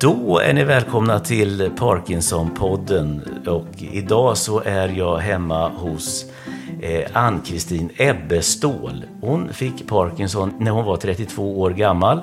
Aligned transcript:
Då 0.00 0.38
är 0.38 0.52
ni 0.52 0.64
välkomna 0.64 1.20
till 1.20 1.70
Parkinson-podden 1.78 3.20
och 3.48 3.66
idag 3.78 4.36
så 4.36 4.62
är 4.64 4.88
jag 4.88 5.16
hemma 5.16 5.68
hos 5.68 6.24
eh, 6.82 7.04
Ann-Kristin 7.12 7.90
Ebbestål. 7.96 9.04
Hon 9.20 9.52
fick 9.52 9.88
Parkinson 9.88 10.54
när 10.58 10.70
hon 10.70 10.84
var 10.84 10.96
32 10.96 11.60
år 11.60 11.70
gammal, 11.70 12.20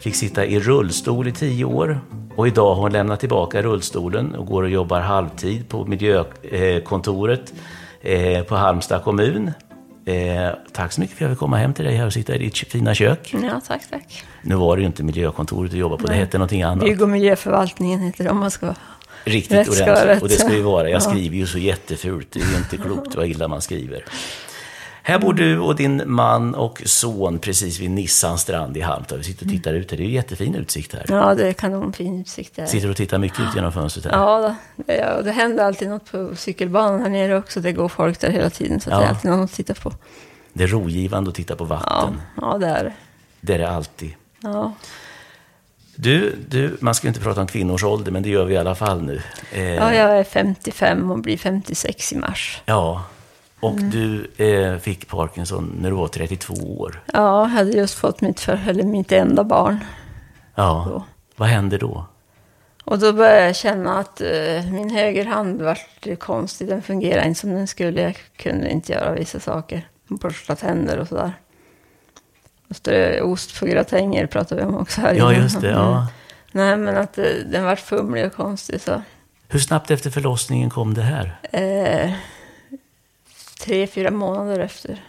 fick 0.00 0.14
sitta 0.14 0.46
i 0.46 0.60
rullstol 0.60 1.28
i 1.28 1.32
10 1.32 1.64
år 1.64 2.00
och 2.36 2.48
idag 2.48 2.74
har 2.74 2.82
hon 2.82 2.92
lämnat 2.92 3.20
tillbaka 3.20 3.62
rullstolen 3.62 4.34
och 4.34 4.46
går 4.46 4.62
och 4.62 4.70
jobbar 4.70 5.00
halvtid 5.00 5.68
på 5.68 5.84
miljökontoret 5.84 7.52
eh, 8.02 8.22
eh, 8.22 8.44
på 8.44 8.56
Halmstad 8.56 9.02
kommun. 9.02 9.50
Eh, 10.06 10.50
tack 10.72 10.92
så 10.92 11.00
mycket 11.00 11.16
för 11.18 11.24
att 11.24 11.28
jag 11.28 11.36
fick 11.36 11.40
komma 11.40 11.56
hem 11.56 11.74
till 11.74 11.84
dig 11.84 11.94
här 11.96 12.06
och 12.06 12.12
sitta 12.12 12.34
i 12.34 12.38
ditt 12.38 12.56
fina 12.58 12.94
kök. 12.94 13.34
Ja, 13.42 13.60
tack, 13.66 13.82
tack. 13.90 14.24
Nu 14.42 14.54
var 14.54 14.76
det 14.76 14.80
ju 14.80 14.86
inte 14.86 15.02
miljökontoret 15.02 15.70
du 15.70 15.76
jobbade 15.78 16.02
på, 16.02 16.08
det 16.08 16.14
hette 16.14 16.38
någonting 16.38 16.62
annat. 16.62 16.84
Bygg 16.84 17.02
och 17.02 17.08
miljöförvaltningen 17.08 18.00
heter 18.00 18.24
det 18.24 18.30
om 18.30 18.38
man 18.38 18.50
ska 18.50 18.66
vara 18.66 18.76
Riktigt 19.24 19.52
rätt 19.58 19.68
ordentligt. 19.68 20.22
Och 20.22 20.28
det 20.28 20.34
ska 20.34 20.52
ju 20.54 20.62
vara. 20.62 20.90
Jag 20.90 20.96
Ja. 20.96 21.00
skriver 21.00 21.36
ju 21.36 21.46
så 21.46 21.58
jättefult. 21.58 22.28
Det 22.32 22.40
är 22.40 22.50
ju 22.50 22.56
inte 22.56 22.76
klokt 22.76 23.14
vad 23.14 23.26
illa 23.26 23.48
man 23.48 23.60
skriver. 23.60 24.04
Här 25.06 25.18
bor 25.18 25.32
du 25.34 25.58
och 25.58 25.76
din 25.76 26.02
man 26.06 26.54
och 26.54 26.82
son 26.84 27.38
precis 27.38 27.80
vid 27.80 27.90
Nissans 27.90 28.40
strand 28.40 28.76
i 28.76 28.80
Halmstad. 28.80 29.18
Vi 29.18 29.24
sitter 29.24 29.46
och 29.46 29.50
tittar 29.52 29.74
ut 29.74 29.90
här. 29.90 29.98
Det 29.98 30.04
är 30.04 30.08
jättefin 30.08 30.54
utsikt 30.54 30.92
här. 30.92 31.04
Ja, 31.08 31.34
det 31.34 31.48
är 31.48 31.52
kanonfin 31.52 32.20
utsikt 32.20 32.56
där. 32.56 32.66
Sitter 32.66 32.90
och 32.90 32.96
tittar 32.96 33.18
mycket 33.18 33.40
ut 33.40 33.54
genom 33.54 33.72
fönstret 33.72 34.04
här. 34.04 34.12
Ja, 34.12 34.54
det, 34.76 34.96
ja, 34.96 35.22
det 35.22 35.32
händer 35.32 35.64
alltid 35.64 35.88
något 35.88 36.10
på 36.12 36.36
cykelbanan 36.36 37.00
här 37.00 37.08
nere 37.08 37.38
också. 37.38 37.60
Det 37.60 37.72
går 37.72 37.88
folk 37.88 38.20
där 38.20 38.30
hela 38.30 38.50
tiden, 38.50 38.80
så 38.80 38.90
Ja. 38.90 38.98
det 38.98 39.04
är 39.04 39.08
alltid 39.08 39.30
något 39.30 39.50
att 39.50 39.56
titta 39.56 39.74
på. 39.74 39.92
Det 40.52 40.64
är 40.64 40.68
rogivande 40.68 41.28
att 41.30 41.34
titta 41.36 41.56
på 41.56 41.64
Ja, 41.64 41.68
vatten. 41.68 42.20
ja 42.40 42.58
det 42.58 42.66
är 42.66 42.84
det. 42.84 42.92
Det 43.40 43.54
är 43.54 43.58
det 43.58 43.70
alltid. 43.70 44.14
Ja. 44.40 44.72
Du, 45.96 46.36
du, 46.48 46.76
man 46.80 46.94
ska 46.94 47.06
ju 47.06 47.08
inte 47.08 47.20
prata 47.20 47.40
om 47.40 47.46
kvinnors 47.46 47.84
ålder, 47.84 48.12
men 48.12 48.22
det 48.22 48.28
gör 48.28 48.44
vi 48.44 48.54
i 48.54 48.56
alla 48.56 48.74
fall 48.74 49.02
nu. 49.02 49.22
Eh, 49.52 49.74
ja, 49.74 49.94
jag 49.94 50.18
är 50.18 50.24
55 50.24 51.10
och 51.10 51.18
blir 51.18 51.36
56 51.38 52.12
i 52.12 52.16
mars. 52.16 52.62
ja. 52.64 53.04
Och 53.64 53.72
Mm. 53.78 53.90
du 53.90 54.30
eh, 54.36 54.78
fick 54.78 55.08
Parkinson 55.08 55.72
när 55.80 55.90
du 55.90 55.96
var 55.96 56.08
32 56.08 56.54
år. 56.54 57.02
Ja, 57.12 57.40
jag 57.40 57.44
hade 57.46 57.70
just 57.70 57.94
fått 57.94 58.20
mitt, 58.20 58.40
för, 58.40 58.60
eller 58.68 58.82
mitt 58.84 59.12
enda 59.12 59.44
barn. 59.44 59.84
Ja. 60.54 60.84
Då. 60.88 61.04
Vad 61.36 61.48
hände 61.48 61.78
då? 61.78 62.06
Och 62.84 62.98
då 62.98 63.12
började 63.12 63.44
jag 63.46 63.56
känna 63.56 63.98
att 63.98 64.20
eh, 64.20 64.70
min 64.72 64.90
högerhand 64.90 65.62
vart 65.62 66.06
konstig. 66.18 66.68
Den 66.68 66.82
fungerade 66.82 67.28
inte 67.28 67.40
som 67.40 67.50
den 67.50 67.66
skulle. 67.66 68.02
Jag 68.02 68.16
kunde 68.36 68.70
inte 68.70 68.92
göra 68.92 69.12
vissa 69.12 69.40
saker. 69.40 69.88
Borsta 70.08 70.56
tänder 70.56 70.98
och 70.98 71.08
sådär. 71.08 71.32
Ost 73.22 73.60
på 73.60 73.66
gratänger 73.66 74.26
pratade 74.26 74.60
vi 74.60 74.66
om 74.66 74.76
också 74.76 75.00
här 75.00 75.14
Ja, 75.14 75.32
innan. 75.32 75.42
just 75.42 75.60
det. 75.60 75.70
Mm. 75.70 75.80
Ja. 75.82 76.06
Nej, 76.52 76.76
men 76.76 76.96
att 76.96 77.18
eh, 77.18 77.24
den 77.52 77.64
vart 77.64 77.80
fumlig 77.80 78.26
och 78.26 78.32
konstig. 78.32 78.80
Så. 78.80 79.02
Hur 79.48 79.58
snabbt 79.60 79.90
efter 79.90 80.10
förlossningen 80.10 80.70
kom 80.70 80.94
det 80.94 81.02
här? 81.02 81.38
Eh, 81.52 82.12
tre, 83.64 83.86
fyra 83.86 84.10
månader 84.10 84.58
efter. 84.60 85.04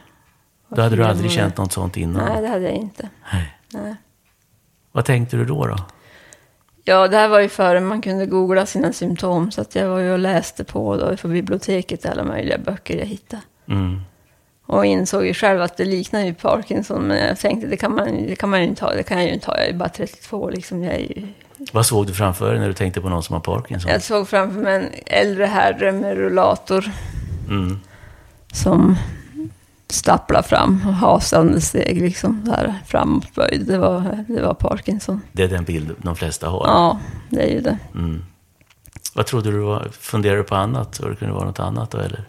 Då 0.69 0.81
hade 0.81 0.95
du 0.95 1.03
aldrig 1.03 1.31
månader. 1.31 1.43
känt 1.43 1.57
något 1.57 1.73
sånt 1.73 1.97
innan? 1.97 2.25
Nej, 2.25 2.41
det 2.41 2.47
hade 2.47 2.63
jag 2.63 2.73
inte. 2.73 3.09
Nej. 3.33 3.57
Nej. 3.69 3.95
Vad 4.91 5.05
tänkte 5.05 5.37
du 5.37 5.45
då? 5.45 5.67
då? 5.67 5.75
Ja, 6.83 7.07
det 7.07 7.17
här 7.17 7.27
var 7.27 7.39
ju 7.39 7.49
före 7.49 7.79
man 7.79 8.01
kunde 8.01 8.25
googla 8.25 8.65
sina 8.65 8.93
symptom. 8.93 9.51
Så 9.51 9.61
att 9.61 9.75
jag 9.75 9.89
var 9.89 9.99
ju 9.99 10.11
och 10.11 10.19
läste 10.19 10.63
på 10.63 10.97
då 10.97 11.17
på 11.17 11.27
biblioteket 11.27 12.05
alla 12.05 12.23
möjliga 12.23 12.57
böcker 12.57 12.97
jag 12.97 13.05
hittade. 13.05 13.41
Mm. 13.67 14.01
Och 14.65 14.85
insåg 14.85 15.25
ju 15.25 15.33
själv 15.33 15.61
att 15.61 15.77
det 15.77 15.85
liknar 15.85 16.21
ju 16.21 16.33
Parkinson. 16.33 17.01
Men 17.01 17.27
jag 17.27 17.39
tänkte 17.39 17.67
det 17.67 17.77
kan 17.77 17.95
man, 17.95 18.05
det 18.27 18.35
kan 18.35 18.49
man 18.49 18.61
ju 18.61 18.67
inte 18.67 18.85
ha. 18.85 18.93
Det 18.93 19.03
kan 19.03 19.17
jag 19.17 19.27
ju 19.27 19.33
inte 19.33 19.47
ha. 19.47 19.57
Jag 19.57 19.67
är 19.67 19.73
bara 19.73 19.89
32 19.89 20.49
liksom. 20.49 20.83
Jag, 20.83 20.93
är 20.93 20.99
ju... 20.99 21.27
Vad 21.71 21.85
såg 21.85 22.07
du 22.07 22.13
framför 22.13 22.51
dig 22.51 22.59
när 22.59 22.67
du 22.67 22.73
tänkte 22.73 23.01
på 23.01 23.09
någon 23.09 23.23
som 23.23 23.33
har 23.33 23.39
Parkinson? 23.39 23.91
jag 23.91 24.01
såg 24.01 24.27
framför 24.27 24.59
mig 24.59 24.75
en 24.75 24.89
äldre 25.05 25.45
herre 25.45 25.91
med 25.91 26.17
rullator. 26.17 26.91
Mm. 27.49 27.79
Som 28.55 28.95
stapplar 29.89 30.41
fram 30.41 30.81
och 30.87 30.93
hasande 30.93 31.61
steg 31.61 32.01
liksom. 32.01 32.41
Där 32.45 32.73
framåtböjd. 32.85 33.67
Det 33.67 33.77
var, 33.77 34.25
det 34.27 34.41
var 34.41 34.53
Parkinson. 34.53 35.21
Det 35.31 35.43
är 35.43 35.47
den 35.47 35.63
bild 35.63 35.91
de 35.97 36.15
flesta 36.15 36.49
har. 36.49 36.67
Ja, 36.67 36.99
det 37.29 37.41
är 37.41 37.53
ju 37.55 37.61
det. 37.61 37.77
Mm. 37.95 38.23
Vad 39.15 39.25
trodde 39.25 39.51
du? 39.51 39.59
Var, 39.59 39.87
funderade 39.91 40.39
du 40.39 40.43
på 40.43 40.55
annat? 40.55 40.99
Var 40.99 41.09
det 41.09 41.15
kunde 41.15 41.33
vara 41.33 41.45
något 41.45 41.59
annat 41.59 41.91
då, 41.91 41.97
eller? 41.97 42.23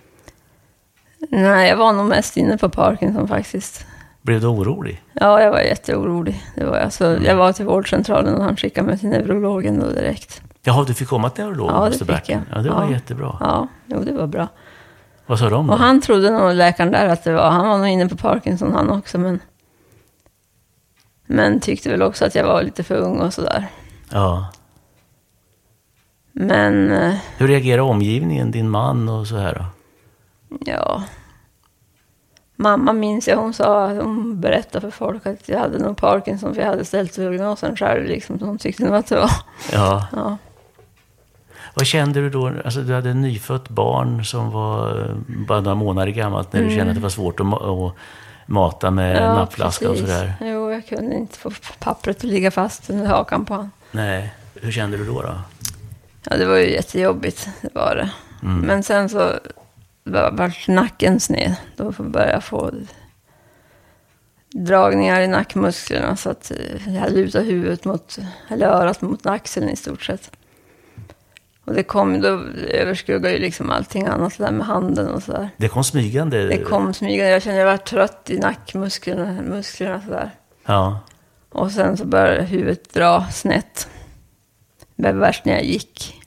Nej, 1.31 1.69
jag 1.69 1.76
var 1.76 1.92
nog 1.92 2.06
mest 2.06 2.36
inne 2.36 2.59
på 2.59 2.69
Parkinson 2.69 3.28
faktiskt. 3.28 3.86
Blev 4.22 4.41
du 4.41 4.47
orolig? 4.47 5.03
Ja, 5.12 5.41
jag 5.42 5.50
var 5.50 5.60
jätteorolig. 5.60 6.42
Det 6.56 6.65
var 6.65 6.76
jag. 6.78 6.92
Så 6.92 7.04
jag 7.25 7.36
var 7.36 7.53
till 7.53 7.65
vårdcentralen 7.66 8.34
och 8.34 8.44
han 8.44 8.56
skickade 8.56 8.86
mig 8.86 8.98
till 8.98 9.09
neurologen 9.09 9.81
då 9.81 9.86
direkt. 9.91 10.42
Jaha, 10.62 10.84
du 10.86 10.94
fick 10.94 11.09
komma 11.09 11.31
till 11.31 11.44
neurologen 11.44 11.76
Ja, 11.76 11.84
det 11.88 11.98
fick 11.98 12.06
Bertil. 12.06 12.38
jag. 12.50 12.59
Ja, 12.59 12.62
det 12.62 12.70
var 12.70 12.82
Ja. 12.84 12.91
jättebra. 12.91 13.36
Ja, 13.41 13.69
jo, 13.86 14.03
det 14.04 14.12
var 14.12 14.26
bra. 14.26 14.48
Vad 15.26 15.38
sa 15.38 15.50
de 15.50 15.66
då? 15.66 15.72
Och 15.72 15.78
han 15.78 16.00
trodde 16.00 16.31
nog, 16.31 16.54
läkaren 16.54 16.92
där, 16.92 17.09
att 17.09 17.25
det 17.25 17.32
var, 17.32 17.50
han 17.50 17.69
var 17.69 17.78
nog 17.78 17.88
inne 17.88 18.09
på 18.09 18.16
Parkinson 18.16 18.72
han 18.72 18.91
också, 18.91 19.19
men, 19.19 19.41
men 21.26 21.60
tyckte 21.60 21.91
väl 21.91 22.03
också 22.03 22.25
att 22.25 22.34
jag 22.34 22.44
var 22.47 22.62
lite 22.62 22.84
för 22.84 22.94
ung 22.97 23.20
och 23.20 23.34
sådär. 23.34 23.66
Ja. 24.12 24.48
Men, 26.32 26.92
eh, 26.92 27.15
Hur 27.36 27.48
reagerade 27.48 27.82
omgivningen, 27.82 28.50
din 28.50 28.69
man 28.70 29.09
och 29.09 29.26
så 29.26 29.36
här 29.36 29.54
då? 29.54 29.65
ja. 30.65 31.03
Mamma 32.59 32.92
minns 32.92 33.28
jag, 33.28 33.36
hon 33.36 33.54
sa, 33.54 33.92
hon 33.92 34.41
berättade 34.41 34.81
för 34.81 34.91
folk 34.91 35.26
att 35.26 35.48
jag 35.48 35.59
hade 35.59 35.78
nog 35.78 35.97
Parkinson, 35.97 36.54
för 36.54 36.60
jag 36.62 36.69
hade 36.69 36.84
ställt 36.84 37.16
diagnosen 37.16 37.76
själv 37.76 38.04
liksom. 38.04 38.38
Hon 38.41 38.59
tyckte 38.59 38.84
nog 38.84 38.94
att 38.94 39.06
det 39.06 39.16
var, 39.16 39.31
Ja. 39.72 40.06
ja. 40.12 40.36
Vad 41.78 41.87
kände 41.87 42.20
du 42.20 42.31
då? 42.31 42.53
Alltså, 42.64 42.81
du 42.81 42.94
hade 42.94 43.10
en 43.10 43.20
nyfött 43.22 43.69
barn 43.69 44.25
som 44.25 44.50
var 44.50 45.00
eh, 45.04 45.14
bara 45.47 45.60
några 45.60 45.75
månader 45.75 46.12
gammalt 46.12 46.53
när 46.53 46.62
du 46.62 46.70
kände 46.70 46.91
att 46.91 46.94
det 46.97 47.03
var 47.03 47.09
svårt 47.09 47.41
att, 47.41 47.47
att 47.62 47.92
mata 48.47 48.91
med 48.91 49.10
Mm. 49.16 49.22
ja, 49.25 49.34
nappflaska 49.34 49.88
och 49.88 49.94
precis. 49.94 50.09
sådär. 50.09 50.34
Jo, 50.41 50.70
jag 50.72 50.86
kunde 50.86 51.15
inte 51.16 51.38
få 51.38 51.50
pappret 51.78 52.16
att 52.16 52.22
ligga 52.22 52.50
fast 52.50 52.91
under 52.91 53.06
hakan 53.06 53.44
på 53.44 53.54
honom. 53.54 53.70
Nej. 53.91 54.34
Hur 54.54 54.72
kände 54.72 54.97
du 54.97 55.04
då? 55.06 55.22
då? 55.22 55.34
Ja, 56.31 56.36
det 56.36 56.47
var 56.47 56.56
ju 56.56 56.70
jättejobbigt, 56.72 57.48
det 57.60 57.75
var 57.75 57.94
det. 57.97 58.10
Men 58.41 58.82
sen 58.82 59.09
så 59.09 59.32
var 60.04 60.31
vart 60.32 60.69
nacken 60.69 61.20
sned. 61.20 61.54
Då 61.76 61.92
började 61.98 62.32
jag 62.32 62.44
få 62.44 62.70
dragningar 64.53 65.20
i 65.20 65.26
nackmusklerna 65.26 66.16
så 66.16 66.31
att 66.31 66.50
eh, 66.50 66.94
jag 66.94 67.12
lutade 67.12 67.44
huvudet 67.44 67.84
mot, 67.84 68.19
eller 68.48 68.66
örat 68.66 69.03
mot 69.03 69.26
axeln 69.26 69.69
i 69.69 69.76
stort 69.76 70.03
sett. 70.03 70.31
Och 71.66 71.75
det 71.75 71.82
kom, 71.82 72.21
då 72.21 72.28
överskuggade 72.69 73.32
ju 73.34 73.38
liksom 73.38 73.71
allting 73.71 74.06
annat, 74.06 74.38
det 74.38 74.44
där 74.44 74.53
med 74.53 74.66
handen 74.66 75.09
och 75.09 75.22
sådär. 75.22 75.49
Det 75.56 75.69
kom 75.69 75.84
smygande? 75.84 76.47
Det 76.47 76.59
kom 76.59 76.94
smygande, 76.94 77.31
jag 77.32 77.43
kände 77.43 77.59
jag 77.60 77.66
var 77.66 77.77
trött 77.77 78.31
i 78.31 78.38
nackmusklerna, 78.38 79.43
musklerna 79.43 80.03
sådär. 80.03 80.31
Ja. 80.66 81.00
Och 81.49 81.71
sen 81.71 81.97
så 81.97 82.04
började 82.04 82.43
huvudet 82.43 82.94
dra 82.94 83.27
snett. 83.32 83.88
Det 84.97 85.12
var 85.12 85.21
värst 85.21 85.44
när 85.44 85.53
jag 85.53 85.65
gick. 85.65 86.22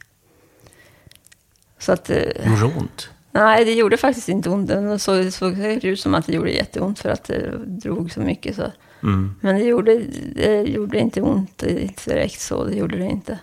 Så 1.79 1.91
att... 1.91 2.09
eh, 2.09 2.17
Gjorde 2.19 2.77
ont? 2.77 3.09
Nej, 3.31 3.65
det 3.65 3.73
gjorde 3.73 3.97
faktiskt 3.97 4.29
inte 4.29 4.49
ont. 4.49 4.67
Det 4.67 4.99
såg, 4.99 5.15
det 5.17 5.31
såg 5.31 5.57
ut 5.59 5.99
som 5.99 6.15
att 6.15 6.25
det 6.25 6.33
gjorde 6.33 6.51
jätteont 6.51 6.99
för 6.99 7.09
att 7.09 7.23
det 7.23 7.51
drog 7.65 8.11
så 8.11 8.19
mycket. 8.19 8.55
Så. 8.55 8.63
Mm. 9.03 9.35
Men 9.41 9.55
det 9.55 9.63
gjorde, 9.63 10.01
det 10.35 10.61
gjorde 10.61 10.99
inte 10.99 11.21
ont 11.21 11.57
direkt 12.05 12.39
så. 12.39 12.63
Det 12.63 12.75
gjorde 12.75 12.97
det 12.97 13.05
inte. 13.05 13.39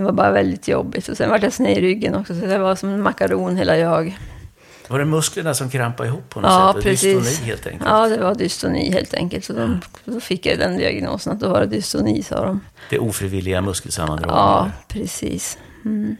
Det 0.00 0.04
var 0.04 0.12
bara 0.12 0.30
väldigt 0.30 0.68
jobbigt. 0.68 1.08
Och 1.08 1.16
sen 1.16 1.30
var 1.30 1.38
jag 1.42 1.52
sned 1.52 1.78
i 1.78 1.80
ryggen 1.80 2.14
också. 2.14 2.34
Så 2.40 2.46
det 2.46 2.58
var 2.58 2.74
som 2.76 2.88
en 2.88 3.02
makaron 3.02 3.56
hela 3.56 3.76
jag. 3.76 4.18
Var 4.88 4.98
det 4.98 5.04
musklerna 5.04 5.54
som 5.54 5.70
krampade 5.70 6.08
ihop 6.08 6.28
på 6.28 6.40
något 6.40 6.50
Ja, 6.50 6.72
sätt? 6.74 6.82
precis. 6.82 7.02
Dystoni 7.24 7.46
helt 7.46 7.66
enkelt? 7.66 7.84
Ja, 7.90 8.08
det 8.08 8.18
var 8.22 8.34
dystoni 8.34 8.90
helt 8.92 9.14
enkelt. 9.14 9.44
Så 9.44 9.52
de, 9.52 9.80
då 10.04 10.20
fick 10.20 10.46
jag 10.46 10.58
den 10.58 10.76
diagnosen 10.78 11.32
att 11.32 11.40
då 11.40 11.48
var 11.48 11.60
det 11.60 11.66
dystoni, 11.66 12.22
sa 12.22 12.44
de. 12.44 12.60
Det 12.90 12.98
ofrivilliga 12.98 13.62
muskelsammandragningar? 13.62 14.40
Ja, 14.42 14.70
precis. 14.88 15.58
Mm. 15.84 16.16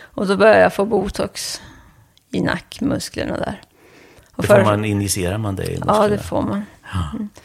Och 0.00 0.26
då 0.26 0.36
började 0.36 0.60
jag 0.60 0.74
få 0.74 0.84
botox 0.84 1.60
i 2.32 2.40
nackmusklerna 2.40 3.36
där. 3.36 3.60
Och 4.34 4.42
Det 4.42 4.48
får 4.48 4.54
för- 4.54 4.64
man, 4.64 4.84
injicerar 4.84 5.38
man 5.38 5.56
det 5.56 5.64
i 5.64 5.70
musklerna? 5.70 5.98
Ja, 6.02 6.08
det 6.08 6.18
får 6.18 6.42
man. 6.42 6.62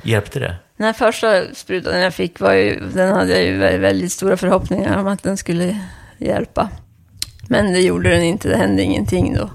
Hjälpte 0.04 0.40
det? 0.40 0.56
Den 0.78 0.94
första 0.94 1.54
sprutan 1.54 2.00
jag 2.02 2.14
fick, 2.14 2.40
var 2.40 2.54
ju, 2.54 2.80
den 2.94 3.14
hade 3.14 3.32
jag 3.32 3.44
ju 3.44 3.60
vä- 3.62 3.78
väldigt 3.78 4.12
stora 4.12 4.38
förhoppningar 4.38 4.98
om 4.98 5.08
att 5.08 5.24
den 5.24 5.38
skulle 5.38 5.80
hjälpa. 6.18 6.70
Men 7.48 7.74
det 7.74 7.80
gjorde 7.82 8.10
den 8.10 8.24
inte, 8.24 8.50
det 8.50 8.58
hände 8.58 8.84
ingenting 8.84 9.34
då. 9.36 9.50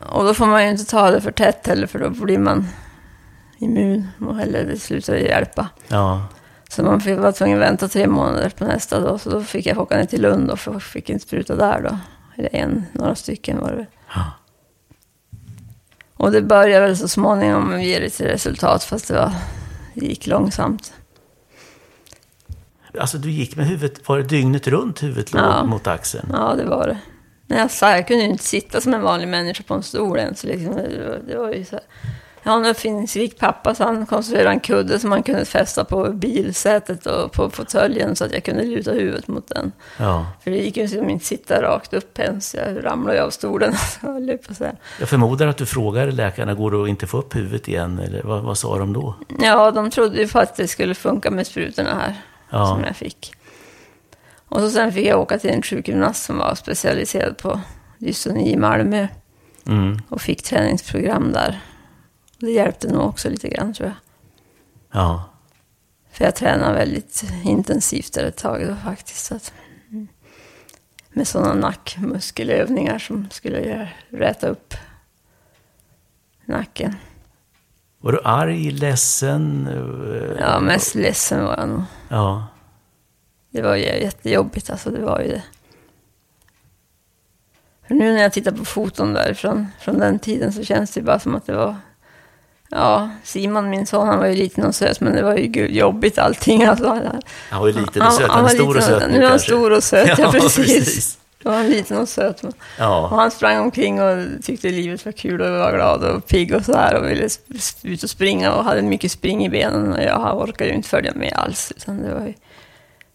Och 0.00 0.24
då 0.24 0.34
får 0.34 0.46
man 0.46 0.64
ju 0.64 0.70
inte 0.70 0.84
ta 0.84 1.10
det 1.10 1.20
för 1.20 1.30
tätt 1.32 1.66
heller, 1.66 1.86
för 1.86 1.98
då 1.98 2.10
blir 2.10 2.38
man 2.38 2.68
immun. 3.58 4.08
Och 4.20 4.40
Eller 4.40 4.64
det 4.64 4.78
slutar 4.78 5.14
hjälpa. 5.14 5.68
Ja. 5.88 6.26
Så 6.68 6.82
man 6.82 7.00
fick, 7.00 7.18
var 7.18 7.32
tvungen 7.32 7.58
att 7.62 7.68
vänta 7.68 7.88
tre 7.88 8.06
månader 8.06 8.48
på 8.48 8.64
nästa 8.64 9.00
dag. 9.00 9.20
Så 9.20 9.30
då 9.30 9.42
fick 9.42 9.66
jag 9.66 9.78
åka 9.78 9.96
ner 9.96 10.04
till 10.04 10.22
Lund 10.22 10.50
och 10.50 10.82
fick 10.82 11.10
en 11.10 11.20
spruta 11.20 11.56
där 11.56 11.80
då. 11.82 11.98
Eller 12.36 12.56
en, 12.56 12.86
några 12.92 13.14
stycken 13.14 13.60
var 13.60 13.70
det. 13.72 13.86
Ja. 14.14 14.22
Och 16.24 16.32
det 16.32 16.42
började 16.42 16.86
väl 16.86 16.96
så 16.96 17.08
småningom 17.08 17.82
ge 17.82 18.00
lite 18.00 18.28
resultat, 18.28 18.84
fast 18.84 19.08
det, 19.08 19.14
var, 19.14 19.32
det 19.94 20.06
gick 20.06 20.26
långsamt. 20.26 20.92
Alltså 23.00 23.18
du 23.18 23.30
gick 23.30 23.56
med 23.56 23.66
huvudet, 23.66 24.08
var 24.08 24.18
det 24.18 24.24
dygnet 24.24 24.66
runt 24.68 25.02
huvudet 25.02 25.30
Ja. 25.34 25.64
mot 25.64 25.86
axeln? 25.86 26.28
Ja, 26.32 26.54
det 26.54 26.64
var 26.64 26.86
det. 26.86 26.98
När 27.46 27.58
jag 27.58 27.70
sa, 27.70 27.90
jag 27.90 28.08
kunde 28.08 28.24
ju 28.24 28.30
inte 28.30 28.44
sitta 28.44 28.80
som 28.80 28.94
en 28.94 29.02
vanlig 29.02 29.28
människa 29.28 29.62
på 29.66 29.74
en 29.74 29.82
stol 29.82 30.18
ens. 30.18 30.40
Så 30.40 30.46
liksom, 30.46 30.76
det, 30.76 31.06
var, 31.08 31.20
det 31.28 31.36
var 31.38 31.52
ju 31.52 31.64
så 31.64 31.76
här. 31.76 31.84
Har 32.44 32.56
en 32.56 32.66
uppfinningsrik 32.66 33.38
pappa 33.38 33.74
så 33.74 33.84
han 33.84 34.06
konstruerade 34.06 34.50
en 34.50 34.60
kudde 34.60 34.98
som 34.98 35.10
man 35.10 35.22
kunde 35.22 35.44
fästa 35.44 35.84
på 35.84 36.12
bilsätet 36.12 37.06
och 37.06 37.32
på 37.32 37.50
fåtöljen 37.50 38.16
så 38.16 38.24
att 38.24 38.32
jag 38.32 38.44
kunde 38.44 38.62
luta 38.62 38.92
huvudet 38.92 39.28
mot 39.28 39.48
den. 39.48 39.72
Ja. 39.98 40.26
För 40.44 40.50
det 40.50 40.56
gick 40.56 40.76
ju 40.76 40.82
liksom 40.82 41.10
inte 41.10 41.24
sitta 41.24 41.62
rakt 41.62 41.94
upp 41.94 42.18
ens. 42.18 42.54
Jag 42.54 42.84
ramlade 42.84 43.24
av 43.24 43.30
stolen. 43.30 43.74
jag 45.00 45.08
förmodar 45.08 45.46
att 45.46 45.56
du 45.56 45.66
frågar 45.66 46.10
läkarna, 46.10 46.54
går 46.54 46.70
det 46.70 46.82
att 46.82 46.88
inte 46.88 47.06
få 47.06 47.18
upp 47.18 47.36
huvudet 47.36 47.68
igen? 47.68 47.98
Eller 47.98 48.22
vad, 48.22 48.42
vad 48.42 48.58
sa 48.58 48.78
de 48.78 48.92
då? 48.92 49.14
Ja, 49.40 49.70
de 49.70 49.90
trodde 49.90 50.18
ju 50.18 50.28
på 50.28 50.38
att 50.38 50.56
det 50.56 50.68
skulle 50.68 50.94
funka 50.94 51.30
med 51.30 51.46
sprutorna 51.46 51.94
här. 51.94 52.14
Ja. 52.50 52.66
Som 52.66 52.84
jag 52.84 52.96
fick. 52.96 53.34
Och 54.48 54.60
så 54.60 54.70
sen 54.70 54.92
fick 54.92 55.06
jag 55.06 55.20
åka 55.20 55.38
till 55.38 55.50
en 55.50 55.62
sjukgymnast 55.62 56.24
som 56.24 56.38
var 56.38 56.54
specialiserad 56.54 57.36
på 57.36 57.60
dystoni 57.98 58.52
i 58.52 58.56
Malmö. 58.56 59.06
Mm. 59.66 59.98
Och 60.08 60.20
fick 60.20 60.42
träningsprogram 60.42 61.32
där. 61.32 61.60
Det 62.38 62.50
hjälpte 62.50 62.88
nog 62.92 63.02
också 63.08 63.30
lite 63.30 63.48
grann 63.48 63.74
tror 63.74 63.88
jag. 63.88 63.96
Ja. 65.00 65.24
För 66.10 66.24
jag 66.24 66.34
tränade 66.36 66.74
väldigt 66.74 67.24
intensivt 67.44 68.12
där 68.12 68.24
ett 68.24 68.36
tag 68.36 68.66
då 68.68 68.76
faktiskt. 68.76 69.26
Så 69.26 69.34
att, 69.34 69.52
med 71.08 71.28
sådana 71.28 71.54
nackmuskelövningar 71.54 72.98
som 72.98 73.30
skulle 73.30 73.60
göra- 73.60 73.88
räta 74.08 74.48
upp 74.48 74.74
nacken. 76.44 76.96
Var 77.98 78.12
du 78.12 78.20
arg, 78.24 78.70
ledsen? 78.70 79.68
Ja, 80.40 80.60
mest 80.60 80.94
ledsen 80.94 81.44
var 81.44 81.56
jag 81.58 81.68
nog. 81.68 81.82
Ja. 82.08 82.46
Det 83.50 83.62
var 83.62 83.74
ju 83.76 83.82
jättejobbigt 83.84 84.70
alltså, 84.70 84.90
det 84.90 85.00
var 85.00 85.20
ju 85.20 85.28
det. 85.28 85.42
För 87.88 87.94
nu 87.94 88.12
när 88.14 88.22
jag 88.22 88.32
tittar 88.32 88.52
på 88.52 88.64
foton 88.64 89.12
därifrån, 89.12 89.66
från 89.80 89.98
den 89.98 90.18
tiden 90.18 90.52
så 90.52 90.64
känns 90.64 90.90
det 90.90 91.02
bara 91.02 91.18
som 91.18 91.34
att 91.34 91.46
det 91.46 91.54
var... 91.56 91.76
Ja, 92.70 93.10
Simon, 93.24 93.70
min 93.70 93.86
son, 93.86 94.08
han 94.08 94.18
var 94.18 94.26
ju 94.26 94.34
liten 94.34 94.64
och 94.66 94.74
söt, 94.74 95.00
men 95.00 95.14
det 95.14 95.22
var 95.22 95.36
ju 95.36 95.46
gud, 95.46 95.70
jobbigt 95.70 96.18
allting. 96.18 96.64
Alltså, 96.64 96.88
han, 96.88 97.22
Han 97.50 97.60
var 97.60 97.66
ju 97.68 97.72
liten 97.80 98.02
och 98.02 98.12
söt, 98.12 98.30
han 98.30 98.44
är 98.44 98.48
stor 98.48 98.76
och 98.76 98.82
söt 98.82 99.10
Nu 99.10 99.24
är 99.24 99.30
han 99.30 99.38
stor 99.40 99.70
och 99.72 99.82
söt, 99.84 100.08
ja, 100.08 100.14
Ja, 100.18 100.32
precis. 100.32 100.56
precis. 100.56 101.18
Då 101.42 101.50
var 101.50 101.56
han 101.56 101.68
liten 101.68 101.98
och 101.98 102.08
söt. 102.08 102.42
Men, 102.42 102.52
och 102.52 102.56
Ja. 102.78 103.08
han 103.16 103.30
sprang 103.30 103.58
omkring 103.58 104.02
och 104.02 104.26
tyckte 104.42 104.68
livet 104.68 105.04
var 105.04 105.12
kul 105.12 105.40
och 105.42 105.50
var 105.50 105.72
glad 105.72 106.04
och 106.04 106.26
pigg 106.26 106.54
och 106.54 106.64
så 106.64 106.76
här 106.76 106.94
och 106.94 107.10
ville 107.10 107.28
ut 107.82 108.02
och 108.02 108.10
springa 108.10 108.52
och 108.54 108.64
hade 108.64 108.82
mycket 108.82 109.12
spring 109.12 109.44
i 109.44 109.48
benen. 109.48 109.92
Och 109.92 110.02
jag 110.02 110.38
orkade 110.38 110.70
ju 110.70 110.76
inte 110.76 110.88
följa 110.88 111.12
med 111.14 111.32
alls. 111.32 111.72
Utan 111.76 112.02
det 112.02 112.14
var 112.14 112.26
ju... 112.26 112.34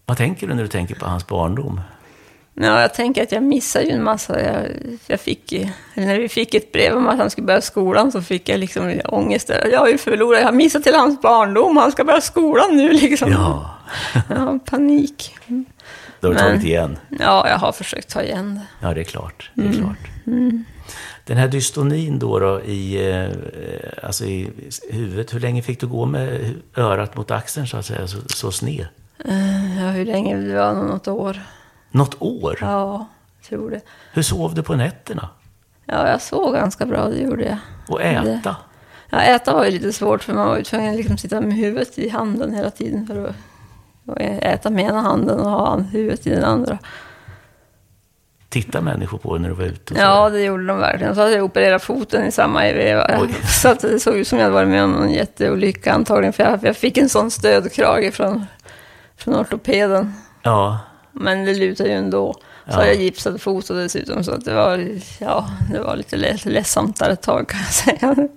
Vad 0.06 0.16
tänker 0.16 0.46
du 0.46 0.54
när 0.54 0.62
du 0.62 0.68
tänker 0.68 0.94
på 0.94 1.06
hans 1.06 1.26
barndom? 1.26 1.80
Ja, 2.62 2.80
jag 2.80 2.94
tänker 2.94 3.22
att 3.22 3.32
jag 3.32 3.42
missade 3.42 3.84
ju 3.84 3.90
en 3.90 4.02
massa. 4.04 4.40
Jag, 4.42 4.66
jag 5.06 5.20
fick, 5.20 5.52
när 5.94 6.18
vi 6.18 6.28
fick 6.28 6.54
ett 6.54 6.72
brev 6.72 6.96
om 6.96 7.08
att 7.08 7.18
han 7.18 7.30
skulle 7.30 7.46
börja 7.46 7.60
skolan 7.60 8.12
så 8.12 8.22
fick 8.22 8.48
jag 8.48 8.60
liksom 8.60 9.00
ångest. 9.04 9.50
Jag 9.72 9.78
har 9.80 9.88
ju 9.88 9.98
förlorat, 9.98 10.40
jag 10.40 10.46
har 10.46 10.52
missat 10.52 10.82
till 10.82 10.94
hans 10.94 11.20
barndom. 11.20 11.76
Han 11.76 11.92
ska 11.92 12.04
börja 12.04 12.20
skolan 12.20 12.76
nu 12.76 12.92
liksom. 12.92 13.32
Ja, 13.32 13.70
Ja, 14.28 14.58
panik. 14.64 15.36
det 15.46 16.26
har 16.26 16.34
du 16.34 16.40
Men- 16.40 16.50
tagit 16.50 16.64
igen. 16.64 16.98
Ja, 17.20 17.48
jag 17.48 17.58
har 17.58 17.72
försökt 17.72 18.08
ta 18.08 18.22
igen 18.22 18.54
det. 18.54 18.86
Ja, 18.86 18.94
det 18.94 19.00
är 19.00 19.04
klart. 19.04 19.50
Det 19.54 19.62
är 19.62 19.66
Mm. 19.66 19.78
klart. 19.80 20.08
Den 21.24 21.36
här 21.36 21.48
dystonin 21.48 22.18
då, 22.18 22.38
då 22.38 22.60
i, 22.60 23.10
eh, 23.10 23.28
alltså 24.02 24.24
i 24.24 24.50
huvudet, 24.90 25.34
hur 25.34 25.40
länge 25.40 25.62
fick 25.62 25.80
du 25.80 25.86
gå 25.86 26.06
med 26.06 26.54
örat 26.76 27.16
mot 27.16 27.30
axeln 27.30 27.66
så 27.66 27.76
att 27.76 27.86
säga, 27.86 28.06
så, 28.06 28.16
så 28.26 28.52
sned? 28.52 28.86
Eh, 29.24 29.80
Ja, 29.84 29.90
hur 29.90 30.04
länge? 30.04 30.36
Det 30.36 30.54
var 30.56 30.74
något 30.74 31.08
år. 31.08 31.40
Något 31.90 32.16
år? 32.18 32.58
Ja, 32.60 33.06
jag 33.40 33.48
tror 33.48 33.70
det. 33.70 33.80
Hur 34.12 34.22
sov 34.22 34.54
du 34.54 34.62
på 34.62 34.74
nätterna? 34.74 35.28
Ja, 35.86 36.08
jag 36.08 36.20
såg 36.22 36.54
ganska 36.54 36.86
bra, 36.86 37.08
det 37.08 37.18
gjorde 37.18 37.44
jag. 37.44 37.56
Och 37.88 38.02
äta? 38.02 38.56
Ja, 39.10 39.20
äta 39.20 39.54
var 39.54 39.64
ju 39.64 39.70
lite 39.70 39.92
svårt 39.92 40.22
för 40.22 40.34
man 40.34 40.48
var 40.48 40.56
ju 40.56 40.62
tvungen 40.64 40.90
att 40.90 40.96
liksom 40.96 41.18
sitta 41.18 41.40
med 41.40 41.56
huvudet 41.56 41.98
i 41.98 42.08
handen 42.08 42.54
hela 42.54 42.70
tiden 42.70 43.06
för 43.06 43.24
att 43.28 43.34
äta 44.20 44.70
med 44.70 44.84
ena 44.84 45.00
handen 45.00 45.40
och 45.40 45.50
ha 45.50 45.78
huvudet 45.78 46.26
i 46.26 46.30
den 46.30 46.44
andra. 46.44 46.78
Titta 48.48 48.80
människor 48.80 49.18
på 49.18 49.34
dig 49.34 49.42
när 49.42 49.48
du 49.48 49.54
var 49.54 49.64
ute? 49.64 49.94
Ja, 49.98 50.30
det 50.30 50.40
gjorde 50.40 50.66
de 50.66 50.78
verkligen. 50.78 51.14
Så 51.14 51.20
hade 51.20 51.32
jag 51.34 51.44
opererat 51.44 51.82
foten 51.82 52.26
i 52.26 52.32
samma 52.32 52.60
veva. 52.60 53.28
Så 53.62 53.68
att 53.68 53.80
det 53.80 54.00
såg 54.00 54.16
ut 54.16 54.28
som 54.28 54.38
jag 54.38 54.50
varit 54.50 54.68
med 54.68 54.84
om 54.84 55.02
en 55.02 55.10
jätteolycka 55.10 55.92
antagligen. 55.92 56.32
För 56.32 56.42
jag, 56.42 56.58
jag 56.62 56.76
fick 56.76 56.98
en 56.98 57.08
sån 57.08 57.30
stödkrage 57.30 58.14
från, 58.14 58.46
från 59.16 59.34
ortopeden. 59.34 60.14
ja. 60.42 60.78
Men 61.12 61.44
det 61.44 61.54
lutade 61.54 61.88
ju 61.88 61.94
ändå. 61.94 62.32
Så 62.32 62.40
Ja. 62.80 62.86
jag 62.86 62.94
gipsad 62.96 63.40
fot 63.40 63.70
och 63.70 63.76
dessutom 63.76 64.24
så 64.24 64.32
att 64.32 64.44
det 64.44 64.54
var, 64.54 64.88
ja, 65.18 65.48
det 65.72 65.80
var 65.80 65.96
lite 65.96 66.16
led- 66.16 66.46
ledsamt 66.48 66.96
där 66.98 67.10
ett 67.10 67.22
tag 67.22 67.48
kan 67.48 67.60
jag 67.60 67.68
säga. 67.72 68.28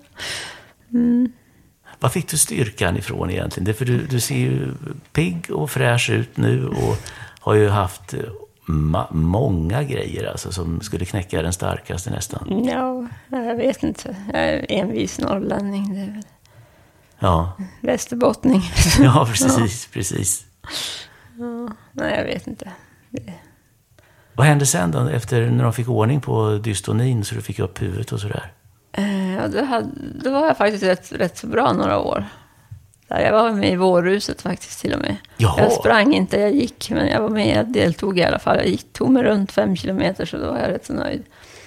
Var 1.99 2.09
fick 2.09 2.27
du 2.29 2.37
styrkan 2.37 2.97
ifrån 2.97 3.29
egentligen? 3.29 3.65
Det 3.65 3.73
för 3.73 3.85
du, 3.85 4.05
du 4.05 4.19
ser 4.19 4.35
ju 4.35 4.73
pigg 5.13 5.51
och 5.51 5.71
fräsch 5.71 6.09
ut 6.09 6.37
nu 6.37 6.67
och 6.67 6.97
har 7.39 7.53
ju 7.53 7.69
haft 7.69 8.13
eh, 8.13 8.19
många 9.11 9.83
grejer 9.83 10.25
alltså, 10.31 10.51
som 10.51 10.81
skulle 10.81 11.05
knäcka 11.05 11.41
den 11.41 11.53
starkaste 11.53 12.09
nästan. 12.09 12.65
Ja, 12.65 13.07
jag 13.37 13.55
vet 13.55 13.83
inte. 13.83 14.15
Jag 14.33 14.41
är 14.41 14.65
envis 14.69 15.19
norrlänning. 15.19 15.93
Det 15.93 15.99
är 16.01 16.05
väl 16.05 16.23
Ja, 17.19 17.51
västerbottning. 17.81 18.61
ja 18.99 19.25
precis, 19.29 19.87
precis. 19.93 20.45
Nej, 21.91 22.15
jag 22.17 22.23
vet 22.23 22.47
inte. 22.47 22.71
Det, 23.09 23.33
Vad 24.33 24.47
hände 24.47 24.65
sen 24.65 24.91
då, 24.91 24.99
efter 24.99 25.49
när 25.49 25.63
de 25.63 25.73
fick 25.73 25.89
ordning 25.89 26.21
på 26.21 26.59
dystonin 26.63 27.25
så 27.25 27.35
du 27.35 27.41
fick 27.41 27.59
upp 27.59 27.81
huvudet 27.81 28.11
och 28.11 28.19
sådär? 28.19 28.51
eh, 28.91 29.33
ja, 29.35 29.47
det, 29.47 29.63
hade, 29.63 29.87
det 30.23 30.29
var 30.29 30.45
jag 30.47 30.57
faktiskt 30.57 30.83
rätt, 30.83 31.11
rätt 31.11 31.37
så 31.37 31.47
bra 31.47 31.73
några 31.73 31.99
år. 31.99 32.25
Där 33.07 33.19
jag 33.19 33.31
var 33.33 33.51
med 33.51 33.71
i 33.71 33.75
vårhuset 33.75 34.41
faktiskt 34.41 34.81
till 34.81 34.93
och 34.93 34.99
med. 34.99 35.15
Jaha. 35.37 35.55
Jag 35.57 35.71
sprang 35.71 36.13
inte, 36.13 36.39
jag 36.39 36.51
gick, 36.53 36.89
men 36.91 37.07
jag 37.07 37.21
var 37.21 37.29
med, 37.29 37.57
jag 37.57 37.73
deltog 37.73 38.19
i 38.19 38.23
alla 38.23 38.39
fall. 38.39 38.57
Jag 38.57 38.67
gick, 38.67 38.93
tog 38.93 39.09
mig 39.09 39.23
runt 39.23 39.51
fem 39.51 39.75
kilometer, 39.75 40.25
så 40.25 40.37
då 40.37 40.51
var 40.51 40.59
jag 40.59 40.69
rätt 40.69 40.85
så 40.85 40.93
nöjd. 40.93 41.23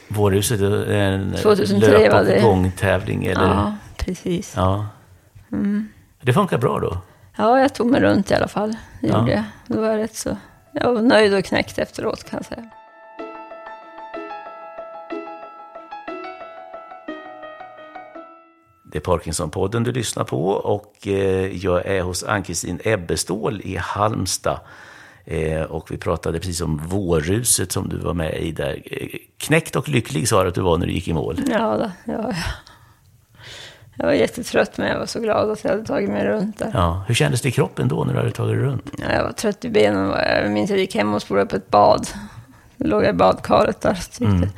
Vårhuset, 0.09 0.61
är 0.61 0.91
en 1.13 1.35
2003 1.35 1.99
löp 1.99 2.13
var 2.13 2.25
det. 2.25 2.41
gångtävling 2.43 3.27
eller? 3.27 3.45
Ja, 3.47 3.75
precis. 3.97 4.53
Ja. 4.57 4.87
Ja. 5.51 5.57
Det 6.21 6.33
funkar 6.33 6.59
bra 6.59 6.79
då? 6.79 6.99
Jag 7.37 7.75
tog 7.75 7.87
mig 7.91 8.01
runt 8.01 8.31
i 8.31 8.35
alla 8.35 8.49
fall. 8.49 8.77
Det 9.01 9.07
Ja. 9.09 9.19
gjorde 9.19 9.33
jag. 9.33 9.45
Då 9.67 9.81
var 9.81 9.89
jag 9.89 9.99
rätt 9.99 10.15
så... 10.17 10.37
Jag 10.73 10.93
var 10.93 11.03
nöjd 11.03 11.35
och 11.35 11.45
knäckt 11.45 11.79
efteråt 11.79 12.25
kan 12.31 12.37
jag 12.37 12.47
säga. 12.47 12.71
Det 18.93 18.99
är 18.99 19.03
Parkinson-podden 19.03 19.85
du 19.85 19.93
lyssnar 19.93 20.25
på 20.25 20.49
och 20.49 21.07
eh, 21.07 21.57
jag 21.65 21.87
är 21.87 22.03
hos 22.03 22.25
Ann-Kristin 22.25 22.81
Ebbestål 22.85 23.61
i 23.65 23.77
Halmstad. 23.77 24.59
Eh, 25.25 25.63
och 25.63 25.91
vi 25.91 25.97
pratade 25.99 26.39
precis 26.39 26.61
om 26.61 26.77
vårruset 26.87 27.73
som 27.73 27.89
du 27.89 27.97
var 27.99 28.15
med 28.15 28.35
i 28.43 28.53
där. 28.53 28.83
Eh, 28.85 29.09
knäckt 29.39 29.77
och 29.77 29.89
lycklig 29.89 30.29
sa 30.29 30.43
du 30.43 30.49
att 30.49 30.55
du 30.55 30.61
var 30.61 30.79
när 30.79 30.87
du 30.87 30.93
gick 30.93 31.09
i 31.09 31.13
mål. 31.13 31.41
Ja, 31.49 31.79
ja, 31.81 31.91
ja. 32.05 32.33
Jag 33.99 34.07
var 34.07 34.13
jättetrött 34.13 34.79
men 34.79 34.89
jag 34.89 34.99
var 34.99 35.07
så 35.07 35.21
glad 35.21 35.51
att 35.51 35.65
jag 35.65 35.71
hade 35.71 35.85
tagit 35.85 36.11
mig 36.11 36.27
runt 36.27 36.59
där. 36.59 36.71
Ja. 36.75 37.05
Hur 37.07 37.15
kändes 37.15 37.41
det 37.43 37.49
i 37.49 37.53
kroppen 37.53 37.89
då 37.89 38.05
när 38.05 38.13
du 38.13 38.19
hade 38.19 38.31
tagit 38.31 38.57
dig 38.57 38.65
runt? 38.65 38.91
Ja, 38.99 39.15
jag 39.15 39.23
var 39.25 39.33
trött 39.33 39.65
i 39.65 39.69
benen. 39.71 40.11
Jag 40.11 40.51
minns 40.51 40.71
att 40.71 40.71
jag 40.71 40.81
gick 40.81 40.95
hem 40.95 41.15
och 41.15 41.23
spolade 41.23 41.47
upp 41.47 41.53
ett 41.53 41.71
bad. 41.71 42.09
Då 42.77 42.89
låg 42.89 43.03
jag 43.03 43.11
i 43.11 43.13
badkaret 43.13 43.81
där. 43.81 43.95
Tyckte, 43.95 44.49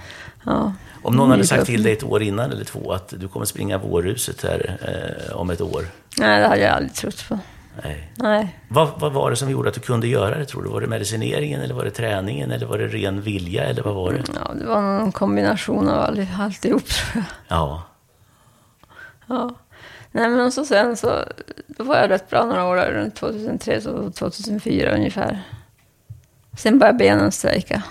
ja. 0.45 0.73
Om 1.03 1.17
någon 1.17 1.31
hade 1.31 1.47
sagt 1.47 1.67
till 1.67 1.83
dig 1.83 1.93
ett 1.93 2.05
år 2.05 2.23
innan 2.23 2.53
eller 2.53 2.65
två 2.65 2.93
att 2.93 3.15
du 3.17 3.29
kommer 3.29 3.47
springa 3.47 3.79
vårruset 3.79 4.43
här 4.43 4.79
eh, 5.29 5.37
om 5.37 5.51
ett 5.51 5.61
år. 5.61 5.85
Nej, 6.19 6.41
det 6.41 6.47
hade 6.47 6.61
jag 6.61 6.75
aldrig 6.75 6.95
trott 6.95 7.29
på. 7.29 7.39
Nej. 7.85 8.13
Nej. 8.15 8.59
Vad, 8.69 8.89
vad 9.01 9.13
var 9.13 9.31
det 9.31 9.37
som 9.37 9.51
gjorde 9.51 9.69
att 9.69 9.75
du 9.75 9.81
kunde 9.81 10.07
göra 10.07 10.39
det 10.39 10.45
tror 10.45 10.63
du? 10.63 10.69
Var 10.69 10.81
det 10.81 10.87
medicineringen 10.87 11.61
eller 11.61 11.75
var 11.75 11.85
det 11.85 11.91
träningen 11.91 12.51
eller 12.51 12.67
var 12.67 12.79
det 12.79 12.87
ren 12.87 13.21
vilja 13.21 13.65
eller 13.65 13.83
vad 13.83 13.95
var 13.95 14.13
det? 14.13 14.23
Ja, 14.35 14.55
det 14.55 14.67
var 14.67 14.83
någon 14.83 15.13
kombination 15.13 15.89
av 15.89 16.01
all, 16.01 16.27
alltihop 16.39 16.85
tror 16.85 17.11
jag. 17.15 17.25
Ja. 17.59 17.83
Ja. 19.29 19.55
Nej, 20.13 20.29
men 20.29 20.53
så 20.53 20.65
sen 20.65 20.97
så, 20.97 21.25
då 21.67 21.85
var 21.85 21.97
jag 21.97 22.11
rätt 22.11 22.31
bra 22.31 22.45
några 22.45 22.69
år 22.69 22.77
runt 22.77 23.17
2003, 23.17 23.81
så 23.81 24.11
2004 24.11 24.95
ungefär. 24.95 25.43
Sen 26.59 26.79
började 26.79 26.99
benen 26.99 27.33
strejka. 27.33 27.83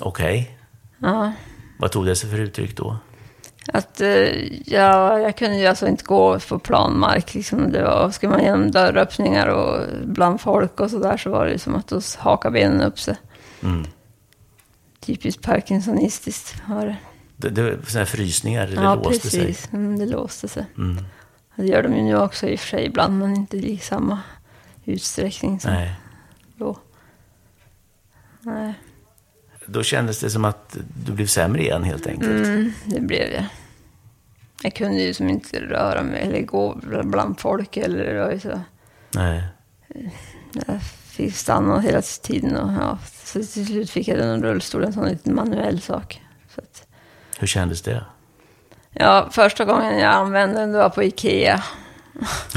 Okej. 0.00 0.58
Ja. 0.98 1.32
Vad 1.78 1.92
tog 1.92 2.06
det 2.06 2.16
sig 2.16 2.30
för 2.30 2.40
uttryck 2.40 2.76
då? 2.76 2.96
Att 3.72 4.00
eh, 4.00 4.62
ja, 4.68 5.18
jag 5.18 5.36
kunde 5.36 5.56
ju 5.56 5.66
alltså 5.66 5.88
inte 5.88 6.04
gå 6.04 6.38
på 6.38 6.58
planmark. 6.58 7.34
Liksom. 7.34 7.72
Det 7.72 7.82
var, 7.82 8.10
ska 8.10 8.28
man 8.28 8.42
genom 8.42 8.70
dörröppningar 8.70 9.46
och 9.46 9.86
bland 10.04 10.40
folk 10.40 10.80
och 10.80 10.90
sådär 10.90 11.16
så 11.16 11.30
var 11.30 11.46
det 11.46 11.58
som 11.58 11.74
att 11.74 11.88
då 11.88 12.00
hakade 12.18 12.52
benen 12.52 12.80
upp 12.80 13.00
sig. 13.00 13.16
Mm. 13.62 13.86
Typiskt 15.00 15.42
parkinsonistiskt 15.42 16.62
var 16.68 16.86
det. 16.86 16.96
Det, 17.40 17.50
det 17.50 17.86
såna 17.86 17.98
här 17.98 18.06
frysningar, 18.06 18.66
det 18.66 18.74
ja, 18.74 18.94
låste 18.94 19.10
precis. 19.22 19.60
sig. 19.60 19.70
Mm, 19.72 19.98
det 19.98 20.06
låste 20.06 20.48
sig. 20.48 20.66
Mm. 20.76 21.04
Det 21.56 21.66
gör 21.66 21.82
de 21.82 21.96
ju 21.96 22.02
nu 22.02 22.16
också 22.16 22.46
i 22.46 22.54
och 22.56 22.60
för 22.60 22.66
sig 22.68 22.84
ibland, 22.84 23.18
men 23.18 23.36
inte 23.36 23.56
i 23.56 23.78
samma 23.78 24.20
utsträckning 24.84 25.60
som 25.60 25.72
Nej. 25.72 25.94
då. 26.56 26.78
Nej, 28.40 28.74
Då 29.66 29.82
kändes 29.82 30.20
det 30.20 30.30
som 30.30 30.44
att 30.44 30.76
du 31.06 31.12
blev 31.12 31.26
sämre 31.26 31.62
igen 31.62 31.84
helt 31.84 32.06
enkelt. 32.06 32.46
mm, 32.46 32.72
det 32.84 33.00
blev 33.00 33.32
jag. 33.32 33.44
Jag 34.62 34.74
kunde 34.74 35.02
ju 35.02 35.14
som 35.14 35.28
inte 35.28 35.60
röra 35.60 36.02
mig 36.02 36.20
eller 36.22 36.40
gå 36.42 36.80
bland 37.04 37.40
folk 37.40 37.76
eller 37.76 38.14
det 38.14 38.24
var 38.24 38.32
ju 38.32 38.40
så. 38.40 38.60
Nej. 39.14 39.44
Jag 40.66 40.82
fick 40.82 41.34
stanna 41.34 41.80
hela 41.80 42.02
tiden 42.02 42.56
och 42.56 42.72
ja, 42.72 42.98
så 43.24 43.38
till 43.38 43.66
slut 43.66 43.90
fick 43.90 44.08
jag 44.08 44.18
den 44.18 44.42
rullstol, 44.42 44.84
en 44.84 44.92
sån 44.92 45.08
liten 45.08 45.34
manuell 45.34 45.80
sak. 45.80 46.22
Hur 47.38 47.46
kändes 47.46 47.82
det? 47.82 48.04
ja, 48.92 49.28
första 49.30 49.64
gången 49.64 49.98
jag 49.98 50.12
använde 50.14 50.60
den 50.60 50.72
det 50.72 50.78
var 50.78 50.88
på 50.88 51.02
Ikea. 51.02 51.62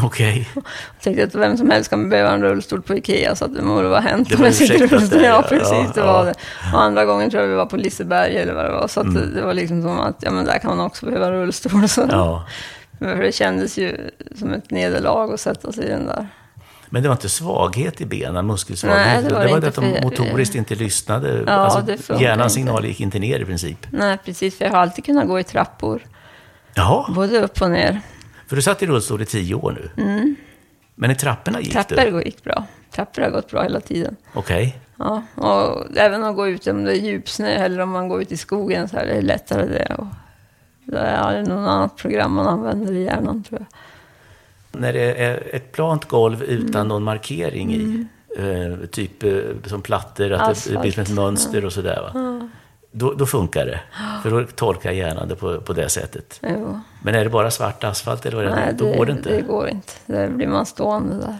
Okej. 0.03 0.49
Jag 0.55 0.63
tänkte 1.03 1.23
att 1.23 1.35
vem 1.35 1.57
som 1.57 1.69
helst 1.69 1.89
kan 1.89 2.09
behöva 2.09 2.31
en 2.31 2.41
rullstol 2.41 2.81
på 2.81 2.95
Ikea 2.95 3.35
så 3.35 3.45
att 3.45 3.55
det 3.55 3.61
må 3.61 3.81
vara 3.81 3.99
hänt 3.99 4.29
Det 4.29 4.35
var 4.35 4.47
ursäktat 4.47 5.09
där, 5.09 5.19
Ja, 5.23 5.25
ja. 5.29 5.41
precis, 5.49 5.71
Ja, 5.71 5.91
det 5.93 5.99
ja. 5.99 6.05
var 6.13 6.25
det. 6.25 6.33
Och 6.73 6.81
andra 6.81 7.05
gången 7.05 7.29
tror 7.29 7.41
jag 7.43 7.49
vi 7.49 7.55
var 7.55 7.65
på 7.65 7.77
Liseberg 7.77 8.37
eller 8.37 8.53
vad 8.53 8.65
det 8.65 8.71
var. 8.71 8.87
Så 8.87 8.99
att 8.99 9.05
Mm. 9.05 9.21
det, 9.21 9.35
det 9.39 9.45
var 9.45 9.53
liksom 9.53 9.81
som 9.81 9.99
att, 9.99 10.15
ja 10.19 10.31
men 10.31 10.45
där 10.45 10.59
kan 10.59 10.77
man 10.77 10.85
också 10.85 11.05
behöva 11.05 11.25
en 11.27 11.33
rullstol. 11.33 11.87
Så. 11.89 12.07
Ja. 12.11 12.45
För 12.99 13.15
det 13.23 13.31
kändes 13.31 13.77
ju 13.77 14.09
som 14.39 14.53
ett 14.53 14.71
nederlag 14.71 15.33
att 15.33 15.39
sätta 15.39 15.71
sig 15.71 15.85
i 15.85 15.89
den 15.89 16.05
där. 16.05 16.27
Men 16.93 17.03
det 17.03 17.09
var 17.09 17.15
inte 17.15 17.29
svaghet 17.29 18.01
i 18.01 18.05
benen, 18.05 18.47
muskelsvaghet? 18.47 19.05
Nej, 19.05 19.23
det 19.23 19.33
var 19.33 19.41
det 19.41 19.47
det 19.47 19.55
inte, 19.55 19.67
att 19.67 19.75
de 19.75 20.01
motoriskt 20.03 20.55
inte 20.55 20.75
lyssnade? 20.75 21.43
Ja, 21.47 21.51
alltså, 21.53 21.81
det 21.81 22.21
hjärnans 22.21 22.57
inte. 22.57 22.67
signal 22.69 22.85
gick 22.85 22.99
inte 22.99 23.19
ner 23.19 23.39
i 23.39 23.45
princip? 23.45 23.87
Nej, 23.91 24.17
precis, 24.25 24.57
för 24.57 24.65
jag 24.65 24.71
har 24.71 24.79
alltid 24.79 25.05
kunnat 25.05 25.27
gå 25.27 25.39
i 25.39 25.43
trappor. 25.43 26.01
Jaha, 26.73 27.13
Både 27.13 27.39
upp 27.41 27.61
och 27.61 27.71
ner. 27.71 28.01
för 28.47 28.55
du 28.55 28.61
satt 28.61 28.83
i 28.83 28.85
rullstol 28.85 29.21
i 29.21 29.25
tio 29.25 29.55
år 29.55 29.89
nu? 29.95 30.35
Men 30.95 31.11
i 31.11 31.15
trapporna 31.15 31.61
gick 31.61 31.71
Trappor 31.71 31.95
du? 31.95 32.21
gick 32.21 32.43
bra. 32.43 32.65
Trappor 32.95 33.21
har 33.21 33.29
gått 33.29 33.51
bra 33.51 33.63
hela 33.63 33.79
tiden. 33.79 34.15
Okej. 34.33 34.79
Ja, 34.97 35.23
och 35.35 35.97
även 35.97 36.23
att 36.23 36.35
gå 36.35 36.47
ut 36.47 36.67
om 36.67 36.83
det 36.83 36.97
är 36.97 37.01
djupsnö 37.01 37.47
eller 37.47 37.79
om 37.79 37.89
man 37.89 38.07
går 38.07 38.21
ut 38.21 38.31
i 38.31 38.37
skogen 38.37 38.87
så 38.89 38.97
är 38.97 39.05
det 39.05 39.21
lättare 39.21 39.65
det. 39.65 39.95
Och 39.97 40.07
det 40.85 40.99
är 40.99 41.41
något 41.41 41.69
annat 41.69 41.97
program 41.97 42.33
man 42.33 42.47
använder 42.47 42.93
i 42.93 43.03
hjärnan 43.03 43.43
tror 43.43 43.59
jag. 43.59 43.67
När 44.71 44.93
det 44.93 45.13
är 45.23 45.55
ett 45.55 45.71
plant 45.71 46.05
golv 46.05 46.43
utan 46.43 46.75
Mm. 46.75 46.87
någon 46.87 47.03
markering 47.03 47.73
i, 47.73 48.05
eh, 48.37 48.85
typ 48.91 49.23
eh, 49.23 49.33
som 49.65 49.81
plattor, 49.81 50.31
att 50.31 50.39
det 50.39 50.45
Asfalt. 50.51 50.81
blir 50.81 50.91
som 50.91 51.03
ett 51.03 51.09
mönster 51.13 51.65
och 51.65 51.73
sådär 51.73 52.01
va? 52.13 52.49
Då, 52.91 53.13
då 53.13 53.25
funkar 53.25 53.65
det. 53.65 53.81
För 54.23 54.29
då 54.31 54.43
tolkar 54.55 54.91
hjärnan 54.91 55.27
det 55.27 55.35
på, 55.35 55.61
på 55.61 55.73
det 55.73 55.89
sättet. 55.89 56.39
Jo. 56.43 56.79
Men 57.03 57.15
är 57.15 57.23
det 57.23 57.29
bara 57.29 57.51
svart 57.51 57.83
asfalt 57.83 58.25
eller 58.25 58.37
vad 58.37 58.45
är 58.45 58.49
det? 58.49 58.55
Nej, 58.55 58.73
då 58.77 58.85
det, 58.85 58.97
går 58.97 59.05
det 59.05 59.11
inte. 59.11 59.29
det 59.35 59.41
går 59.41 59.67
inte. 59.69 59.93
Där 60.05 60.29
blir 60.29 60.47
man 60.47 60.65
stående 60.65 61.15
där. 61.15 61.37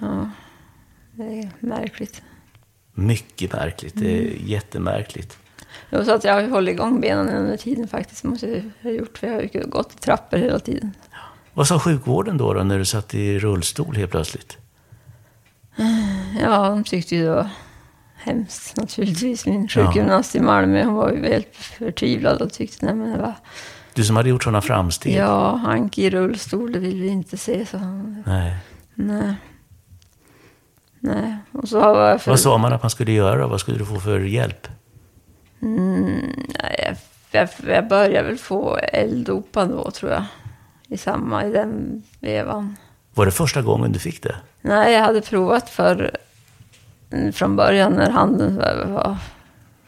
Ja, 0.00 0.30
det 1.12 1.24
är 1.38 1.50
märkligt. 1.60 2.22
Mycket 2.94 3.52
märkligt. 3.52 3.92
Det 3.96 4.18
är 4.18 4.20
Mm. 4.22 4.36
jättemärkligt. 4.46 5.38
Jo, 5.90 6.04
så 6.04 6.12
att 6.14 6.24
jag 6.24 6.34
har 6.34 6.42
hållit 6.48 6.72
igång 6.74 7.00
benen 7.00 7.28
under 7.28 7.56
tiden 7.56 7.88
faktiskt. 7.88 8.24
Måste 8.24 8.46
jag 8.48 8.62
ha 8.82 8.90
gjort. 8.90 9.18
För 9.18 9.26
jag 9.26 9.34
har 9.34 9.42
ju 9.42 9.66
gått 9.66 9.92
i 9.94 9.96
trappor 9.98 10.36
hela 10.36 10.58
tiden. 10.58 10.92
Vad 11.54 11.68
sa 11.68 11.78
sjukvården 11.78 12.36
då, 12.36 12.54
då 12.54 12.62
när 12.62 12.78
du 12.78 12.84
satt 12.84 13.14
i 13.14 13.38
rullstol 13.38 13.96
helt 13.96 14.10
plötsligt? 14.10 14.58
Ja, 16.40 16.68
de 16.68 16.84
tyckte 16.84 17.16
ju 17.16 17.24
det 17.24 17.30
var 17.30 17.48
hemskt 18.14 18.76
naturligtvis. 18.76 19.46
Min 19.46 19.68
sjukgymnast 19.68 20.34
i 20.34 20.40
Malmö, 20.40 20.84
hon 20.84 20.94
var 20.94 21.10
ju 21.10 21.28
helt 21.28 21.56
förtvivlad 21.56 22.42
och 22.42 22.52
tyckte 22.52 22.86
nej 22.86 22.94
men 22.94 23.12
det 23.12 23.18
var... 23.18 23.34
Du 23.94 24.04
som 24.04 24.16
hade 24.16 24.28
gjort 24.28 24.42
sådana 24.42 24.60
framsteg. 24.60 25.14
Ja, 25.14 25.60
Anki 25.66 26.04
i 26.04 26.10
rullstol, 26.10 26.72
det 26.72 26.78
vill 26.78 27.02
vi 27.02 27.08
inte 27.08 27.36
se, 27.36 27.66
så 27.66 27.78
han. 27.78 28.22
Nej. 28.26 28.56
Nej. 28.94 29.34
Nej, 31.00 31.36
och 31.52 31.68
så 31.68 31.80
var 31.80 32.08
jag 32.08 32.22
för... 32.22 32.30
Vad 32.30 32.40
sa 32.40 32.58
man 32.58 32.72
att 32.72 32.82
man 32.82 32.90
skulle 32.90 33.12
göra? 33.12 33.46
Vad 33.46 33.60
skulle 33.60 33.78
du 33.78 33.84
få 33.84 34.00
för 34.00 34.20
hjälp? 34.20 34.68
Nej, 35.58 36.34
jag, 36.78 36.96
jag, 37.30 37.48
jag 37.76 37.88
började 37.88 38.28
väl 38.28 38.38
få 38.38 38.76
elddopa 38.76 39.66
då, 39.66 39.90
tror 39.90 40.12
jag. 40.12 40.24
I 40.92 40.96
samma, 40.96 41.46
i 41.46 41.52
den 41.52 42.02
vevan. 42.20 42.76
Var 43.14 43.26
det 43.26 43.32
första 43.32 43.62
gången 43.62 43.92
du 43.92 43.98
fick 43.98 44.22
det? 44.22 44.36
Nej, 44.60 44.92
jag 44.92 45.00
hade 45.00 45.20
provat 45.20 45.70
för 45.70 46.16
från 47.32 47.56
början 47.56 47.92
när 47.92 48.10
handen 48.10 48.56
var, 48.94 49.16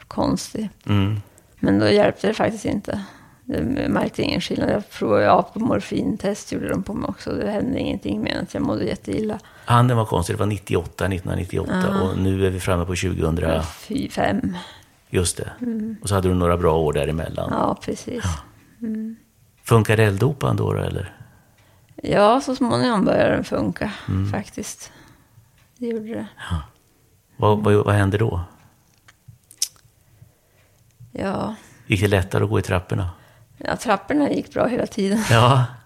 konstig. 0.08 0.70
Mm. 0.86 1.20
Men 1.60 1.78
då 1.78 1.88
hjälpte 1.88 2.26
det 2.26 2.34
faktiskt 2.34 2.64
inte. 2.64 3.00
Jag 3.44 3.90
märkte 3.90 4.22
ingen 4.22 4.40
skillnad. 4.40 4.70
Jag 4.70 4.90
provade 4.90 5.30
av 5.30 5.42
på 5.42 5.58
morfintest, 5.58 6.52
gjorde 6.52 6.68
de 6.68 6.82
på 6.82 6.94
mig 6.94 7.08
också. 7.08 7.32
Det 7.32 7.50
hände 7.50 7.78
ingenting 7.78 8.22
mer 8.22 8.34
än 8.34 8.42
att 8.42 8.54
jag 8.54 8.62
mådde 8.62 8.84
jätteilla. 8.84 9.38
Handen 9.64 9.96
var 9.96 10.04
konstig, 10.04 10.36
det 10.36 10.40
var 10.40 10.46
98, 10.46 11.06
1998 11.06 12.02
och 12.02 12.18
nu 12.18 12.46
är 12.46 12.50
vi 12.50 12.60
framme 12.60 12.84
på 12.84 12.94
2000. 12.94 13.62
Fy 13.78 14.08
fem. 14.08 14.56
Just 15.10 15.36
det. 15.36 15.50
Och 16.02 16.08
så 16.08 16.14
hade 16.14 16.28
du 16.28 16.34
några 16.34 16.56
bra 16.56 16.76
år 16.76 16.92
däremellan. 16.92 17.48
Ja, 17.52 17.78
precis. 17.82 18.24
Funkar 19.64 19.98
elddopan 20.00 20.56
då, 20.56 20.72
då 20.72 20.78
eller? 20.80 21.12
Ja, 22.02 22.40
så 22.40 22.56
småningom 22.56 23.04
började 23.04 23.34
den 23.34 23.44
funka 23.44 23.92
Mm. 24.08 24.30
faktiskt. 24.32 24.92
Det 25.78 25.86
gjorde 25.86 26.14
det. 26.14 26.26
Vad, 27.36 27.64
vad, 27.64 27.74
vad 27.74 27.94
hände 27.94 28.18
då? 28.18 28.40
Ja. 31.12 31.54
Gick 31.86 32.00
det 32.00 32.08
lättare 32.08 32.44
att 32.44 32.50
gå 32.50 32.58
i 32.58 32.62
trapporna? 32.62 33.10
ja, 33.58 33.76
trapporna 33.76 34.30
gick 34.30 34.52
bra 34.52 34.66
hela 34.66 34.86
tiden. 34.86 35.22
Ja. 35.30 35.64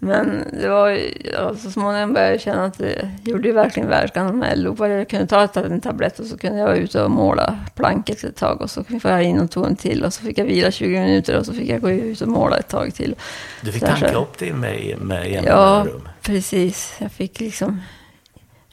Men 0.00 0.44
det 0.52 0.68
var 0.68 1.00
ja, 1.32 1.54
så 1.54 1.70
småningom 1.70 2.12
började 2.12 2.32
jag 2.32 2.40
känna 2.40 2.64
att 2.64 2.78
det 2.78 3.10
gjorde 3.24 3.52
verkligen 3.52 3.88
verkan 3.88 4.38
med. 4.38 4.58
Jag 4.78 5.08
kunde 5.08 5.26
ta 5.26 5.48
en 5.54 5.80
tablett 5.80 6.18
och 6.18 6.26
så 6.26 6.38
kunde 6.38 6.58
jag 6.58 6.66
vara 6.66 6.76
ute 6.76 7.02
och 7.02 7.10
måla 7.10 7.58
planket 7.74 8.24
ett 8.24 8.36
tag. 8.36 8.60
Och 8.60 8.70
så 8.70 8.84
fick 8.84 9.04
jag 9.04 9.22
in 9.22 9.40
och 9.40 9.50
tog 9.50 9.66
en 9.66 9.76
till 9.76 10.04
och 10.04 10.12
så 10.14 10.22
fick 10.22 10.38
jag 10.38 10.44
vila 10.44 10.70
20 10.70 11.00
minuter 11.00 11.38
och 11.38 11.46
så 11.46 11.52
fick 11.52 11.68
jag 11.68 11.80
gå 11.80 11.90
ut 11.90 12.20
och 12.20 12.28
måla 12.28 12.58
ett 12.58 12.68
tag 12.68 12.94
till. 12.94 13.14
Du 13.62 13.72
fick 13.72 13.84
tanka 13.84 14.14
upp 14.14 14.38
det 14.38 14.52
med, 14.52 14.98
med 14.98 15.30
jämna 15.30 15.50
Ja, 15.50 15.78
mellanrum. 15.84 16.08
precis. 16.22 16.96
Jag 16.98 17.12
fick 17.12 17.40
liksom... 17.40 17.82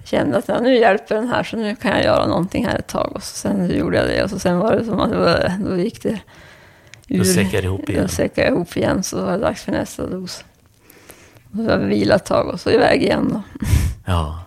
Kände 0.03 0.37
att 0.37 0.47
ja, 0.47 0.59
nu 0.59 0.77
hjälper 0.77 1.15
den 1.15 1.27
här 1.27 1.43
så 1.43 1.57
nu 1.57 1.75
kan 1.75 1.91
jag 1.91 2.03
göra 2.03 2.27
någonting 2.27 2.65
här 2.65 2.79
ett 2.79 2.87
tag. 2.87 3.11
Och 3.15 3.23
så 3.23 3.35
sen 3.35 3.77
gjorde 3.77 3.97
jag 3.97 4.07
det 4.07 4.23
och 4.23 4.29
så 4.29 4.39
sen 4.39 4.59
var 4.59 4.75
det 4.75 4.85
som 4.85 4.99
att 4.99 5.11
det 5.11 5.17
var, 5.17 5.51
då 5.69 5.77
gick 5.77 6.03
det 6.03 6.19
ur. 7.07 7.17
Då 7.17 7.23
säckade 7.23 7.63
ihop 7.63 7.89
igen. 7.89 8.01
Då 8.01 8.07
säckade 8.07 8.47
jag 8.47 8.55
ihop 8.55 8.77
igen 8.77 9.03
så 9.03 9.21
var 9.25 9.31
det 9.31 9.37
dags 9.37 9.63
för 9.63 9.71
nästa 9.71 10.07
dos. 10.07 10.43
Och 11.51 11.57
så 11.57 11.69
har 11.69 11.77
vi 11.77 11.85
vilat 11.85 12.21
ett 12.21 12.27
tag 12.27 12.47
och 12.47 12.59
så 12.59 12.71
iväg 12.71 13.03
igen 13.03 13.29
då. 13.31 13.41
Ja. 14.05 14.43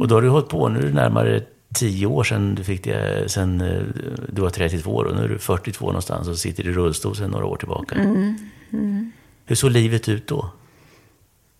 Och 0.00 0.08
då 0.08 0.14
har 0.14 0.22
du 0.22 0.28
hållit 0.28 0.48
på, 0.48 0.68
nu 0.68 0.78
är 0.78 0.82
det 0.82 0.92
närmare 0.92 1.42
tio 1.74 2.06
år 2.06 2.24
sedan 2.24 2.54
du 2.54 2.64
fick 2.64 2.84
det, 2.84 3.28
sen 3.28 3.60
eh, 3.60 3.82
du 4.28 4.42
var 4.42 4.50
32 4.50 4.94
år 4.94 5.04
och 5.04 5.16
nu 5.16 5.24
är 5.24 5.28
du 5.28 5.38
42 5.38 5.86
någonstans 5.86 6.28
och 6.28 6.38
sitter 6.38 6.66
i 6.66 6.72
rullstol 6.72 7.16
sedan 7.16 7.30
några 7.30 7.46
år 7.46 7.56
tillbaka. 7.56 7.96
Hur 9.46 9.54
såg 9.54 9.70
livet 9.70 10.08
ut 10.08 10.26
då? 10.26 10.50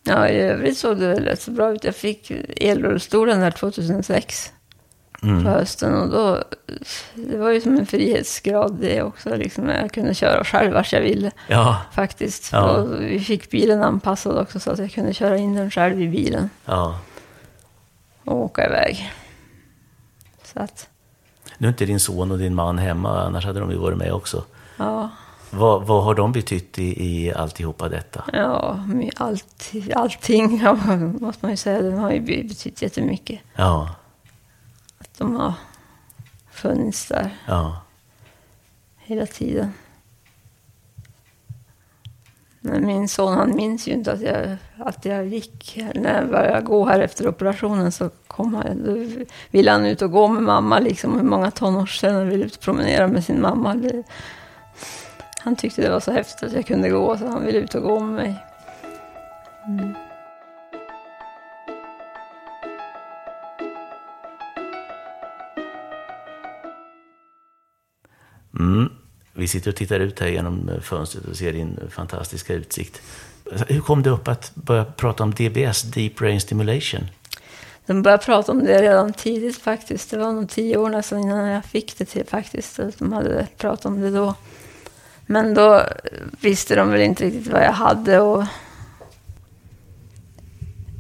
Ja, 0.03 0.29
i 0.29 0.41
övrigt 0.41 0.79
såg 0.79 0.99
det 0.99 1.21
rätt 1.21 1.41
så 1.41 1.51
bra 1.51 1.73
ut. 1.73 1.85
Jag 1.85 1.97
fick 1.97 2.33
elrullstolen 2.57 3.41
där 3.41 3.51
2006 3.51 4.53
Mm. 5.23 5.45
på 5.45 5.51
hösten 5.51 5.95
och 5.95 6.09
då, 6.09 6.43
det 7.15 7.37
var 7.37 7.51
ju 7.51 7.61
som 7.61 7.77
en 7.77 7.87
frihetsgrad 7.87 8.75
det 8.81 9.03
också. 9.03 9.37
Liksom, 9.37 9.69
jag 9.69 9.93
kunde 9.93 10.15
köra 10.15 10.45
själv 10.45 10.73
vart 10.73 10.93
jag 10.93 11.01
ville 11.01 11.31
Ja, 11.49 11.77
faktiskt. 11.93 12.53
Ja. 12.53 12.83
Vi 13.01 13.21
fick 13.21 13.51
bilen 13.51 13.83
anpassad 13.83 14.39
också 14.39 14.61
så 14.61 14.71
att 14.71 14.79
jag 14.79 14.91
kunde 14.93 15.15
köra 15.15 15.37
in 15.37 15.55
den 15.55 15.71
själv 15.71 16.03
i 16.03 16.09
bilen 16.09 16.51
ja. 16.65 16.99
och 18.25 18.37
åka 18.37 18.67
iväg. 18.67 19.13
Så 20.45 20.61
att, 20.61 20.89
Nu 21.59 21.67
är 21.67 21.71
inte 21.73 21.85
din 21.87 22.01
son 22.01 22.31
och 22.31 22.39
din 22.39 22.55
man 22.55 22.79
hemma, 22.79 23.21
annars 23.23 23.45
hade 23.45 23.61
de 23.61 23.71
ju 23.71 23.77
varit 23.77 23.99
med 23.99 24.13
också. 24.13 24.45
ja, 24.77 25.11
Vad, 25.51 25.87
vad 25.87 26.05
har 26.05 26.15
de 26.15 26.33
betytt 26.33 26.79
i, 26.79 27.05
i 27.07 27.33
alltihopa 27.35 27.89
detta? 27.89 28.25
ja 28.33 28.79
allt, 29.17 29.73
allting 29.95 30.63
måste 31.21 31.39
man 31.47 31.51
ju 31.51 31.57
säga. 31.57 31.83
De 31.83 31.95
har 31.95 32.11
ju 32.11 32.21
betytt 32.21 32.83
jättemycket. 32.83 33.41
Ja, 33.55 33.89
De 35.23 35.37
har 35.37 35.55
funnits 36.51 37.09
där 37.09 37.37
ja. 37.47 37.83
hela 38.99 39.27
tiden. 39.27 39.73
Men 42.61 42.87
min 42.87 43.09
son 43.09 43.33
han 43.33 43.57
minns 43.57 43.89
ju 43.89 43.93
inte 43.93 44.13
att 44.13 44.21
jag, 44.21 44.57
att 44.79 45.05
jag 45.05 45.27
gick. 45.27 45.79
När 45.95 46.21
jag 46.21 46.31
började 46.31 46.61
gå 46.61 46.87
här 46.87 47.01
efter 47.01 47.29
operationen 47.29 47.93
så 47.93 48.11
kom 48.27 48.55
han, 48.55 48.85
då 48.85 49.25
ville 49.51 49.71
han 49.71 49.87
ut 49.87 50.03
och 50.03 50.11
gå 50.11 50.29
med 50.29 50.43
mamma. 50.43 50.79
Liksom. 50.79 51.15
Hur 51.15 51.23
många 51.23 51.51
tonårssedan 51.51 52.29
ville 52.29 52.45
ut 52.45 52.57
och 52.57 52.63
promenera 52.63 53.09
med 53.09 53.25
sin 53.25 53.41
mamma. 53.41 53.75
Det, 53.75 54.03
han 55.39 55.57
tyckte 55.57 55.83
det 55.83 55.91
var 55.91 56.01
så 56.01 56.13
häftigt 56.13 56.43
att 56.43 56.53
jag 56.53 56.67
kunde 56.67 56.91
gå 56.91 57.17
så 57.17 57.27
han 57.27 57.47
ville 57.47 57.59
ut 57.59 57.75
och 57.75 57.83
gå 57.83 58.01
med 58.01 58.15
mig. 58.15 58.37
Mm. 59.67 59.95
Vi 69.35 69.49
sitter 69.49 69.71
och 69.71 69.77
tittar 69.77 70.01
ut 70.01 70.21
här 70.21 70.27
genom 70.29 70.71
fönstret 70.83 71.25
och 71.25 71.37
ser 71.37 71.53
din 71.53 71.81
fantastiska 71.91 72.55
utsikt. 72.55 73.01
Hur 73.69 73.81
kom 73.81 74.03
det 74.03 74.11
upp 74.11 74.29
att 74.29 74.55
börja 74.55 74.85
prata 74.85 75.23
om 75.23 75.31
DBS, 75.31 75.83
Deep 75.83 76.17
Brain 76.17 76.41
Stimulation? 76.41 77.01
De 77.87 78.03
började 78.03 78.23
prata 78.25 78.53
om 78.53 78.65
det 78.65 78.83
redan 78.83 79.13
tidigt 79.13 79.59
faktiskt. 79.59 80.11
Det 80.11 80.19
var 80.19 80.33
nog 80.33 80.49
tio 80.49 80.77
år 80.77 80.89
nästan 80.91 81.19
innan 81.19 81.49
jag 81.49 81.65
fick 81.65 81.99
det 81.99 82.05
till 82.05 82.27
faktiskt. 82.27 82.81
De 82.99 83.13
hade 83.13 83.47
pratat 83.57 83.87
om 83.87 84.01
det 84.01 84.11
då. 84.11 84.35
Men 85.27 85.55
då 85.55 85.83
visste 86.41 86.75
de 86.77 86.91
väl 86.91 87.01
inte 87.01 87.25
riktigt 87.25 87.53
vad 87.53 87.63
jag 87.63 87.73
hade 87.73 88.21
och 88.21 88.45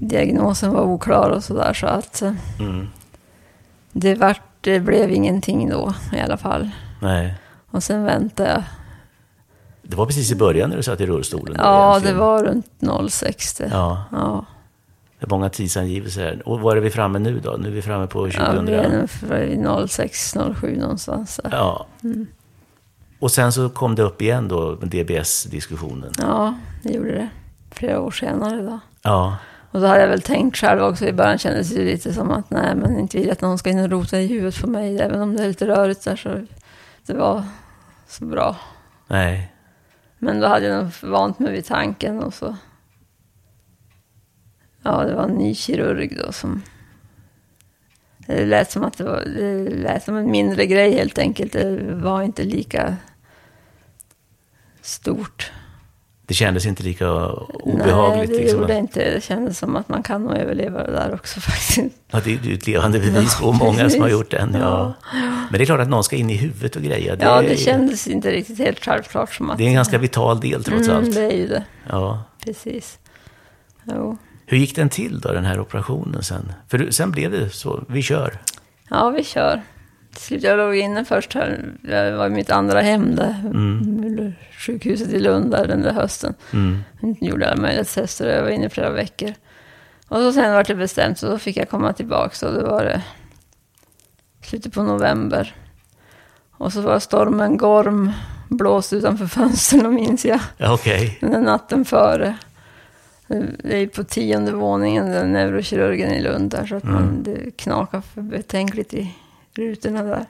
diagnosen 0.00 0.71
var 0.73 0.83
oklar 0.83 1.31
och 1.31 1.45
sådär. 1.45 1.73
Så 1.73 1.87
att 1.87 2.23
eh, 2.23 2.33
Mm. 2.61 2.88
det, 3.92 4.14
vart, 4.14 4.40
det 4.61 4.81
blev 4.81 5.11
ingenting 5.11 5.69
då 5.69 5.95
i 6.12 6.21
alla 6.21 6.37
fall. 6.37 6.71
Nej. 7.00 7.35
Och 7.73 7.83
sen 7.83 8.05
väntade 8.05 8.49
jag. 8.50 8.62
Det 9.83 9.97
var 9.97 10.07
precis 10.07 10.33
i 10.33 10.35
början 10.37 10.71
när 10.71 10.76
du 10.76 10.83
satt 10.83 11.00
i 11.00 11.07
rullstolen? 11.07 11.57
Ja, 11.59 12.00
det 12.02 12.12
var 12.12 12.45
runt 12.45 12.67
06. 13.11 13.55
det. 13.55 13.69
Ja, 13.73 14.05
Ja, 14.12 14.45
det 15.19 15.26
är 15.26 15.31
många 15.31 15.49
tidsangivelser 15.49 16.23
här. 16.23 16.49
Och 16.49 16.61
var 16.61 16.76
är 16.76 16.81
vi 16.81 16.91
framme 16.91 17.19
nu 17.19 17.41
då? 17.41 17.57
Nu 17.61 17.69
är 17.69 17.73
vi 17.73 17.83
framme 17.83 18.07
på 18.07 18.19
2000? 18.31 18.43
ja 18.43 18.61
vi 18.62 18.73
är 18.75 18.99
nog 18.99 19.11
för- 19.11 19.43
i 19.43 19.87
06, 19.88 20.35
07 20.61 20.76
någonstans. 20.76 21.41
Där. 21.45 21.50
Ja. 21.52 21.87
Och 23.19 23.31
sen 23.31 23.52
så 23.52 23.69
kom 23.69 23.95
det 23.95 24.02
upp 24.02 24.23
igen 24.23 24.49
då, 24.49 24.75
DBS-diskussionen. 24.75 26.12
Ja, 26.19 26.55
det 26.83 26.93
gjorde 26.93 27.11
det. 27.14 27.29
Flera 27.71 28.00
år 28.00 28.11
senare 28.11 28.62
då. 28.62 28.79
Ja. 29.02 29.37
Och 29.71 29.81
då 29.81 29.87
hade 29.87 30.00
jag 30.00 30.09
väl 30.09 30.23
tänkt 30.23 30.57
själv 30.57 30.83
också 30.83 31.05
i 31.07 31.12
början 31.12 31.38
kändes 31.38 31.71
det 31.71 31.85
lite 31.85 32.14
som 32.14 32.31
att 32.31 32.50
nej, 32.50 32.75
men 32.76 32.99
inte 32.99 33.19
vill 33.19 33.31
att 33.31 33.41
någon 33.41 33.59
ska 33.59 33.71
in 33.71 33.79
och 33.79 33.91
rota 33.91 34.21
i 34.21 34.26
huvudet 34.26 34.61
på 34.61 34.67
mig. 34.67 35.00
Även 35.00 35.21
om 35.23 35.37
det 35.37 35.43
är 35.43 35.49
lite 35.49 35.67
rörigt 35.67 36.05
där 36.05 36.17
så 36.17 36.47
det 37.07 37.14
var 37.14 37.45
så 38.12 38.25
bra. 38.25 38.57
Nej. 39.07 39.52
Men 40.19 40.40
då 40.40 40.47
hade 40.47 40.66
jag 40.66 40.85
nog 40.85 41.11
vant 41.11 41.38
mig 41.38 41.52
vid 41.52 41.64
tanken 41.64 42.23
och 42.23 42.35
så. 42.35 42.57
Ja, 44.83 45.04
det 45.04 45.14
var 45.14 45.25
en 45.25 45.35
ny 45.35 45.54
kirurg 45.54 46.19
då 46.25 46.33
som. 46.33 46.62
Det 48.26 48.47
lät 48.47 48.71
som 48.71 48.85
att 48.85 48.99
det 48.99 49.04
var, 49.04 49.25
det 49.25 49.71
lät 49.71 50.04
som 50.04 50.16
en 50.16 50.31
mindre 50.31 50.66
grej 50.66 50.92
helt 50.92 51.19
enkelt. 51.19 51.52
Det 51.52 51.95
var 51.95 52.23
inte 52.23 52.45
lika 52.45 52.97
stort. 54.81 55.52
Det 56.33 56.37
kändes 56.37 56.67
inte 56.67 56.83
lika 56.83 57.29
obehagligt. 57.29 58.29
Nej, 58.31 58.39
det 58.39 58.43
liksom. 58.43 58.61
gjorde 58.61 58.79
inte. 58.79 59.11
Det 59.15 59.25
kändes 59.25 59.59
som 59.59 59.77
att 59.77 59.89
man 59.89 60.03
kan 60.03 60.25
nog 60.25 60.37
överleva 60.37 60.83
det 60.87 60.93
där 60.93 61.15
också 61.15 61.41
faktiskt. 61.41 61.81
Ja, 62.11 62.21
det 62.25 62.33
är 62.33 62.39
ju 62.43 62.55
ett 62.55 62.67
levande 62.67 62.99
bevis 62.99 63.41
på 63.41 63.53
många 63.53 63.91
som 63.91 64.01
har 64.01 64.09
gjort 64.09 64.31
den. 64.31 64.57
Ja. 64.61 64.95
Ja. 65.12 65.19
Men 65.51 65.59
det 65.59 65.65
är 65.65 65.67
klart 65.67 65.81
att 65.81 65.89
någon 65.89 66.05
ska 66.05 66.17
in 66.17 66.31
i 66.31 66.37
huvudet 66.37 66.77
och 66.77 66.83
greja. 66.83 67.17
Det, 67.17 67.25
Ja, 67.25 67.43
är, 67.43 67.49
det 67.49 67.57
kändes 67.57 68.09
inte 68.09 68.31
riktigt 68.31 68.59
helt 68.59 68.85
självklart 68.85 69.35
som 69.35 69.51
att... 69.51 69.59
det 69.59 69.65
är 69.65 69.69
en 69.69 69.75
ganska 69.75 69.99
vital 69.99 70.41
del 70.41 70.65
trots 70.65 70.89
mm, 70.89 70.97
allt. 70.97 71.15
det 71.15 71.25
är 71.25 71.37
ju 71.37 71.47
det. 71.49 71.65
Ja. 71.91 72.23
Precis. 72.45 72.99
Jo. 73.85 74.19
Hur 74.47 74.59
gick 74.59 74.77
den 74.77 74.89
till 74.89 75.21
då, 75.21 75.33
den 75.33 75.45
här 75.45 75.61
operationen 75.61 76.23
sen? 76.23 76.53
För 76.69 76.91
sen 76.91 77.11
blev 77.11 77.31
det 77.31 77.51
så, 77.51 77.85
vi 77.89 78.03
kör. 78.03 78.39
Ja, 78.91 79.11
vi 79.11 79.25
kör. 79.25 79.62
Till 80.14 80.23
slut, 80.23 80.42
jag 80.42 80.59
låg 80.59 80.76
inne 80.76 81.04
först 81.04 81.35
här. 81.35 81.73
Jag 81.83 82.16
var 82.16 82.26
i 82.26 82.31
mitt 82.31 82.50
andra 82.50 82.81
hem 82.81 83.16
där. 83.16 83.35
Mm. 83.45 84.33
Sjukhuset 84.59 85.12
i 85.12 85.19
Lund 85.19 85.50
där 85.50 85.66
den 85.66 85.83
där 85.83 85.92
hösten. 85.92 86.35
Mm. 86.52 86.85
Jag 87.00 87.16
gjorde 87.21 87.47
alla 87.50 87.62
möjliga 87.62 87.85
tester 87.85 88.26
och 88.26 88.33
jag 88.33 88.42
var 88.42 88.50
inne 88.50 88.66
i 88.66 88.71
flera 88.71 88.90
veckor. 88.90 89.35
Och 90.09 90.16
så 90.16 90.33
sen 90.33 90.52
var 90.52 90.64
det 90.64 90.75
bestämt 90.75 91.19
så 91.19 91.26
då 91.31 91.38
fick 91.38 91.57
jag 91.57 91.69
komma 91.69 91.92
tillbaka 91.92 92.49
och 92.49 92.54
det 92.54 92.62
var 92.62 92.85
det 92.85 93.02
slutet 94.42 94.73
på 94.73 94.83
november. 94.83 95.54
Och 96.52 96.73
så 96.73 96.81
var 96.81 96.99
stormen 96.99 97.57
Gorm 97.57 98.12
blåst 98.49 98.92
utanför 98.92 99.27
fönstren 99.27 99.94
minns 99.94 100.25
jag. 100.25 100.40
Ja, 100.57 100.75
okej. 100.75 101.18
Den 101.20 101.42
natten 101.42 101.85
före. 101.85 102.37
Det 103.59 103.83
är 103.83 103.87
på 103.87 104.05
tionde 104.05 104.53
våningen, 104.53 105.11
den 105.11 105.33
neurokirurgen 105.33 106.12
i 106.12 106.22
Lund 106.22 106.51
där, 106.51 106.66
så 106.66 106.77
att 106.77 106.85
man, 106.85 107.22
det 107.22 107.57
knakar 107.57 108.01
för 108.01 108.22
betänkligt 108.22 108.94
i 108.94 109.14
rutorna 109.55 110.03
där. 110.03 110.27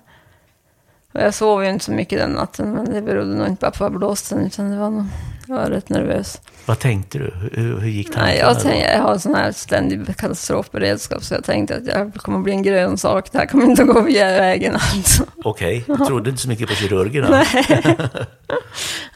Och 1.12 1.20
jag 1.20 1.34
sov 1.34 1.64
ju 1.64 1.70
inte 1.70 1.84
så 1.84 1.92
mycket 1.92 2.18
den 2.18 2.30
natten, 2.30 2.72
men 2.72 2.84
det 2.84 3.02
berodde 3.02 3.34
nog 3.34 3.46
inte 3.46 3.60
bara 3.60 3.90
på 3.90 3.98
blåsten, 3.98 4.46
utan 4.46 4.70
det 4.70 4.76
var 4.76 4.90
nog, 4.90 5.04
jag 5.48 5.54
var 5.54 5.66
rätt 5.66 5.88
nervös. 5.88 6.40
Vad 6.66 6.78
tänkte 6.78 7.18
du? 7.18 7.34
Hur, 7.52 7.80
hur 7.80 7.88
gick 7.88 8.06
tankarna 8.06 8.26
Nej, 8.26 8.38
jag, 8.38 8.60
tänkte, 8.60 8.90
jag 8.92 9.02
har 9.02 9.18
sån 9.18 9.34
här 9.34 9.52
ständig 9.52 10.16
katastrofberedskap, 10.16 11.24
så 11.24 11.34
jag 11.34 11.44
tänkte 11.44 11.76
att 11.76 11.86
jag 11.86 12.14
kommer 12.14 12.38
att 12.38 12.44
bli 12.44 12.52
en 12.52 12.62
grön 12.62 12.98
sak, 12.98 13.32
det 13.32 13.38
här 13.38 13.46
kommer 13.46 13.64
inte 13.64 13.82
att 13.82 13.88
gå 13.88 14.00
via 14.00 14.26
vägen 14.26 14.74
alltså. 14.74 15.24
Okej, 15.44 15.84
du 15.86 15.96
trodde 15.96 16.30
inte 16.30 16.42
så 16.42 16.48
mycket 16.48 16.68
på 16.68 16.74
kirurgerna? 16.74 17.30
Nej. 17.30 17.66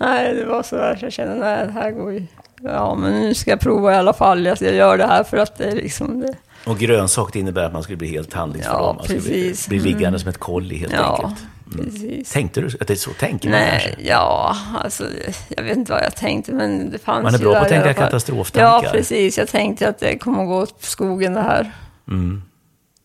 Nej, 0.00 0.34
det 0.34 0.44
var 0.44 0.62
så 0.62 0.76
där 0.76 0.96
så 0.96 1.06
jag 1.06 1.12
kände, 1.12 1.34
nej, 1.34 1.66
det 1.66 1.72
här 1.72 1.90
går 1.90 2.12
ju... 2.12 2.26
Ja, 2.62 2.94
men 2.94 3.20
nu 3.20 3.34
ska 3.34 3.50
jag 3.50 3.60
prova 3.60 3.92
i 3.92 3.96
alla 3.96 4.12
fall. 4.12 4.46
Jag 4.46 4.62
gör 4.62 4.98
det 4.98 5.06
här 5.06 5.24
för 5.24 5.36
att 5.36 5.58
det 5.58 5.64
är 5.64 5.76
liksom 5.76 6.20
det. 6.20 6.34
Och 6.66 6.78
grönsak 6.78 7.32
det 7.32 7.38
innebär 7.38 7.64
att 7.64 7.72
man 7.72 7.82
skulle 7.82 7.96
bli 7.96 8.08
helt 8.08 8.32
handlingsförlamad. 8.32 8.88
Ja, 8.88 8.92
man 8.94 9.04
skulle 9.04 9.20
bli, 9.20 9.48
precis. 9.48 9.68
bli 9.68 9.78
liggande 9.78 10.18
som 10.18 10.28
ett 10.28 10.38
kolli 10.38 10.76
helt 10.76 10.92
Ja, 10.92 11.16
enkelt. 11.16 11.46
precis. 11.72 12.32
Tänkte 12.32 12.60
du 12.60 12.66
att 12.80 12.86
det 12.86 12.92
är 12.92 12.96
så 12.96 13.10
tänker 13.10 13.50
man 13.50 13.58
Nej, 13.58 13.80
kanske? 13.84 14.08
ja, 14.08 14.56
alltså 14.84 15.04
jag 15.48 15.62
vet 15.62 15.76
inte 15.76 15.92
vad 15.92 16.02
jag 16.02 16.16
tänkte, 16.16 16.52
men 16.52 16.90
det 16.90 16.98
fanns 16.98 17.22
Man 17.22 17.34
är 17.34 17.38
bra 17.38 17.52
på 17.54 17.58
att 17.58 17.68
tänka 17.68 17.94
katastroftankar. 17.94 18.84
Ja, 18.86 18.92
precis. 18.92 19.38
Jag 19.38 19.48
tänkte 19.48 19.88
att 19.88 19.98
det 19.98 20.18
kommer 20.18 20.42
att 20.42 20.48
gå 20.48 20.56
åt 20.56 20.82
skogen 20.82 21.34
det 21.34 21.40
här. 21.40 21.72
Mm. 22.08 22.42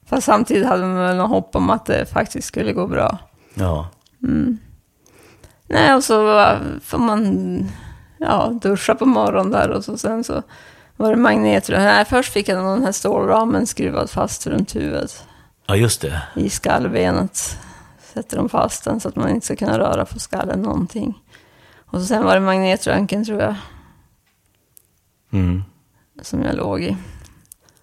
Fast 0.06 0.26
samtidigt 0.26 0.68
hade 0.68 0.86
man 0.86 0.96
väl 0.96 1.16
någon 1.18 1.30
hopp 1.30 1.56
om 1.56 1.70
att 1.70 1.86
det 1.86 2.06
faktiskt 2.06 2.48
skulle 2.48 2.74
gå 2.74 2.88
bra. 2.88 3.18
Ja. 3.54 3.90
Nej, 5.68 5.94
och 5.96 6.04
så 6.04 6.46
får 6.84 6.98
man 6.98 7.66
ja, 8.18 8.60
duscha 8.62 8.96
på 8.96 9.06
morgonen 9.06 9.52
där 9.52 9.70
och 9.70 9.84
så 9.86 9.98
sen 9.98 10.24
så 10.24 10.44
var 11.02 11.10
det 11.12 11.18
magnetrör. 11.18 11.78
Nej, 11.80 12.06
först 12.06 12.34
fick 12.34 12.48
jag 12.50 12.58
den 12.66 12.84
här 12.84 12.92
stålramen 12.92 13.68
skruvad 13.68 14.10
fast 14.10 14.48
runt 14.48 14.76
huvudet 14.76 15.26
ja, 15.66 15.76
just 15.76 16.02
det. 16.02 16.22
i 16.36 16.50
skallbenet. 16.50 17.58
Sätter 18.14 18.38
de 18.38 18.50
fast 18.50 18.84
den 18.84 19.00
så 19.00 19.08
att 19.10 19.16
man 19.16 19.30
inte 19.30 19.46
ska 19.46 19.56
kunna 19.56 19.80
röra 19.80 20.06
på 20.06 20.20
skallen 20.20 20.62
någonting. 20.62 21.22
Och 21.86 22.00
så 22.00 22.06
sen 22.06 22.24
var 22.24 22.34
det 22.34 22.40
magnetröntgen 22.40 23.26
tror 23.26 23.42
jag, 23.42 23.56
Mm. 25.34 25.64
som 26.22 26.42
jag 26.44 26.56
låg 26.56 26.82
i. 26.82 26.98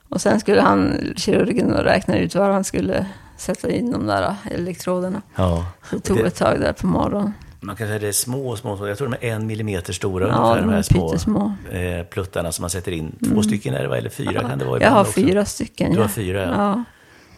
Och 0.08 0.20
sen 0.20 0.40
skulle 0.40 0.60
han, 0.60 0.98
kirurgen, 1.16 1.68
då 1.68 1.74
räkna 1.76 2.16
ut 2.18 2.34
var 2.34 2.50
han 2.50 2.64
skulle 2.64 3.06
sätta 3.36 3.70
in 3.70 3.90
de 3.92 4.06
där 4.06 4.36
elektroderna. 4.50 5.22
Ja. 5.36 5.66
Så 5.90 5.96
det 5.96 6.02
tog 6.02 6.16
Det- 6.18 6.26
ett 6.26 6.36
tag 6.36 6.60
där 6.60 6.72
på 6.72 6.86
morgonen. 6.86 7.32
Man 7.60 7.76
kan 7.76 7.86
säga 7.86 7.98
det 7.98 8.08
är 8.08 8.12
små, 8.12 8.56
små. 8.56 8.88
Jag 8.88 8.98
tror 8.98 9.08
de 9.08 9.26
är 9.28 9.32
en 9.34 9.46
millimeter 9.46 9.92
stora 9.92 10.28
Ja, 10.28 10.34
ungefär, 10.34 10.60
de 10.62 10.70
här 10.70 10.78
är 10.78 10.82
små 10.82 11.08
pyttesmå. 11.08 11.52
eh, 11.70 12.04
pluttarna 12.04 12.52
som 12.52 12.62
man 12.62 12.70
sätter 12.70 12.92
in. 12.92 13.16
Två 13.32 13.42
stycken 13.42 13.74
är 13.74 13.82
det, 13.82 13.88
va? 13.88 13.96
eller 13.96 14.10
fyra 14.10 14.40
kan 14.48 14.58
det 14.58 14.64
vara 14.64 14.80
Jag 14.82 14.90
har 14.90 15.00
också. 15.00 15.12
fyra 15.12 15.44
stycken. 15.44 15.90
Du 15.92 15.96
har 15.98 16.04
ja. 16.04 16.08
fyra, 16.08 16.42
ja. 16.42 16.50
ja. 16.54 16.84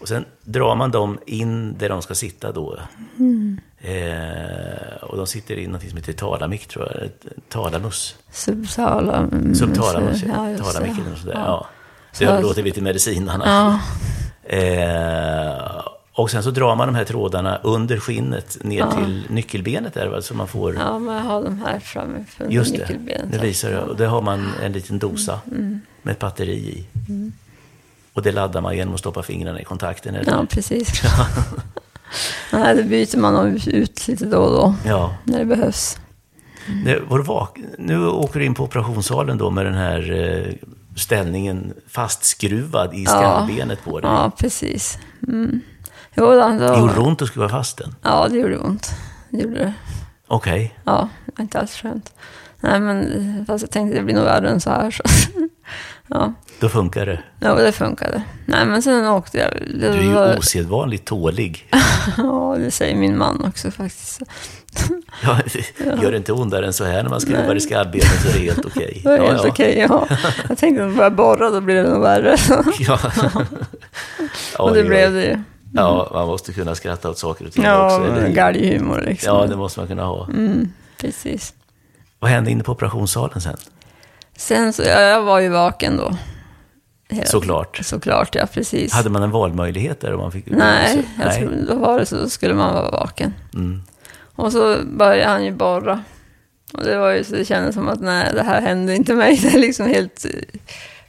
Och 0.00 0.08
sen 0.08 0.24
drar 0.44 0.74
man 0.76 0.90
dem 0.90 1.18
in 1.26 1.78
där 1.78 1.88
de 1.88 2.02
ska 2.02 2.14
sitta 2.14 2.52
då. 2.52 2.78
Mm. 3.18 3.60
Eh, 3.78 5.02
och 5.02 5.16
de 5.16 5.26
sitter 5.26 5.54
i 5.58 5.66
något 5.66 5.88
som 5.88 5.96
heter 5.96 6.12
talamik, 6.12 6.66
tror 6.66 6.88
jag. 7.00 7.10
Talamus. 7.48 8.16
Subtalamus. 8.30 9.58
Subtalamus, 9.58 10.22
Mm, 10.22 10.36
ja, 10.36 10.50
just 10.50 10.64
talamiken 10.64 11.04
det. 11.06 11.12
och 11.12 11.18
sådär. 11.18 11.34
Ja. 11.34 11.40
Ja. 11.46 11.66
Så 12.12 12.24
jag 12.24 12.62
vi 12.62 12.72
till 12.72 12.82
medicinarna. 12.82 13.44
Ja, 13.46 13.78
Eh, 14.56 15.82
och 16.20 16.30
sen 16.30 16.42
så 16.42 16.50
drar 16.50 16.76
man 16.76 16.88
de 16.88 16.94
här 16.94 17.04
trådarna 17.04 17.56
under 17.62 17.98
skinnet 17.98 18.58
ner 18.64 18.86
till 18.90 19.24
nyckelbenet 19.28 19.94
där, 19.94 20.06
va? 20.06 20.22
så 20.22 20.34
man 20.34 20.48
får... 20.48 20.74
ja, 20.74 20.80
jag 21.14 21.20
har 21.20 21.42
de 21.44 21.58
här 21.66 21.78
framme 21.78 22.24
för 22.28 22.46
Just 22.48 22.76
det, 22.76 22.98
nu 23.30 23.38
visar 23.38 23.70
jag. 23.70 23.88
Och 23.88 23.96
där 23.96 24.06
har 24.06 24.22
man 24.22 24.48
en 24.62 24.72
liten 24.72 24.98
dosa 24.98 25.40
Mm. 25.50 25.80
med 26.02 26.12
ett 26.12 26.18
batteri 26.18 26.52
i. 26.52 26.86
Och 28.12 28.22
det 28.22 28.32
laddar 28.32 28.60
man 28.60 28.76
genom 28.76 28.94
att 28.94 29.00
stoppa 29.00 29.22
fingrarna 29.22 29.60
i 29.60 29.64
kontakten. 29.64 30.14
Eller? 30.14 30.32
Ja, 30.32 30.46
precis. 30.50 31.02
Nej, 32.52 32.76
det 32.76 32.82
byter 32.82 33.18
man 33.18 33.60
ut 33.66 34.08
lite 34.08 34.24
då 34.24 34.38
och 34.38 34.52
då, 34.52 34.74
ja. 34.86 35.14
när 35.24 35.38
det 35.38 35.44
behövs. 35.44 35.98
Du 36.84 37.04
vak- 37.08 37.64
nu 37.78 38.06
åker 38.06 38.40
du 38.40 38.46
in 38.46 38.54
på 38.54 38.64
operationssalen 38.64 39.38
då 39.38 39.50
med 39.50 39.66
den 39.66 39.74
här 39.74 40.12
eh, 40.12 40.54
ställningen 40.96 41.72
fastskruvad 41.88 42.94
i 42.94 43.06
skallbenet 43.06 43.84
på 43.84 44.00
dig. 44.00 44.10
Ja, 44.10 44.32
precis. 44.38 44.98
Mm. 45.28 45.60
Jo, 46.16 46.24
då, 46.26 46.48
Det 46.48 46.78
gjorde 46.78 46.94
då, 46.94 47.00
ont 47.02 47.22
att 47.22 47.28
skruva 47.28 47.48
fast 47.48 47.78
den? 47.78 47.94
ja, 48.02 48.28
det 48.30 48.36
gjorde 48.38 48.58
ont. 48.58 48.90
Det 49.30 49.38
gjorde 49.42 49.58
det. 49.58 49.72
Okej. 50.26 50.78
Ja, 50.84 51.08
det 51.26 51.32
var 51.36 51.42
inte 51.42 51.58
alls 51.60 51.72
skönt. 51.76 52.12
Nej, 52.60 52.80
men 52.80 53.44
fast 53.46 53.62
jag 53.62 53.70
tänkte 53.70 53.98
det 53.98 54.04
blir 54.04 54.14
nog 54.14 54.24
värre 54.24 54.48
än 54.50 54.60
så 54.60 54.70
här. 54.70 54.90
Så. 54.90 55.02
ja, 56.06 56.32
Då 56.60 56.68
funkar 56.68 57.06
det. 57.06 57.22
ja, 57.40 57.54
det 57.54 57.72
funkade. 57.72 58.22
Nej, 58.46 58.66
men 58.66 58.82
sen 58.82 59.06
åkte 59.06 59.38
jag. 59.38 59.50
Det 59.80 59.92
Du 59.92 59.98
är 59.98 60.02
ju 60.02 60.12
var- 60.12 60.38
osedvanligt 60.38 61.04
tålig. 61.06 61.68
Ja, 62.16 62.56
det 62.58 62.70
säger 62.70 62.96
min 62.96 63.18
man 63.18 63.44
också 63.44 63.70
faktiskt. 63.70 64.20
Ja, 65.22 65.38
det 65.78 66.02
gör 66.02 66.10
det 66.10 66.16
inte 66.16 66.32
ondare 66.32 66.66
än 66.66 66.72
så 66.72 66.84
här 66.84 67.02
när 67.02 67.10
man 67.10 67.20
skruvar 67.20 67.54
i 67.54 67.60
skallbenet 67.60 68.22
så 68.22 68.28
är 68.28 68.32
det 68.32 68.38
helt 68.38 68.64
okej. 68.66 69.00
Det 69.02 69.08
var 69.08 69.16
Ja, 69.16 69.26
helt 69.26 69.44
ja. 69.44 69.48
okej, 69.50 69.86
ja. 69.88 70.06
Jag 70.48 70.58
tänkte 70.58 70.84
att 70.86 70.96
jag 70.96 71.14
borra, 71.14 71.50
då 71.50 71.60
blir 71.60 71.74
det 71.74 71.90
nog 71.90 72.02
värre. 72.02 72.36
Ja. 72.78 72.98
och 74.58 74.74
det 74.74 74.84
blev 74.84 75.12
det 75.12 75.24
ju. 75.24 75.42
Ja, 75.74 76.08
man 76.12 76.26
måste 76.26 76.52
kunna 76.52 76.74
skratta 76.74 77.10
åt 77.10 77.18
saker 77.18 77.46
och 77.46 77.52
ting 77.52 77.64
Ja, 77.64 77.86
också. 77.86 78.12
Hur? 78.12 78.28
galghumor 78.28 79.00
liksom. 79.00 79.36
Ja, 79.36 79.46
det 79.46 79.56
måste 79.56 79.80
man 79.80 79.88
kunna 79.88 80.04
ha. 80.04 80.24
Mm, 80.26 80.72
precis. 81.00 81.54
Vad 82.18 82.30
hände 82.30 82.50
inne 82.50 82.62
på 82.62 82.72
operationssalen 82.72 83.40
sen? 83.40 83.56
Sen 84.36 84.72
så, 84.72 84.82
ja, 84.82 85.00
jag 85.00 85.22
var 85.22 85.40
ju 85.40 85.48
vaken 85.48 85.96
då. 85.96 86.16
Hela- 87.08 87.26
Såklart. 87.26 87.80
Såklart, 87.84 88.34
ja 88.34 88.46
precis. 88.46 88.92
Hade 88.92 89.10
man 89.10 89.22
en 89.22 89.30
valmöjlighet 89.30 90.00
där? 90.00 90.16
Man 90.16 90.32
fick... 90.32 90.46
Nej, 90.46 91.04
jag 91.18 91.26
Nej. 91.26 91.40
tror, 91.40 91.64
då 91.68 91.74
var 91.74 91.98
det 91.98 92.06
så, 92.06 92.16
då 92.16 92.28
skulle 92.28 92.54
man 92.54 92.74
vara 92.74 92.90
vaken. 92.90 93.34
Mm. 93.54 93.82
Och 94.36 94.52
så 94.52 94.76
började 94.84 95.30
han 95.30 95.44
ju 95.44 95.52
borra. 95.52 96.02
Och 96.72 96.84
det 96.84 96.98
var 96.98 97.10
ju 97.10 97.24
så 97.24 97.32
det 97.34 97.44
kändes 97.44 97.74
som 97.74 97.88
att 97.88 98.00
nej, 98.00 98.30
det 98.34 98.42
här 98.42 98.60
hände 98.60 98.96
inte 98.96 99.14
mig. 99.14 99.36
Det 99.42 99.48
är 99.54 99.58
liksom 99.58 99.86
helt... 99.86 100.24
eh, 100.24 100.30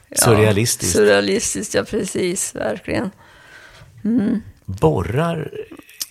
ja, 0.08 0.16
Surrealistiskt. 0.16 0.92
Surrealistiskt, 0.96 1.74
ja 1.74 1.84
precis, 1.84 2.54
verkligen. 2.54 3.10
Mm. 4.04 4.42
Borrar 4.80 5.50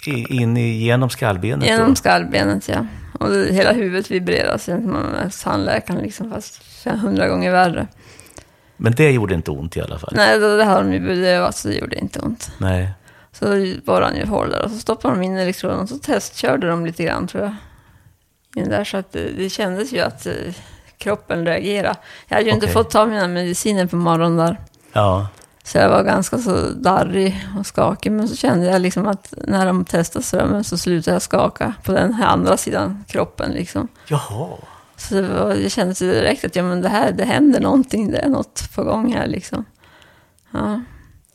in 0.06 0.58
genom 0.58 1.10
skallbenet? 1.10 1.68
Genom 1.68 1.90
då? 1.90 1.96
skallbenet, 1.96 2.68
ja. 2.68 2.86
Och 3.20 3.30
det, 3.30 3.54
hela 3.54 3.72
huvudet 3.72 4.12
vibrerar 4.12 4.58
sen 4.58 4.98
tandläkaren 5.44 6.02
liksom, 6.02 6.32
fast 6.32 6.64
hundra 6.86 7.28
gånger 7.28 7.52
värre. 7.52 7.88
Men 8.78 8.96
det 8.96 9.12
gjorde 9.12 9.34
inte 9.34 9.52
ont 9.52 9.78
i 9.78 9.82
alla 9.82 10.00
fall? 10.00 10.14
Nej, 10.16 10.40
då, 10.40 10.58
det 10.58 10.64
har 10.64 10.84
de 10.84 10.94
ju 10.94 11.00
bedövat 11.00 11.56
så 11.56 11.68
det 11.68 11.74
gjorde 11.74 11.96
inte 11.96 12.20
ont. 12.20 12.52
Nej. 12.58 12.90
Så 13.32 13.46
borrade 13.86 14.06
han 14.06 14.16
ju 14.16 14.26
hål 14.26 14.50
där 14.50 14.66
och 14.66 14.72
så 14.72 14.78
stoppade 14.78 15.16
de 15.16 15.24
in 15.24 15.38
elektroden 15.38 15.80
och 15.80 15.90
så 15.90 15.98
testkörde 15.98 16.68
de 16.68 16.86
lite 16.86 17.04
grann 17.04 17.28
tror 17.28 17.44
jag. 17.44 17.56
In 18.56 18.70
där, 18.70 18.84
så 18.84 18.98
att 18.98 19.12
det, 19.12 19.30
det 19.38 19.50
kändes 19.50 19.94
ju 19.94 20.00
att 20.00 20.26
eh, 20.26 20.34
kroppen 20.98 21.46
reagerade. 21.46 21.96
Jag 22.28 22.36
hade 22.36 22.50
ju 22.50 22.54
inte 22.54 22.66
Okej. 22.66 22.74
fått 22.74 22.90
ta 22.90 23.06
mina 23.06 23.28
mediciner 23.28 23.86
på 23.86 23.96
morgonen 23.96 24.38
där. 24.38 24.58
Ja. 24.94 25.28
Så 25.64 25.78
jag 25.78 25.90
var 25.90 26.04
ganska 26.04 26.38
så 26.38 26.70
darrig 26.70 27.48
och 27.60 27.66
skakig. 27.66 28.12
Men 28.12 28.28
så 28.28 28.36
kände 28.36 28.66
jag 28.66 28.82
liksom 28.82 29.08
att 29.08 29.34
när 29.48 29.66
de 29.66 29.86
testade 29.86 30.26
strömmen 30.26 30.64
så 30.64 30.78
slutade 30.78 31.16
jag 31.16 31.22
skaka 31.22 31.74
på 31.84 31.92
den 31.92 32.14
här 32.14 32.26
andra 32.26 32.58
sidan 32.58 33.04
kroppen. 33.08 33.52
Liksom. 33.52 33.88
Jaha. 34.08 34.48
Så 34.98 35.16
det, 35.16 35.22
var, 35.22 35.56
det 35.56 35.70
kändes 35.70 36.00
direkt 36.00 36.46
att 36.46 36.56
ja, 36.56 36.64
men 36.64 36.82
det 36.82 36.90
här, 36.90 37.12
det 37.12 37.26
händer 37.26 37.60
någonting. 37.60 38.12
Det 38.12 38.18
är 38.18 38.30
något 38.30 38.70
på 38.76 38.84
gång 38.84 39.14
här 39.14 39.28
liksom. 39.28 39.66
Ja, 40.52 40.82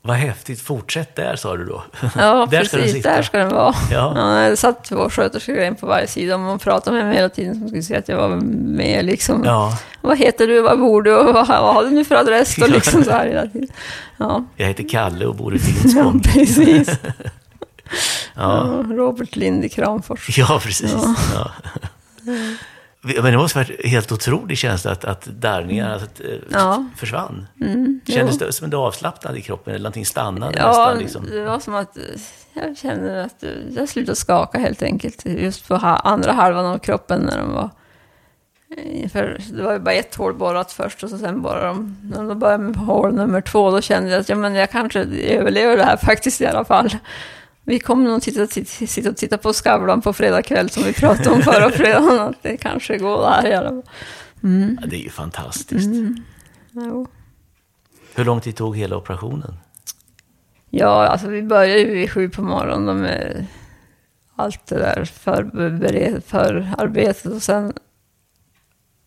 Vad 0.07 0.17
häftigt. 0.17 0.61
Fortsätt 0.61 1.17
där, 1.17 1.37
sa 1.37 1.57
du 1.57 1.65
då. 1.65 1.83
ja 2.17 2.47
där 2.51 2.65
ska 2.65 2.77
den 2.77 2.85
precis. 2.85 2.97
sitta. 2.97 3.11
Där 3.17 3.23
ska 3.23 3.39
den 3.39 3.49
vara. 3.49 3.75
Ja. 3.91 4.13
Ja, 4.17 4.51
det 4.51 4.57
satt 4.57 4.85
två 4.85 5.11
sköterskor 5.11 5.59
en 5.59 5.75
på 5.75 5.87
varje 5.87 6.07
sida 6.07 6.35
och 6.35 6.41
man 6.41 6.59
pratade 6.59 6.97
med 6.97 7.07
mig 7.07 7.17
hela 7.17 7.29
tiden 7.29 7.55
som 7.59 7.69
skulle 7.69 7.83
se 7.83 7.97
att 7.97 8.09
jag 8.09 8.17
var 8.17 8.29
med 8.77 9.05
liksom. 9.05 9.45
Ja. 9.45 9.79
Vad 10.01 10.19
heter 10.19 10.47
du, 10.47 10.61
var 10.61 10.77
bor 10.77 11.03
du 11.03 11.17
och 11.17 11.25
vad, 11.35 11.49
vad 11.49 11.75
har 11.75 11.85
du 11.85 11.91
nu 11.91 12.05
för 12.05 12.15
adress? 12.15 12.59
Och 12.59 12.69
liksom 12.69 13.05
så 13.05 13.11
här 13.11 13.27
hela 13.27 13.47
tiden. 13.47 13.69
Ja, 14.17 14.45
Jag 14.57 14.67
heter 14.67 14.89
Kalle 14.89 15.27
och 15.27 15.35
bor 15.35 15.55
i 15.55 15.59
ja 15.59 15.63
Finspång. 15.65 16.21
precis. 16.21 16.89
Ja. 18.35 18.67
Ja, 18.67 18.85
Robert 18.97 19.37
Lind 19.37 19.65
i 19.65 19.69
Kramfors. 19.69 20.39
Ja, 20.39 20.61
precis. 20.63 20.95
Ja. 21.35 21.51
Men 23.07 23.33
det 23.33 23.39
måste 23.39 23.59
varit 23.59 23.87
helt 23.87 24.13
otrolig 24.13 24.59
känsla 24.59 24.91
att, 24.93 25.05
att 25.05 25.25
darrningarna 25.25 25.95
att, 25.95 26.21
eh, 26.21 26.27
Ja. 26.51 26.85
försvann. 26.97 27.47
Mm, 27.61 28.01
Kändes 28.07 28.39
det 28.39 28.53
som 28.53 28.65
en 28.65 28.75
avslappnad 28.75 29.37
i 29.37 29.41
kroppen 29.41 29.75
eller 29.75 29.83
någonting 29.83 30.07
stannade 30.07 30.59
Ja, 30.59 30.67
nästan? 30.69 30.99
Liksom. 30.99 31.27
det 31.31 31.45
var 31.45 31.61
som 31.61 31.75
att 31.75 31.97
eh, 31.97 32.03
jag 32.55 32.77
kände 32.79 33.25
att 33.25 33.43
eh, 33.43 33.51
jag 33.77 33.89
slutade 33.89 34.17
skaka 34.17 34.59
helt 34.59 34.83
enkelt. 34.83 35.27
Just 35.27 35.69
på 35.69 35.75
andra 35.75 36.33
halvan 36.33 36.67
av 36.67 36.79
kroppen 36.79 37.21
när 37.21 37.39
de 37.39 37.53
var... 37.53 37.71
För 39.13 39.39
det 39.53 39.63
var 39.63 39.73
ju 39.73 39.79
bara 39.79 39.95
ett 39.95 40.15
hål 40.15 40.35
borrat 40.35 40.73
först 40.73 41.03
och 41.03 41.11
så 41.11 41.19
sen 41.19 41.43
borrade 41.43 41.67
de... 41.67 41.97
När 42.15 42.25
de 42.29 42.39
började 42.39 42.63
med 42.65 42.77
hål 42.77 43.15
nummer 43.15 43.41
två, 43.41 43.71
då 43.71 43.81
kände 43.81 44.11
jag 44.11 44.21
att 44.21 44.29
ja, 44.29 44.37
men 44.37 44.55
jag 44.55 44.71
kanske 44.71 45.01
överlever 45.29 45.77
det 45.77 45.85
här 45.85 45.97
faktiskt 46.03 46.41
i 46.41 46.47
alla 46.47 46.65
fall. 46.65 46.91
Vi 47.67 47.79
kommer 47.79 48.11
nog 48.11 48.23
titta, 48.23 48.47
titta, 48.47 48.87
sitta 48.87 49.11
och 49.11 49.17
titta 49.17 49.39
på 49.39 49.53
Skavlan 49.53 50.01
på 50.03 50.13
fredag 50.13 50.43
kväll 50.43 50.71
som 50.71 50.83
vi 50.83 50.93
pratade 50.93 51.31
om 51.31 51.43
förra 51.43 51.71
fredagen. 51.71 52.19
Att 52.21 52.43
det 52.43 52.57
kanske 52.57 52.99
går 52.99 53.23
där 53.23 53.47
i 53.51 53.55
alla 53.55 53.69
fall. 53.69 53.83
Mm. 54.43 54.79
Ja, 54.81 54.87
det 54.87 54.97
är 54.97 55.01
ju 55.01 55.11
fantastiskt. 55.11 55.91
Jo. 56.73 57.07
Hur 58.15 58.25
lång 58.25 58.41
tid 58.41 58.57
tog 58.57 58.77
hela 58.77 58.97
operationen? 58.97 59.55
Ja, 60.71 61.07
alltså 61.07 61.27
vi 61.29 61.43
började 61.43 61.81
ju 61.81 61.95
vid 61.95 62.11
sju 62.13 62.29
på 62.29 62.43
morgonen 62.43 63.01
med 63.01 63.47
allt 64.37 64.67
det 64.67 64.79
där 64.79 65.05
förbered- 65.05 66.21
förarbetet 66.27 67.33
och 67.33 67.43
sen 67.43 67.73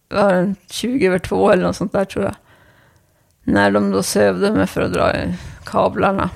var 0.10 0.34
det 0.34 0.56
20 0.70 1.08
över 1.08 1.20
två 1.20 1.52
eller 1.52 1.64
något 1.64 1.76
sånt 1.76 1.92
där 1.92 2.06
tror 2.06 2.26
jag. 2.26 2.36
När 3.44 3.72
de 3.72 3.92
då 3.92 4.04
sövde 4.04 4.52
mig 4.52 4.68
för 4.68 4.82
att 4.82 4.94
dra 4.94 5.12
kablarna. 5.66 6.30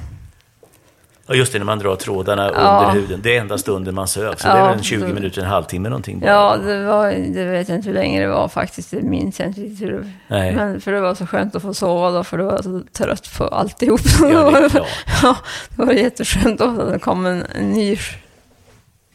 Ja, 1.28 1.34
just 1.34 1.54
det, 1.54 1.60
när 1.60 1.66
man 1.66 1.80
drar 1.80 1.96
trådarna 1.96 2.52
Ja. 2.56 2.86
under 2.88 3.02
huden. 3.02 3.20
Det 3.24 3.38
är 3.38 3.42
enda 3.42 3.58
stunden 3.58 3.96
man 3.96 4.08
söv, 4.08 4.36
så 4.36 4.48
Ja, 4.48 4.54
det 4.54 4.60
är 4.60 4.68
väl 4.68 4.78
en 4.78 4.84
20 4.84 5.08
då- 5.08 5.14
minuter, 5.14 5.42
en 5.42 5.48
halvtimme 5.48 5.90
någonting 5.90 6.20
bara. 6.20 6.32
Ja, 6.32 6.58
det, 6.66 6.84
var, 6.86 7.12
det 7.12 7.46
vet 7.46 7.70
jag 7.70 7.78
inte 7.78 7.88
hur 7.88 7.94
länge 7.96 8.22
det 8.22 8.28
var 8.28 8.48
faktiskt. 8.48 8.92
Det 8.92 9.02
minns 9.02 9.40
jag 9.40 9.48
inte 9.50 9.62
riktigt 9.62 9.82
hur 9.88 9.92
det. 9.92 10.12
Men 10.56 10.82
för 10.82 10.92
det 10.92 11.02
var 11.02 11.16
så 11.16 11.26
skönt 11.28 11.56
att 11.56 11.62
få 11.62 11.74
sova 11.74 12.12
då, 12.12 12.24
för 12.24 12.38
det 12.38 12.44
var 12.44 12.62
så 12.62 12.82
trött 12.92 13.38
på 13.38 13.48
alltihop. 13.48 14.02
Ja, 14.22 14.52
det 14.62 14.70
klart. 14.72 14.88
Ja, 15.24 15.36
det 15.76 15.86
var 15.86 15.94
jätteskönt 15.94 16.60
då. 16.60 16.66
att 16.66 16.92
Det 16.92 17.00
kom 17.00 17.26
en, 17.26 17.46
en 17.56 17.70
ny 17.72 17.96
sk- 17.96 18.16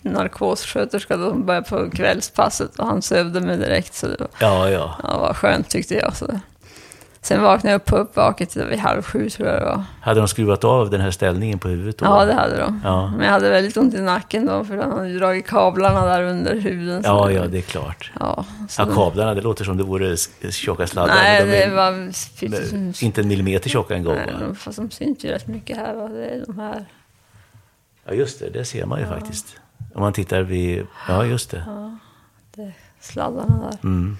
narkossköterska 0.03 1.17
då, 1.17 1.31
som 1.31 1.47
började 1.47 1.69
på 1.69 1.91
kvällspasset 1.91 2.77
och 2.79 2.87
han 2.87 3.03
sövde 3.03 3.41
mig 3.41 3.57
direkt. 3.57 3.95
Så 3.95 4.07
det 4.07 4.17
var, 4.19 4.29
Ja, 4.41 4.71
ja. 4.71 4.97
ja, 5.03 5.19
var 5.19 5.35
skönt 5.35 5.69
tyckte 5.69 5.95
jag. 5.95 6.17
Så. 6.17 6.27
Sen 7.29 7.43
vaknade 7.43 7.73
jag 7.73 7.79
upp 7.81 7.85
på 7.87 7.97
uppvaket 7.97 8.57
vid 8.57 8.79
halv 8.79 9.03
sju 9.03 9.31
tror 9.31 9.49
jag 9.49 9.61
det 9.61 9.65
var. 9.65 9.83
Hade 10.01 10.21
de 10.21 10.29
skruvat 10.29 10.65
av 10.65 10.91
den 10.91 11.01
här 11.01 11.11
ställningen 11.11 11.59
på 11.59 11.69
huvudet 11.69 11.99
då? 11.99 12.05
Ja, 12.05 12.25
det 12.25 12.33
hade 12.35 12.57
de. 12.57 12.81
Ja. 12.85 13.11
Men 13.11 13.21
jag 13.27 13.33
hade 13.33 13.51
väldigt 13.51 13.77
ont 13.77 13.95
i 13.95 14.01
nacken 14.01 14.47
då, 14.47 14.65
för 14.65 14.77
de 14.77 14.93
hade 14.93 15.19
dragit 15.19 15.47
kablarna 15.47 16.05
där 16.07 16.23
under 16.23 16.55
huden. 16.57 17.03
Ja, 17.05 17.27
det- 17.27 17.33
ja, 17.33 17.47
det 17.47 17.59
är 17.59 17.63
klart. 17.63 18.13
Ja, 18.21 18.45
Ja, 18.79 18.85
det- 18.85 18.95
kablarna, 18.95 19.35
det 19.35 19.41
låter 19.41 19.65
som 19.65 19.77
det 19.77 19.83
vore 19.85 20.17
tjocka 20.51 20.87
sladdar. 20.87 21.15
Nej, 21.15 21.45
de 21.45 21.51
det 21.51 21.63
är- 21.63 21.75
var... 21.75 21.93
men 21.93 22.95
Inte 23.03 23.21
en 23.21 23.29
millimeter 23.29 23.71
tjocka 23.71 23.95
en 23.95 24.05
gång, 24.05 24.15
Nej, 24.17 24.35
va? 24.49 24.55
fast 24.55 24.77
de 24.79 24.91
syns 24.91 25.25
ju 25.25 25.29
rätt 25.29 25.47
mycket 25.47 25.77
här. 25.77 25.95
Va? 25.95 26.09
Det 26.09 26.25
är 26.27 26.45
de 26.47 26.59
här. 26.59 26.87
Ja, 28.07 28.13
just 28.13 28.41
det. 28.41 28.51
Det 28.51 28.65
ser 28.65 28.87
man 28.87 29.01
ju 29.01 29.07
faktiskt. 29.07 29.47
Om 29.95 30.01
man 30.03 30.13
tittar 30.13 30.41
vid... 30.43 30.87
Ja, 31.09 31.25
just 31.25 31.51
det. 31.51 31.65
Det 32.55 32.63
är 32.63 32.73
sladdarna 33.01 33.71
där. 33.71 33.79
Mm. 33.89 34.17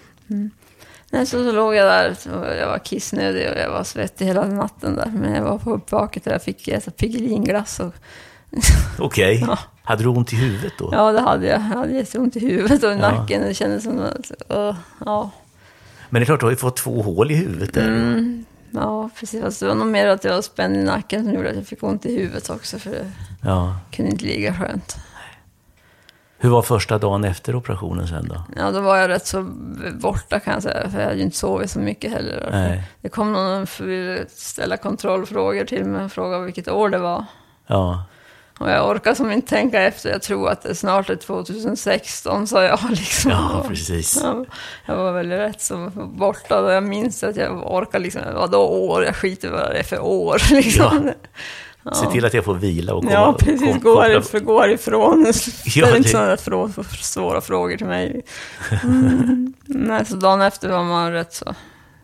Nej, 1.11 1.27
så, 1.27 1.45
så 1.45 1.53
låg 1.53 1.75
jag 1.75 1.87
där 1.87 2.17
och 2.39 2.57
jag 2.57 2.67
var 2.67 2.79
kissnödig 2.79 3.51
och 3.51 3.57
jag 3.59 3.71
var 3.71 3.85
svettig 3.85 4.27
hela 4.27 4.45
natten 4.47 4.97
där. 4.97 5.13
Men 5.15 5.35
jag 5.35 5.43
var 5.43 5.59
på 5.59 5.73
uppvaket 5.73 6.27
och 6.27 6.33
jag 6.33 6.43
fick 6.43 6.69
äta 6.69 6.91
Piggelinglass. 6.91 7.81
Och, 7.81 7.95
Okej. 8.99 9.45
Ja. 9.47 9.59
Hade 9.83 10.03
du 10.03 10.09
ont 10.09 10.33
i 10.33 10.37
huvudet 10.37 10.73
då? 10.79 10.89
ja, 10.93 11.13
det 11.13 11.21
hade 11.21 11.47
jag. 11.47 11.55
Jag 11.61 11.61
hade 11.61 11.93
jätteont 11.93 12.37
i 12.37 12.41
huvudet 12.41 12.83
och 12.85 12.91
i 12.91 12.95
Ja. 12.95 13.11
nacken. 13.11 13.43
Det 13.43 13.55
kändes 13.55 13.83
som 13.85 13.99
att... 14.01 14.33
Uh, 14.59 14.75
ja. 15.05 15.31
Men 16.11 16.21
det 16.21 16.25
är 16.25 16.27
klart, 16.27 16.41
du 16.41 16.47
har 16.47 16.51
ju 16.51 16.57
fått 16.57 16.77
två 16.77 17.03
hål 17.03 17.31
i 17.31 17.35
huvudet 17.35 17.75
där. 17.75 17.89
Mm, 17.89 18.45
ja, 18.71 19.11
precis. 19.21 19.43
Fast 19.43 19.61
det 19.61 19.67
var 19.67 19.75
nog 19.75 19.87
mer 19.87 20.07
att 20.07 20.25
jag 20.25 20.35
var 20.35 20.43
spänd 20.43 20.77
i 20.77 20.83
nacken 20.83 21.25
som 21.25 21.35
gjorde 21.35 21.51
att 21.51 21.57
jag 21.57 21.67
fick 21.67 21.83
ont 21.83 22.07
i 22.07 22.17
huvudet 22.19 22.51
också. 22.51 22.79
För 22.79 22.91
det 22.91 23.11
Ja. 23.43 23.77
kunde 23.93 24.11
inte 24.11 24.25
ligga 24.25 24.55
skönt. 24.55 24.97
Hur 26.41 26.49
var 26.51 26.63
första 26.63 26.99
dagen 26.99 27.25
efter 27.25 27.57
operationen 27.57 28.09
sen 28.09 28.29
då? 28.29 28.43
Ja, 28.57 28.71
då 28.71 28.81
var 28.81 28.97
jag 28.97 29.09
rätt 29.09 29.27
så 29.27 29.43
borta 29.93 30.41
kan 30.41 30.55
jag 30.55 30.63
säga, 30.63 30.91
för 30.91 30.99
jag 30.99 31.05
hade 31.05 31.17
ju 31.17 31.23
inte 31.23 31.37
sovit 31.37 31.71
så 31.71 31.79
mycket 31.79 32.13
heller. 32.13 32.49
Nej. 32.53 32.83
Det 33.03 33.09
kom 33.09 33.33
någon 33.33 33.63
och 33.63 33.81
ville 33.81 34.25
ställa 34.29 34.77
kontrollfrågor 34.77 35.65
till 35.65 35.85
mig 35.85 36.05
och 36.05 36.13
fråga 36.13 36.39
vilket 36.39 36.69
år 36.69 36.89
det 36.89 36.99
var. 36.99 37.25
Ja. 37.67 38.05
Och 38.59 38.71
jag 38.71 38.89
orkar 38.91 39.15
som 39.15 39.33
inte 39.33 39.49
tänka 39.49 39.83
efter, 39.83 40.11
jag 40.11 40.23
tror 40.23 40.51
att 40.51 40.63
det 40.63 40.75
snart 40.75 41.11
är 41.11 41.17
2016, 41.17 42.47
sa 42.47 42.63
jag 42.65 42.79
liksom. 42.91 43.31
Ja, 43.31 43.65
precis. 43.69 44.21
Ja, 44.23 44.45
Jag 44.87 44.97
var 44.97 45.13
väl 45.13 45.29
rätt 45.31 45.63
så 45.63 45.91
borta 45.95 46.61
och 46.61 46.73
jag 46.73 46.83
minns 46.83 47.25
att 47.25 47.37
jag 47.37 47.73
orkar 47.73 47.99
liksom, 47.99 48.23
vadå 48.35 48.59
år, 48.69 49.05
jag 49.05 49.17
skiter 49.17 49.49
i 49.49 49.51
vad 49.51 49.61
det 49.71 49.79
är 49.79 49.83
för 49.83 50.01
år 50.01 50.43
liksom. 50.55 51.03
Ja. 51.07 51.13
Se 51.93 52.07
till 52.07 52.25
att 52.25 52.35
jag 52.35 52.45
får 52.45 52.55
vila 52.55 52.95
och 52.95 53.03
komma, 53.03 53.13
Ja, 53.13 53.37
precis. 53.39 53.61
kom- 53.61 53.81
Gå, 53.81 53.95
koppla- 53.95 54.03
härifrån, 54.03 54.45
gå 54.45 54.61
härifrån. 54.61 55.33
Ställ 55.35 55.73
Ja, 55.75 55.87
inte 55.97 55.99
det- 55.99 56.09
sådana 56.09 56.37
frå, 56.37 56.71
svåra 57.01 57.41
frågor 57.41 57.77
till 57.77 57.87
mig. 57.87 58.23
Mm. 58.85 59.53
Nej, 59.67 60.05
så 60.07 60.17
dagen 60.17 60.41
efter 60.41 60.69
var 60.69 60.85
man 60.85 61.13
rätt 61.13 61.33
så 61.33 61.55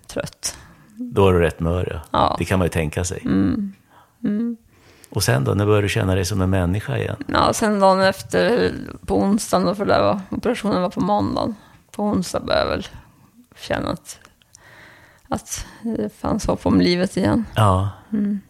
trött. 0.07 0.57
Då 0.97 1.29
är 1.29 1.33
du 1.33 1.41
rätt 1.41 1.61
mör, 1.61 1.89
ja. 1.93 2.01
Ja. 2.19 2.37
Det 2.39 2.45
kan 2.45 2.59
man 2.59 2.67
ju 2.67 2.71
tänka 2.71 3.05
sig. 3.05 3.23
Mm. 3.25 3.73
Och 5.11 5.23
sen 5.23 5.45
då, 5.45 5.55
när 5.55 5.67
började 5.67 5.85
du 5.85 5.89
känna 5.89 6.15
dig 6.15 6.25
som 6.25 6.41
en 6.41 6.51
människa 6.51 6.99
igen? 6.99 7.17
Ja, 7.27 7.53
sen 7.53 7.81
dagen 7.81 8.01
efter, 8.01 8.73
på 9.07 9.19
onsdagen, 9.19 9.67
då, 9.67 9.75
för 9.75 9.85
det 9.87 9.99
var, 10.01 10.21
operationen 10.31 10.83
var 10.83 10.91
på 10.91 11.01
måndagen. 11.01 11.55
På 11.91 12.03
onsdag 12.05 12.41
började 12.41 12.65
jag 12.65 12.71
väl 12.77 12.87
känna 13.61 13.91
att, 13.91 14.19
att 15.29 15.67
det 15.83 16.17
fanns 16.21 16.47
hopp 16.47 16.67
om 16.67 16.81
livet 16.81 17.17
igen. 17.17 17.45
Ja. 17.55 17.91
Mm. 18.13 18.41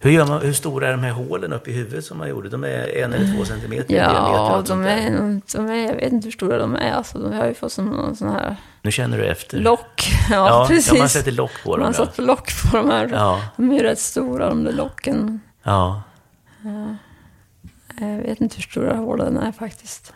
Hur, 0.00 0.10
gör 0.10 0.26
man, 0.26 0.40
hur 0.42 0.52
stora 0.52 0.88
är 0.88 0.90
de 0.92 1.02
här 1.02 1.10
hålen 1.10 1.52
uppe 1.52 1.70
i 1.70 1.72
huvudet 1.72 2.04
som 2.04 2.18
man 2.18 2.28
gjorde? 2.28 2.48
De 2.48 2.64
är 2.64 2.96
en 2.98 3.12
eller 3.12 3.36
två 3.36 3.44
centimeter? 3.44 3.94
Ja, 3.96 4.62
de 4.66 4.84
är, 4.86 5.10
de 5.56 5.66
är, 5.70 5.86
jag 5.86 5.94
vet 5.94 6.12
inte 6.12 6.24
hur 6.26 6.32
stora 6.32 6.58
de 6.58 6.76
är. 6.76 6.92
Alltså, 6.92 7.18
de 7.18 7.32
har 7.32 7.46
ju 7.46 7.54
fått 7.54 7.72
som 7.72 7.84
någon 7.86 8.16
sån 8.16 8.28
här 8.30 8.56
Nu 8.82 8.90
känner 8.92 9.18
du 9.18 9.26
efter. 9.26 9.58
lock. 9.58 10.08
Ja, 10.30 10.48
Ja, 10.48 10.66
precis. 10.68 10.92
ja, 10.92 10.98
man 10.98 11.08
sätter 11.08 11.32
lock 11.32 11.50
på 11.64 11.76
dem. 11.76 11.80
Man 11.82 11.94
Ja. 11.98 12.06
satt 12.06 12.18
lock 12.18 12.50
på 12.70 12.76
de 12.76 12.90
här. 12.90 13.08
Ja. 13.12 13.40
De 13.56 13.70
är 13.70 13.74
ju 13.74 13.82
rätt 13.82 13.98
stora, 13.98 14.48
de 14.48 14.64
där 14.64 14.72
locken. 14.72 15.40
ja. 15.62 16.02
Jag 18.00 18.16
vet 18.22 18.40
inte 18.40 18.56
hur 18.56 18.62
stora 18.62 18.96
hålen 18.96 19.36
är 19.38 19.52
faktiskt. 19.52 20.12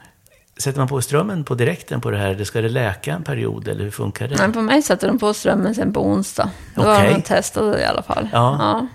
sätter 0.56 0.78
man 0.78 0.88
på 0.88 1.02
strömmen 1.02 1.44
på 1.44 1.54
direkten 1.54 2.00
på 2.00 2.10
det 2.10 2.16
här? 2.18 2.44
Ska 2.44 2.60
det 2.60 2.68
läka 2.68 3.12
en 3.14 3.22
period 3.22 3.68
eller 3.68 3.84
hur 3.84 3.90
funkar 3.90 4.28
det? 4.28 4.36
Men 4.38 4.52
på 4.52 4.60
mig 4.62 4.82
satte 4.82 5.06
de 5.06 5.18
på 5.18 5.34
strömmen 5.34 5.74
sen 5.74 5.92
på 5.92 6.06
onsdag. 6.06 6.50
Då 6.74 6.80
Okej. 6.82 6.92
har 6.94 7.04
de 7.16 7.22
testat 7.22 7.72
det 7.72 7.80
i 7.80 7.84
alla 7.84 8.02
fall. 8.02 8.28
Ja. 8.32 8.86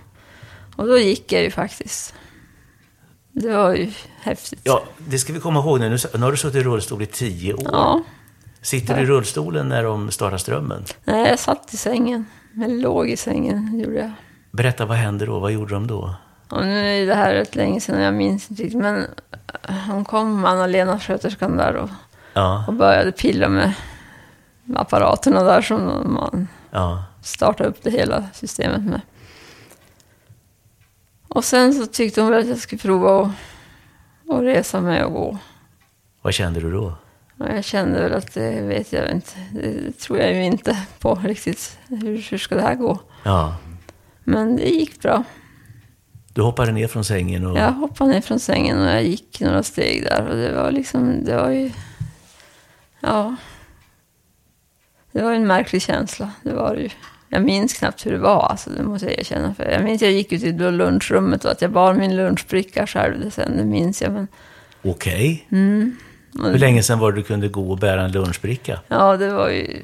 Och 0.78 0.88
då 0.88 0.98
gick 0.98 1.32
jag 1.32 1.44
ju 1.44 1.52
faktiskt. 1.52 2.14
Det 3.32 3.54
var 3.54 3.76
ju 3.76 3.92
häftigt. 4.22 4.60
Ja, 4.64 4.84
det 4.98 5.20
ska 5.20 5.34
vi 5.34 5.40
komma 5.40 5.60
ihåg 5.60 5.80
nu. 5.80 5.98
Nu 6.14 6.20
har 6.20 6.32
du 6.32 6.38
suttit 6.38 6.62
i 6.62 6.64
rullstol 6.64 7.02
i 7.02 7.06
tio 7.06 7.54
år. 7.54 7.70
Ja. 7.72 8.02
Sitter 8.62 8.96
du 8.96 9.02
i 9.02 9.06
rullstolen 9.06 9.70
när 9.70 9.84
de 9.84 10.12
startar 10.12 10.38
strömmen? 10.38 10.84
Nej, 11.04 11.30
jag 11.30 11.40
satt 11.40 11.74
i 11.74 11.78
sängen. 11.78 12.26
Jag 12.54 12.72
låg 12.72 13.10
i 13.10 13.18
sängen, 13.18 13.80
gjorde 13.80 13.96
jag. 13.96 14.12
Berätta, 14.52 14.86
vad 14.86 14.98
hände 14.98 15.26
då? 15.26 15.40
Vad 15.40 15.52
gjorde 15.52 15.74
de 15.74 15.88
då? 15.88 16.16
Och 16.50 16.66
nu 16.66 17.02
är 17.02 17.06
det 17.06 17.16
här 17.16 17.34
rätt 17.34 17.56
länge 17.56 17.82
sedan, 17.82 18.02
jag 18.02 18.14
minns 18.14 18.52
inte 18.52 18.64
riktigt. 18.64 18.82
Men 18.82 19.06
eh, 19.70 19.76
hon 19.88 20.06
kom, 20.06 20.46
Anna-Lena, 20.46 21.00
sköterskan 21.00 21.58
där 21.58 21.76
och, 21.76 21.90
Ja, 22.34 22.64
och 22.68 22.74
började 22.74 23.12
pilla 23.12 23.50
med 23.50 23.74
apparaterna 24.76 25.44
där 25.44 25.62
som 25.62 26.14
man 26.14 26.48
ja. 26.72 27.04
startade 27.24 27.70
upp 27.70 27.84
det 27.84 27.92
hela 27.92 28.24
systemet 28.34 28.84
med. 28.84 29.02
Och 31.28 31.46
sen 31.46 31.74
så 31.74 31.86
tyckte 31.86 32.22
hon 32.22 32.32
väl 32.32 32.40
att 32.42 32.48
jag 32.48 32.58
skulle 32.58 32.82
prova 32.82 33.22
att, 33.22 33.32
att 34.30 34.42
resa 34.42 34.82
mig 34.82 35.04
och 35.04 35.14
gå. 35.14 35.38
Vad 36.22 36.34
kände 36.34 36.60
du 36.60 36.72
då? 36.72 36.94
Jag 37.38 37.64
kände 37.64 38.02
väl 38.02 38.14
att 38.14 38.34
det 38.34 38.62
vet 38.62 38.94
jag 38.94 39.12
inte. 39.12 39.32
Det 39.52 40.00
tror 40.00 40.20
jag 40.20 40.34
ju 40.34 40.44
inte 40.44 40.78
på 41.00 41.16
riktigt. 41.16 41.78
Hur, 41.88 42.30
hur 42.32 42.38
ska 42.38 42.56
det 42.56 42.62
här 42.62 42.76
gå? 42.76 43.00
Ja. 43.24 43.56
Men 44.24 44.56
det 44.56 44.70
gick 44.70 45.02
bra. 45.02 45.24
Du 46.34 46.42
hoppade 46.42 46.72
ner 46.72 46.88
från 46.88 47.04
sängen 47.04 47.46
och... 47.46 47.58
Jag 47.58 47.72
hoppade 47.72 48.12
ner 48.12 48.22
från 48.22 48.40
sängen 48.40 48.80
och 48.80 48.88
jag 48.88 49.04
gick 49.04 49.42
några 49.42 49.64
steg 49.64 50.04
där. 50.04 50.28
Och 50.30 50.36
det 50.36 50.54
var 50.54 50.72
liksom, 50.72 51.24
det 51.26 51.36
var 51.36 51.50
ju... 51.50 51.72
Ja. 53.00 53.36
Det 55.12 55.22
var 55.22 55.34
en 55.34 55.48
märklig 55.48 55.82
känsla. 55.82 56.32
Det 56.44 56.54
var 56.54 56.76
det 56.76 56.82
ju. 56.82 56.90
Jag 57.30 57.44
minns 57.44 57.74
knappt 57.74 58.06
hur 58.06 58.12
det 58.12 58.18
var, 58.18 58.48
alltså, 58.50 58.70
det 58.70 58.84
måste 58.84 59.06
jag 59.06 59.20
erkänna. 59.20 59.54
För 59.54 59.72
jag 59.72 59.84
minns 59.84 60.02
jag 60.02 60.12
gick 60.12 60.32
ut 60.32 60.44
i 60.44 60.52
lunchrummet 60.52 61.46
och 61.46 61.52
att 61.52 61.62
jag 61.62 61.72
bar 61.72 61.94
min 61.94 62.16
lunchbricka 62.16 62.88
själv. 62.88 63.20
Det, 63.20 63.32
sen, 63.32 63.58
det 63.58 63.64
minns 63.66 64.02
jag. 64.02 64.12
Men, 64.12 64.28
Okej. 64.84 65.48
Mm. 65.52 65.96
Hur 66.44 66.58
länge 66.58 66.84
sedan 66.84 67.00
var 67.00 67.12
det 67.12 67.18
du 67.18 67.24
kunde 67.24 67.48
gå 67.48 67.72
och 67.72 67.78
bära 67.78 68.02
en 68.02 68.12
lunchbricka? 68.12 68.80
ja, 68.88 69.18
det 69.18 69.30
var 69.30 69.50
ju 69.50 69.82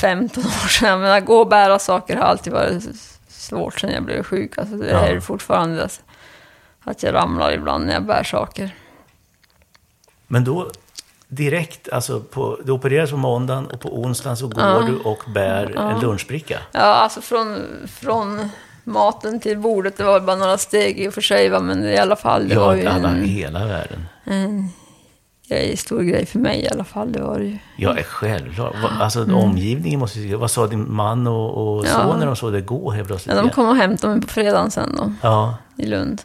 15 0.00 0.44
år 0.44 0.68
sedan. 0.68 0.88
Jag 0.88 1.00
menar, 1.00 1.20
gå 1.20 1.36
och 1.40 1.48
bära 1.48 1.78
saker 1.78 2.16
har 2.16 2.24
alltid 2.24 2.52
varit 2.52 2.82
svårt 3.28 3.80
sedan 3.80 3.90
jag 3.90 4.02
blev 4.04 4.22
sjuk. 4.22 4.58
Alltså, 4.58 4.76
det 4.76 4.90
Ja. 4.90 4.98
är 5.06 5.20
fortfarande 5.20 5.84
att- 5.84 6.02
att 6.84 7.02
jag 7.02 7.14
ramlar 7.14 7.52
ibland 7.52 7.86
när 7.86 7.92
jag 7.92 8.04
bär 8.06 8.22
saker. 8.22 8.70
Men 10.26 10.44
då 10.44 10.70
direkt, 11.34 11.88
alltså 11.92 12.20
på, 12.20 12.58
du 12.64 12.72
opereras 12.72 13.10
på 13.10 13.16
måndagen 13.16 13.66
och 13.66 13.80
på 13.80 13.88
onsdagen 14.00 14.36
så 14.36 14.46
går 14.48 14.62
Ja. 14.64 14.80
du 14.86 14.96
och 14.98 15.22
bär 15.34 15.76
en 15.78 16.00
lunchbricka. 16.00 16.58
Ja, 16.72 16.80
alltså 16.80 17.20
från, 17.20 17.58
från 18.00 18.48
maten 18.84 19.40
till 19.40 19.58
bordet, 19.58 19.96
det 19.96 20.04
var 20.04 20.20
bara 20.20 20.36
några 20.36 20.58
steg 20.58 21.00
i 21.00 21.08
och 21.08 21.14
för 21.14 21.20
sig, 21.20 21.48
va, 21.48 21.60
men 21.60 21.84
i 21.84 21.98
alla 21.98 22.16
fall, 22.16 22.48
det 22.48 22.54
var 22.58 22.74
Ja, 22.74 22.80
ju 22.82 22.86
alla 22.86 23.08
en, 23.08 23.24
hela 23.24 23.66
världen. 23.66 24.06
en 24.24 24.68
grej, 25.48 25.76
stor 25.76 26.00
grej 26.02 26.26
för 26.26 26.38
mig 26.38 26.60
i 26.60 26.68
alla 26.68 26.84
fall. 26.84 27.12
Det 27.12 27.20
var 27.22 27.38
det 27.38 27.44
ju. 27.44 27.58
Ja, 27.76 27.96
är 27.98 28.02
självklart. 28.02 28.74
Alltså 29.00 29.34
omgivningen 29.34 30.00
måste 30.00 30.20
ju... 30.20 30.34
Vad 30.36 30.50
sa 30.50 30.66
din 30.66 30.92
man 30.94 31.26
och, 31.26 31.76
och 31.76 31.84
Mm. 31.86 31.96
Ja. 32.00 32.04
son 32.04 32.18
när 32.18 32.26
de 32.26 32.36
såg 32.36 32.52
det 32.52 32.60
gå 32.60 32.90
helt 32.90 33.06
plötsligt? 33.08 33.36
Ja, 33.36 33.42
de 33.42 33.50
kom 33.50 33.68
och 33.68 33.76
hämtade 33.76 34.12
mig 34.12 34.22
på 34.22 34.28
fredagen 34.28 34.70
sen 34.70 34.96
då, 34.96 35.12
Ja, 35.22 35.54
i 35.76 35.86
Lund. 35.86 36.22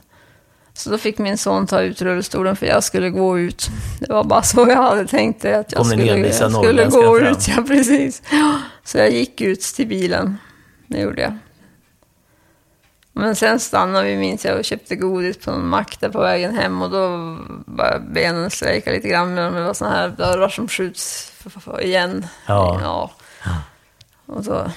Så 0.80 0.90
då 0.90 0.98
fick 0.98 1.18
min 1.18 1.38
son 1.38 1.68
ta 1.68 1.82
ut 1.82 2.02
rullstolen 2.02 2.56
för 2.56 2.66
jag 2.66 2.84
skulle 2.84 3.10
gå 3.10 3.40
ut. 3.40 3.70
Det 4.00 4.14
var 4.14 4.24
bara 4.24 4.42
så 4.42 4.66
jag 4.70 4.84
hade 4.84 5.08
tänkt 5.08 5.42
det, 5.42 5.60
att 5.60 5.72
jag 5.72 5.80
den 5.82 5.86
skulle, 5.90 6.28
jag 6.28 6.36
skulle 6.54 6.86
gå 6.86 7.20
fram. 7.20 7.28
ut. 7.28 7.48
Ja, 7.48 7.64
precis. 7.68 8.22
Ja, 8.32 8.60
Så 8.84 8.98
jag 8.98 9.12
gick 9.12 9.42
ut 9.42 9.62
till 9.62 9.88
bilen. 9.88 10.38
Det 10.88 11.00
gjorde 11.00 11.22
jag. 11.22 11.38
Men 13.14 13.36
sen 13.36 13.60
stannade 13.60 14.08
vi, 14.08 14.18
minns 14.18 14.46
jag, 14.46 14.58
och 14.58 14.66
köpte 14.66 14.96
godis 14.96 15.38
på 15.38 15.52
någon 15.52 15.68
mack 15.68 16.00
där 16.00 16.10
på 16.10 16.20
vägen 16.20 16.56
hem 16.56 16.82
och 16.82 16.90
då 16.90 17.38
började 17.66 18.06
benen 18.14 18.50
strejka 18.50 18.92
lite 18.92 19.08
grann. 19.08 19.34
Men 19.34 19.54
det 19.54 19.64
var 19.64 19.74
såna 19.74 19.92
här 19.92 20.10
dörrar 20.10 20.50
som 20.50 20.68
skjuts 20.68 21.34
igen. 21.82 22.28
Ja. 22.46 23.12
Och 24.26 24.44
då 24.44 24.72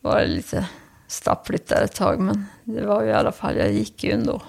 var 0.00 0.20
det 0.20 0.26
lite 0.26 0.66
stappligt 1.10 1.68
där 1.68 1.82
ett 1.82 1.94
tag, 1.94 2.20
men 2.20 2.46
det 2.64 2.86
var 2.86 3.02
ju 3.02 3.08
i 3.08 3.12
alla 3.12 3.32
fall, 3.32 3.56
jag 3.56 3.72
gick 3.72 4.04
ju 4.04 4.10
ändå. 4.12 4.42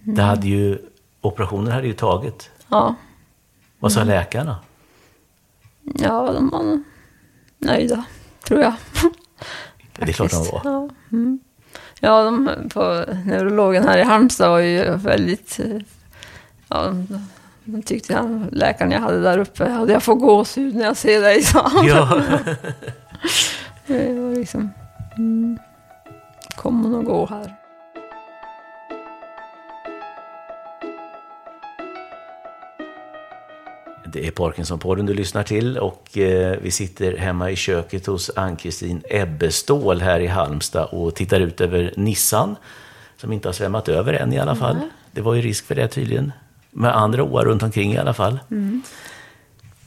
det 0.00 0.22
hade 0.22 0.48
ju... 0.48 0.78
Operationen 1.20 1.72
hade 1.72 1.86
ju 1.86 1.92
tagit. 1.92 2.50
Ja, 2.68 2.94
Vad 3.78 3.92
Mm. 3.92 4.00
sa 4.06 4.12
läkarna? 4.12 4.56
ja 5.98 6.32
de 6.32 6.48
var 6.48 6.82
nöjda, 7.58 8.04
tror 8.44 8.60
jag. 8.60 8.72
Det 9.96 10.02
är 10.08 10.12
klart 10.12 10.30
de 10.30 10.36
var. 10.36 10.60
Ja, 10.64 10.88
mm. 11.12 11.40
ja 12.00 12.22
de 12.22 12.48
på 12.74 13.04
neurologen 13.24 13.88
här 13.88 13.98
i 13.98 14.02
Halmstad 14.02 14.50
var 14.50 14.58
ju 14.58 14.96
väldigt... 14.96 15.60
eh, 15.60 15.78
Ja, 16.68 16.84
de, 16.84 17.26
de 17.64 17.82
tyckte 17.82 18.14
han, 18.14 18.48
läkaren 18.52 18.90
jag 18.90 19.00
hade 19.00 19.20
där 19.20 19.38
uppe, 19.38 19.68
hade 19.68 19.92
jag 19.92 20.02
får 20.02 20.14
gåshud 20.14 20.74
när 20.74 20.84
jag 20.84 20.96
ser 20.96 21.20
dig, 21.20 21.42
sa 21.42 21.68
han. 21.68 21.86
Ja. 21.86 22.20
Det 23.86 24.12
var 24.20 24.34
liksom... 24.34 24.70
Mm, 25.18 25.58
kommer 26.54 26.88
nog 26.88 27.04
gå 27.04 27.26
här. 27.26 27.54
Det 34.12 34.26
är 34.26 34.30
Parkinson-podden 34.30 35.06
du 35.06 35.14
lyssnar 35.14 35.42
till 35.42 35.78
och 35.78 36.18
eh, 36.18 36.58
vi 36.62 36.70
sitter 36.70 37.16
hemma 37.16 37.50
i 37.50 37.56
köket 37.56 38.06
hos 38.06 38.30
Ann-Kristin 38.36 39.02
Ebbestål 39.10 40.00
här 40.00 40.20
i 40.20 40.26
Halmstad 40.26 40.88
och 40.92 41.14
tittar 41.14 41.40
ut 41.40 41.60
över 41.60 41.92
Nissan 41.96 42.56
som 43.16 43.32
inte 43.32 43.48
har 43.48 43.52
svämmat 43.52 43.88
över 43.88 44.12
än 44.12 44.32
i 44.32 44.38
alla 44.38 44.54
fall. 44.54 44.76
Det 45.12 45.20
var 45.20 45.34
ju 45.34 45.42
risk 45.42 45.66
för 45.66 45.74
det 45.74 45.88
tydligen. 45.88 46.32
Med 46.70 46.96
andra 46.96 47.22
åar 47.22 47.44
runt 47.44 47.62
omkring 47.62 47.92
i 47.92 47.98
alla 47.98 48.14
fall. 48.14 48.38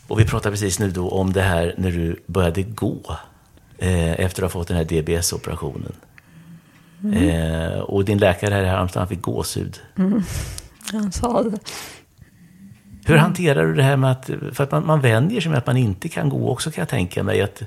Och 0.08 0.20
vi 0.20 0.26
pratar 0.26 0.52
precis 0.52 0.80
nu 0.80 0.92
då 0.92 1.10
om 1.10 1.34
det 1.34 1.42
här 1.42 1.76
när 1.78 1.92
du 1.92 2.20
började 2.26 2.64
gå 2.64 3.18
eh, 3.82 4.20
efter 4.20 4.44
att 4.44 4.54
ha 4.54 4.60
fått 4.60 4.68
den 4.68 4.78
här 4.78 4.86
DBS-operationen. 4.86 5.94
Eh, 7.14 7.80
och 7.80 8.06
din 8.06 8.18
läkare 8.18 8.54
här 8.54 8.64
i 8.64 8.68
Halmstad 8.68 9.02
han 9.02 9.08
fick 9.08 9.22
gåshud. 9.22 9.80
Han 10.92 11.12
sa 11.12 11.44
det. 11.44 11.60
Hur 13.06 13.16
hanterar 13.16 13.66
du 13.66 13.74
det 13.74 13.84
här 13.84 13.98
med 13.98 14.12
att, 14.12 14.30
för 14.54 14.64
att 14.64 14.72
man, 14.72 14.86
man 14.86 15.02
vänjer 15.02 15.42
sig 15.42 15.50
med 15.50 15.58
att 15.58 15.68
man 15.68 15.78
inte 15.78 16.10
kan 16.10 16.30
gå 16.30 16.50
också 16.50 16.72
kan 16.72 16.82
jag 16.82 16.90
tänka 16.90 17.24
mig. 17.24 17.42
Att, 17.42 17.62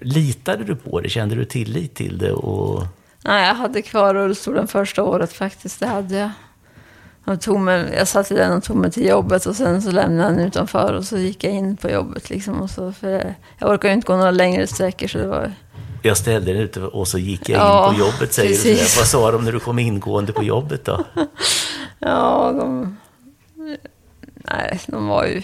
litade 0.00 0.64
du 0.64 0.76
på 0.76 1.00
det? 1.00 1.08
Kände 1.08 1.34
du 1.34 1.44
tillit 1.44 1.94
till 1.94 2.18
det? 2.18 2.32
Och, 2.32 2.86
Nej, 3.24 3.46
jag 3.46 3.54
hade 3.54 3.82
kvar 3.82 4.14
rullstolen 4.14 4.68
första 4.68 5.02
året 5.02 5.32
faktiskt. 5.32 5.80
Det 5.80 5.86
hade 5.86 6.16
jag. 6.16 6.30
Jag, 7.28 7.40
tog 7.40 7.60
mig, 7.60 7.94
jag 7.98 8.08
satt 8.08 8.30
i 8.30 8.34
den 8.34 8.52
och 8.52 8.64
tog 8.64 8.76
mig 8.76 8.90
till 8.90 9.06
jobbet 9.06 9.46
och 9.46 9.56
sen 9.56 9.82
så 9.82 9.90
lämnade 9.90 10.30
den 10.34 10.40
utanför 10.46 10.92
och 10.92 11.04
så 11.04 11.16
gick 11.18 11.44
jag 11.44 11.52
in 11.52 11.76
på 11.76 11.90
jobbet. 11.90 12.30
Liksom 12.30 12.60
och 12.62 12.70
så, 12.70 12.92
för 12.92 13.10
jag, 13.10 13.34
jag 13.58 13.70
orkar 13.70 13.88
ju 13.88 13.94
inte 13.94 14.06
gå 14.06 14.16
några 14.16 14.30
längre 14.30 14.66
sträckor 14.66 15.06
så 15.06 15.18
det 15.18 15.26
var... 15.26 15.52
jag 16.02 16.16
ställde 16.16 16.52
den 16.52 16.62
ute 16.62 16.80
och 16.80 17.08
så 17.08 17.18
gick 17.18 17.48
jag 17.48 17.60
Ja, 17.60 17.88
in 17.88 17.94
på 17.94 18.00
jobbet 18.00 18.32
säger 18.34 18.48
du. 18.48 18.54
precis. 18.54 18.92
Så 18.94 19.00
Vad 19.00 19.06
sa 19.06 19.30
de 19.32 19.44
när 19.44 19.52
du 19.52 19.60
kom 19.60 19.78
ingående 19.78 20.32
på 20.32 20.42
jobbet 20.42 20.84
då? 20.84 21.04
Ja, 21.98 22.52
de... 22.58 22.96
Nej, 24.50 24.80
de 24.86 25.06
var 25.08 25.24
ju 25.24 25.42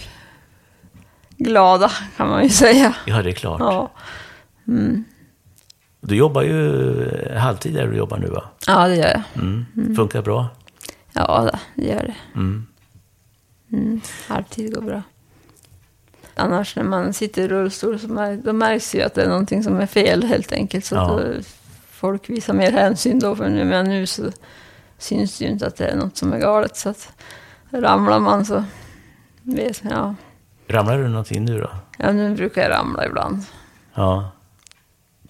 glada 1.36 1.90
kan 2.16 2.28
man 2.28 2.42
ju 2.42 2.48
säga. 2.48 2.94
Ja, 3.06 3.22
det 3.22 3.30
är 3.30 3.34
klart. 3.34 3.60
Ja, 3.60 3.90
Du 6.00 6.14
jobbar 6.16 6.42
ju 6.42 7.34
halvtid 7.38 7.74
där 7.74 7.86
du 7.86 7.96
jobbar 7.96 8.18
nu 8.18 8.26
va? 8.26 8.44
ja 8.66 8.88
det 8.88 8.96
gör 8.96 9.08
jag. 9.08 9.22
Mm. 9.42 9.96
Funkar 9.96 10.22
bra? 10.22 10.46
Ja, 11.12 11.50
det 11.74 11.86
gör 11.86 12.02
det. 12.02 12.14
Mm. 12.34 12.66
Mm, 13.72 14.00
halvtid 14.28 14.74
går 14.74 14.82
bra. 14.82 15.02
Annars 16.34 16.76
när 16.76 16.82
man 16.82 17.12
sitter 17.12 17.42
i 17.42 17.48
rullstol 17.48 17.98
så 17.98 18.08
mär, 18.08 18.36
då 18.44 18.52
märks 18.52 18.94
ju 18.94 19.02
att 19.02 19.14
det 19.14 19.22
är 19.22 19.28
någonting 19.28 19.62
som 19.62 19.80
är 19.80 19.86
fel 19.86 20.24
helt 20.24 20.52
enkelt. 20.52 20.84
Så 20.84 20.94
Ja. 20.94 21.20
folk 21.90 22.30
visar 22.30 22.54
mer 22.54 22.72
hänsyn 22.72 23.18
då. 23.18 23.36
För 23.36 23.48
nu, 23.48 23.64
men 23.64 23.84
nu 23.88 24.06
så 24.06 24.22
syns 24.98 25.38
det 25.38 25.44
ju 25.44 25.50
inte 25.50 25.66
att 25.66 25.76
det 25.76 25.86
är 25.86 25.96
något 25.96 26.16
som 26.16 26.32
är 26.32 26.38
galet. 26.38 26.76
Så 26.76 26.88
att 26.88 27.12
ramlar 27.70 28.18
man 28.20 28.44
så 28.44 28.64
vet 29.42 29.82
man, 29.84 29.92
ja. 29.92 30.14
Ramlar 30.74 30.98
du 30.98 31.08
någonting 31.08 31.44
nu 31.44 31.58
då? 31.60 31.70
ja, 31.98 32.12
nu 32.12 32.34
brukar 32.34 32.62
jag 32.62 32.70
ramla 32.70 33.06
ibland. 33.06 33.44
Ja. 33.94 34.30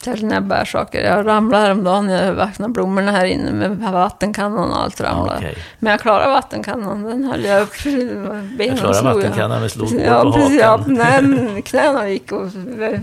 Särskilt 0.04 0.28
när 0.28 0.34
jag 0.34 0.44
bär 0.44 0.64
saker. 0.64 1.00
Jag 1.00 1.26
ramlade 1.26 1.62
häromdagen 1.64 2.06
när 2.06 2.26
jag 2.26 2.34
vattnade 2.34 2.72
blommorna 2.72 3.12
här 3.12 3.24
inne 3.24 3.52
med 3.52 3.92
vattenkannan 3.92 4.70
och 4.70 4.80
allt 4.80 5.00
ramlade. 5.00 5.38
okej. 5.38 5.56
Men 5.78 5.90
jag 5.90 6.00
klarade 6.00 6.30
vattenkannan, 6.30 7.02
den 7.02 7.24
höll 7.24 7.44
jag 7.44 7.62
upp. 7.62 7.84
Benen 7.84 8.58
Jag 8.58 8.78
klarade 8.78 9.02
vattenkannan 9.02 9.60
men 9.60 9.70
slog 9.70 9.92
Ja, 10.06 10.32
precis. 10.32 10.60
Ja, 10.60 10.84
nej, 10.86 11.62
knäna 11.66 12.08
gick 12.08 12.32
och 12.32 12.48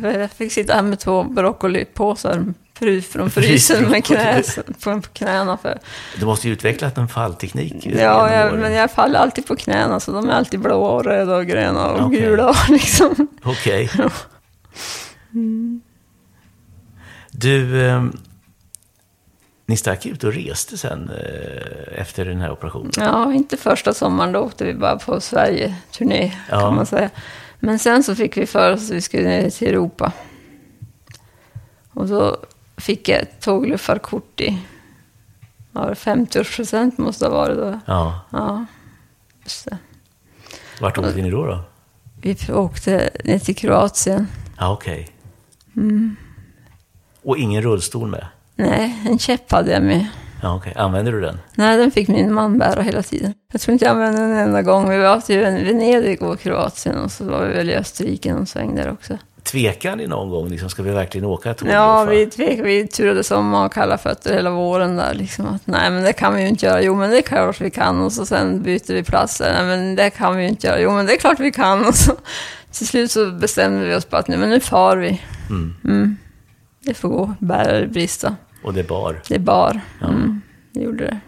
jag 0.04 0.32
fick 0.32 0.52
sitta 0.52 0.74
här 0.74 0.82
med 0.82 1.00
två 1.00 1.24
broccolipåsar 1.24 2.54
från 3.12 3.30
frysen 3.30 3.90
med 3.90 4.06
knä, 4.06 4.44
på 4.84 5.02
knäna. 5.14 5.58
För. 5.58 5.80
Du 6.20 6.26
måste 6.26 6.48
ju 6.48 6.54
utvecklat 6.54 6.98
en 6.98 7.08
fallteknik. 7.08 7.86
Ja, 7.86 8.34
jag, 8.34 8.60
men 8.60 8.74
jag 8.74 8.92
faller 8.92 9.20
alltid 9.20 9.46
på 9.46 9.56
knäna, 9.56 10.00
så 10.00 10.12
de 10.12 10.30
är 10.30 10.34
alltid 10.34 10.60
blåa 10.60 10.92
och 10.92 11.04
röda 11.04 11.36
och 11.36 11.46
gröna 11.46 11.88
och 11.88 12.08
okay. 12.08 12.20
gula. 12.20 12.56
Liksom. 12.70 13.28
Okej. 13.44 13.90
Okay. 13.94 14.10
mm. 15.34 15.82
Du, 17.42 17.86
eh, 17.86 18.04
ni 19.66 19.78
stack 19.78 20.06
ut 20.06 20.24
och 20.24 20.34
reste 20.34 20.78
sen 20.78 21.10
eh, 21.10 22.00
efter 22.02 22.26
den 22.26 22.42
här 22.42 22.52
operationen? 22.52 22.92
Ja, 22.98 23.34
inte 23.34 23.58
första 23.58 23.94
sommaren. 23.94 24.32
Då 24.32 24.40
åkte 24.40 24.66
vi 24.66 24.74
bara 24.74 24.98
på 24.98 25.22
Sverige-turné, 25.22 26.38
ja. 26.50 26.60
kan 26.60 26.76
man 26.76 26.86
säga. 26.86 27.10
Men 27.60 27.80
sen 27.80 28.04
så 28.04 28.16
fick 28.16 28.38
vi 28.38 28.46
för 28.46 28.72
oss 28.74 28.90
att 28.90 28.96
vi 28.96 29.02
skulle 29.02 29.24
ner 29.24 29.50
till 29.50 29.68
Europa. 29.68 30.12
Och 31.94 32.08
då 32.08 32.38
fick 32.78 33.10
jag 33.10 33.22
ett 33.22 33.42
tågluffarkort 33.42 34.42
i 34.42 34.62
ja, 35.72 35.94
50-årspresent 35.94 37.02
måste 37.02 37.26
det 37.26 37.30
ha 37.30 37.38
varit 37.38 37.58
då. 37.58 37.80
Ja. 37.86 38.20
ja 38.32 38.66
just 39.44 39.66
det. 39.66 39.78
Vart 40.82 40.98
åkte 40.98 41.22
ni 41.22 41.30
då? 41.30 41.46
då? 41.46 41.64
Vi 42.22 42.38
åkte 42.50 43.10
ner 43.24 43.40
till 43.40 43.56
Kroatien. 43.56 44.28
Ja, 44.58 44.72
okej. 44.72 45.02
Okay. 45.02 45.84
Mm. 45.84 46.16
Och 47.30 47.38
ingen 47.38 47.62
rullstol 47.62 48.08
med? 48.08 48.26
Nej, 48.56 48.96
en 49.06 49.20
käpp 49.20 49.52
hade 49.52 49.72
jag 49.72 49.84
med. 49.84 50.06
Ja. 50.42 50.56
Okay. 50.56 50.74
Använder 50.76 51.12
du 51.12 51.22
den? 51.22 51.40
Nej, 51.56 51.78
den 51.78 51.92
fick 51.92 52.08
min 52.08 52.34
man 52.34 52.58
bära 52.58 52.82
hela 52.82 53.04
tiden. 53.04 53.34
Jag 53.52 53.62
tror 53.62 53.74
inte 53.74 53.86
jag 53.86 53.92
använde 53.92 54.22
den 54.22 54.32
en 54.32 54.38
enda 54.38 54.62
gång. 54.62 54.90
Vi 54.90 54.98
var 54.98 55.20
till 55.20 55.40
Venedig 55.40 56.22
och 56.22 56.40
Kroatien 56.40 56.98
och 56.98 57.12
så 57.12 57.24
var 57.24 57.46
vi 57.46 57.54
väl 57.54 57.70
i 57.70 57.76
Österrike 57.76 58.34
någon 58.34 58.46
sväng 58.46 58.76
där 58.76 58.92
också. 58.92 59.18
Tvekade 59.44 59.96
ni 59.96 60.08
någon 60.08 60.30
gång? 60.30 60.50
Liksom, 60.50 60.70
ska 60.70 60.84
vi 60.84 60.92
verkligen 60.92 61.26
åka 61.26 61.54
tåg? 61.54 61.70
Ja, 61.70 62.04
vi, 62.04 62.26
tvek, 62.26 62.60
vi 62.64 62.88
turades 62.88 63.32
om 63.32 63.54
att 63.54 63.62
ha 63.62 63.70
kalla 63.70 63.98
fötter 63.98 64.34
hela 64.34 64.50
våren 64.50 64.96
där. 64.96 65.14
Liksom, 65.14 65.46
att, 65.46 65.68
nej, 65.68 65.92
men 65.92 66.04
det 66.04 66.14
kan 66.14 66.36
vi 66.36 66.42
ju 66.42 66.48
inte 66.48 66.66
göra. 66.66 66.82
Jo, 66.82 66.96
men 66.96 67.10
det 67.10 67.18
är 67.18 67.22
klart 67.22 67.62
vi 67.62 67.72
kan. 67.72 68.02
Och 68.02 68.12
så 68.12 68.26
sen 68.26 68.62
byter 68.62 68.94
vi 68.94 69.04
plats. 69.04 69.40
Nej, 69.40 69.66
men 69.66 69.96
det 69.96 70.10
kan 70.10 70.38
vi 70.38 70.44
ju 70.44 70.50
inte 70.50 70.68
göra. 70.68 70.80
Jo, 70.80 70.92
men 70.92 71.06
det 71.06 71.14
är 71.14 71.18
klart 71.18 71.40
vi 71.40 71.52
kan. 71.52 71.86
Och 71.88 71.96
så, 71.96 72.14
till 72.72 72.88
slut 72.88 73.12
så 73.12 73.32
bestämde 73.32 73.86
vi 73.86 73.96
oss 73.96 74.06
på 74.06 74.18
att 74.18 74.28
nej, 74.28 74.38
men 74.38 74.50
nu 74.50 74.60
far 74.60 74.98
vi. 74.98 75.22
Mm. 75.50 75.76
Mm. 75.84 76.18
Det 76.90 76.96
får 76.96 77.10
gå, 77.10 77.36
bära 77.40 77.72
eller 77.72 77.88
brista. 77.88 78.36
Och 78.64 78.74
det 78.74 78.88
bar? 78.88 79.22
Det 79.28 79.40
bar. 79.40 79.82
Ja. 80.02 80.08
Mm, 80.08 80.42
det 80.74 80.82
gjorde 80.82 81.06
det. 81.06 81.20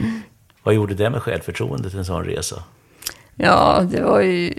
Mm. 0.00 0.22
Vad 0.62 0.74
gjorde 0.74 0.94
det 0.94 1.10
med 1.10 1.22
självförtroendet, 1.22 1.94
en 1.94 2.04
sån 2.04 2.24
resa? 2.24 2.62
Ja, 3.34 3.86
det 3.90 4.02
var 4.02 4.20
ju 4.20 4.54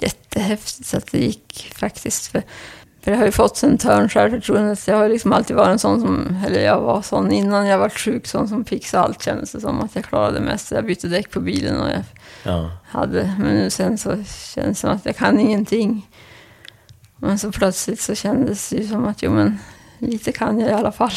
jättehäftigt 0.00 0.86
så 0.88 0.96
att 0.96 1.12
det 1.12 1.18
gick 1.18 1.72
faktiskt. 1.74 2.26
För, 2.26 2.42
för 3.02 3.10
jag 3.10 3.18
har 3.18 3.26
ju 3.26 3.32
fått 3.32 3.62
en 3.62 3.78
törn 3.78 4.08
självförtroende. 4.08 4.76
Jag 4.86 4.96
har 4.96 5.08
liksom 5.08 5.32
alltid 5.32 5.56
varit 5.56 5.68
en 5.68 5.78
sån 5.78 6.00
som, 6.00 6.36
eller 6.46 6.60
jag 6.60 6.80
var 6.80 7.02
sån 7.02 7.32
innan 7.32 7.66
jag 7.66 7.78
var 7.78 7.88
sjuk, 7.88 8.26
sån 8.26 8.48
som 8.48 8.64
fixade 8.64 9.04
allt 9.04 9.22
kändes 9.22 9.52
det 9.52 9.60
som. 9.60 9.80
Att 9.80 9.94
jag 9.96 10.04
klarade 10.04 10.40
mest. 10.40 10.70
Jag 10.70 10.84
bytte 10.84 11.08
däck 11.08 11.30
på 11.30 11.40
bilen 11.40 11.80
och 11.80 11.88
jag 11.90 12.02
ja. 12.42 12.70
hade, 12.88 13.34
men 13.38 13.54
nu 13.54 13.70
sen 13.70 13.98
så 13.98 14.10
känns 14.54 14.54
det 14.54 14.74
som 14.74 14.90
att 14.90 15.06
jag 15.06 15.16
kan 15.16 15.40
ingenting. 15.40 16.06
Men 17.20 17.38
så 17.38 17.52
plötsligt 17.52 18.00
så 18.00 18.14
kändes 18.14 18.70
det 18.70 18.76
ju 18.76 18.88
som 18.88 19.04
att, 19.04 19.22
jo 19.22 19.30
men 19.30 19.58
lite 19.98 20.32
kan 20.32 20.60
jag 20.60 20.70
i 20.70 20.72
alla 20.72 20.92
fall. 20.92 21.12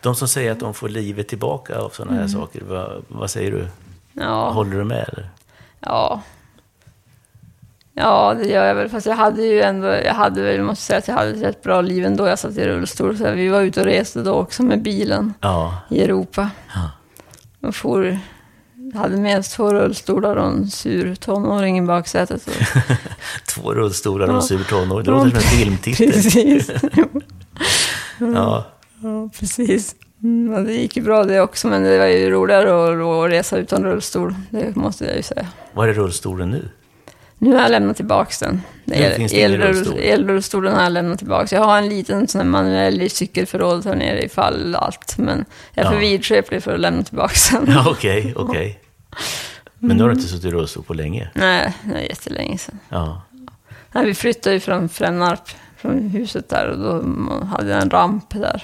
De 0.00 0.14
som 0.14 0.28
säger 0.28 0.52
att 0.52 0.60
de 0.60 0.74
får 0.74 0.88
livet 0.88 1.28
tillbaka 1.28 1.78
av 1.78 1.90
sådana 1.90 2.12
här 2.12 2.20
mm. 2.20 2.32
saker, 2.32 2.62
vad, 2.68 3.04
vad, 3.08 3.30
säger 3.30 3.50
du? 3.50 3.68
Ja. 4.12 4.50
Håller 4.50 4.78
du 4.78 4.84
med? 4.84 5.08
Eller? 5.08 5.30
Ja. 5.80 6.22
Ja, 7.98 8.34
det 8.38 8.48
gör 8.48 8.64
jag 8.64 8.74
väl. 8.74 8.88
Fast 8.88 9.06
jag 9.06 9.16
hade 9.16 9.42
ju 9.42 9.60
ändå, 9.62 9.86
jag 9.86 10.14
hade 10.14 10.42
väl, 10.42 10.62
måste 10.62 10.84
säga 10.84 10.98
att 10.98 11.08
jag 11.08 11.14
hade 11.14 11.30
ett 11.30 11.42
rätt 11.42 11.62
bra 11.62 11.80
liv 11.80 12.04
ändå. 12.04 12.28
Jag 12.28 12.38
satt 12.38 12.56
i 12.56 12.66
rullstol. 12.66 13.18
Så 13.18 13.30
vi 13.30 13.48
var 13.48 13.60
ute 13.60 13.80
och 13.80 13.86
reste 13.86 14.22
då 14.22 14.32
också 14.32 14.62
med 14.62 14.82
bilen 14.82 15.34
ja. 15.40 15.74
i 15.90 16.02
Europa. 16.02 16.50
Ja. 16.74 16.90
Och 17.68 17.74
for, 17.74 18.18
hade 18.96 19.16
med 19.16 19.44
två 19.44 19.74
rullstolar 19.74 20.36
och 20.36 20.46
en 20.46 20.70
sur 20.70 21.14
tonåring 21.14 21.78
i 21.78 21.82
baksätet. 21.82 22.48
två 23.48 23.74
rullstolar 23.74 24.28
och 24.28 24.34
en 24.34 24.42
sur 24.42 24.64
tonåring, 24.64 25.04
det 25.04 25.10
låter 25.10 25.30
som 25.30 25.36
en 25.36 25.42
filmtitel. 25.42 26.12
Precis. 26.12 26.70
ja. 28.18 28.66
ja, 29.02 29.30
precis. 29.38 29.94
Mm, 30.22 30.64
det 30.64 30.72
gick 30.72 30.96
ju 30.96 31.02
bra 31.02 31.24
det 31.24 31.40
också, 31.40 31.68
men 31.68 31.82
det 31.82 31.98
var 31.98 32.06
ju 32.06 32.30
roligare 32.30 33.24
att, 33.24 33.30
resa 33.30 33.56
utan 33.56 33.84
rullstol. 33.84 34.34
Det 34.50 34.76
måste 34.76 35.04
jag 35.04 35.16
ju 35.16 35.22
säga. 35.22 35.46
Var 35.72 35.88
är 35.88 35.92
rullstolen 35.92 36.50
nu? 36.50 36.68
Nu 37.38 37.54
har 37.54 37.62
jag 37.62 37.70
lämnat 37.70 37.96
tillbaka 37.96 38.32
den. 38.40 38.60
El, 38.92 39.28
elrullstol. 39.32 39.98
Elrullstolen 39.98 40.74
har 40.74 40.82
jag 40.82 40.92
lämnat 40.92 41.18
tillbaka. 41.18 41.56
Jag 41.56 41.62
har 41.62 41.78
en 41.78 41.88
liten 41.88 42.28
sån 42.28 42.50
manuell 42.50 43.10
cykelförråd 43.10 43.86
här 43.86 43.94
nere 43.94 44.24
ifall 44.24 44.74
allt. 44.74 45.18
Men 45.18 45.44
jag 45.74 45.86
är 45.86 45.90
för 45.90 45.98
vidskeplig 45.98 46.62
för 46.62 46.74
att 46.74 46.80
lämna 46.80 47.02
tillbaka 47.02 47.34
den. 47.52 47.64
Ja, 47.68 47.84
okej, 47.90 48.20
okay, 48.20 48.32
okej. 48.34 48.60
Okay. 48.60 48.74
Men 49.78 49.96
nu 49.96 50.02
har 50.02 50.10
du 50.10 50.14
inte 50.14 50.28
suttit 50.28 50.44
i 50.44 50.50
rullstol 50.50 50.84
på 50.84 50.94
länge? 50.94 51.30
Nej, 51.34 51.76
det 51.84 51.94
är 51.94 52.00
jättelänge 52.00 52.58
sedan. 52.58 52.78
Ja. 52.88 53.22
Nej, 53.92 54.06
vi 54.06 54.14
flyttade 54.14 54.54
ju 54.54 54.60
från 54.60 54.88
Frännarp, 54.88 55.48
från 55.76 55.98
huset 55.98 56.48
där. 56.48 56.68
Och 56.68 56.78
då 56.78 57.04
hade 57.44 57.70
jag 57.70 57.82
en 57.82 57.90
ramp 57.90 58.30
där 58.30 58.62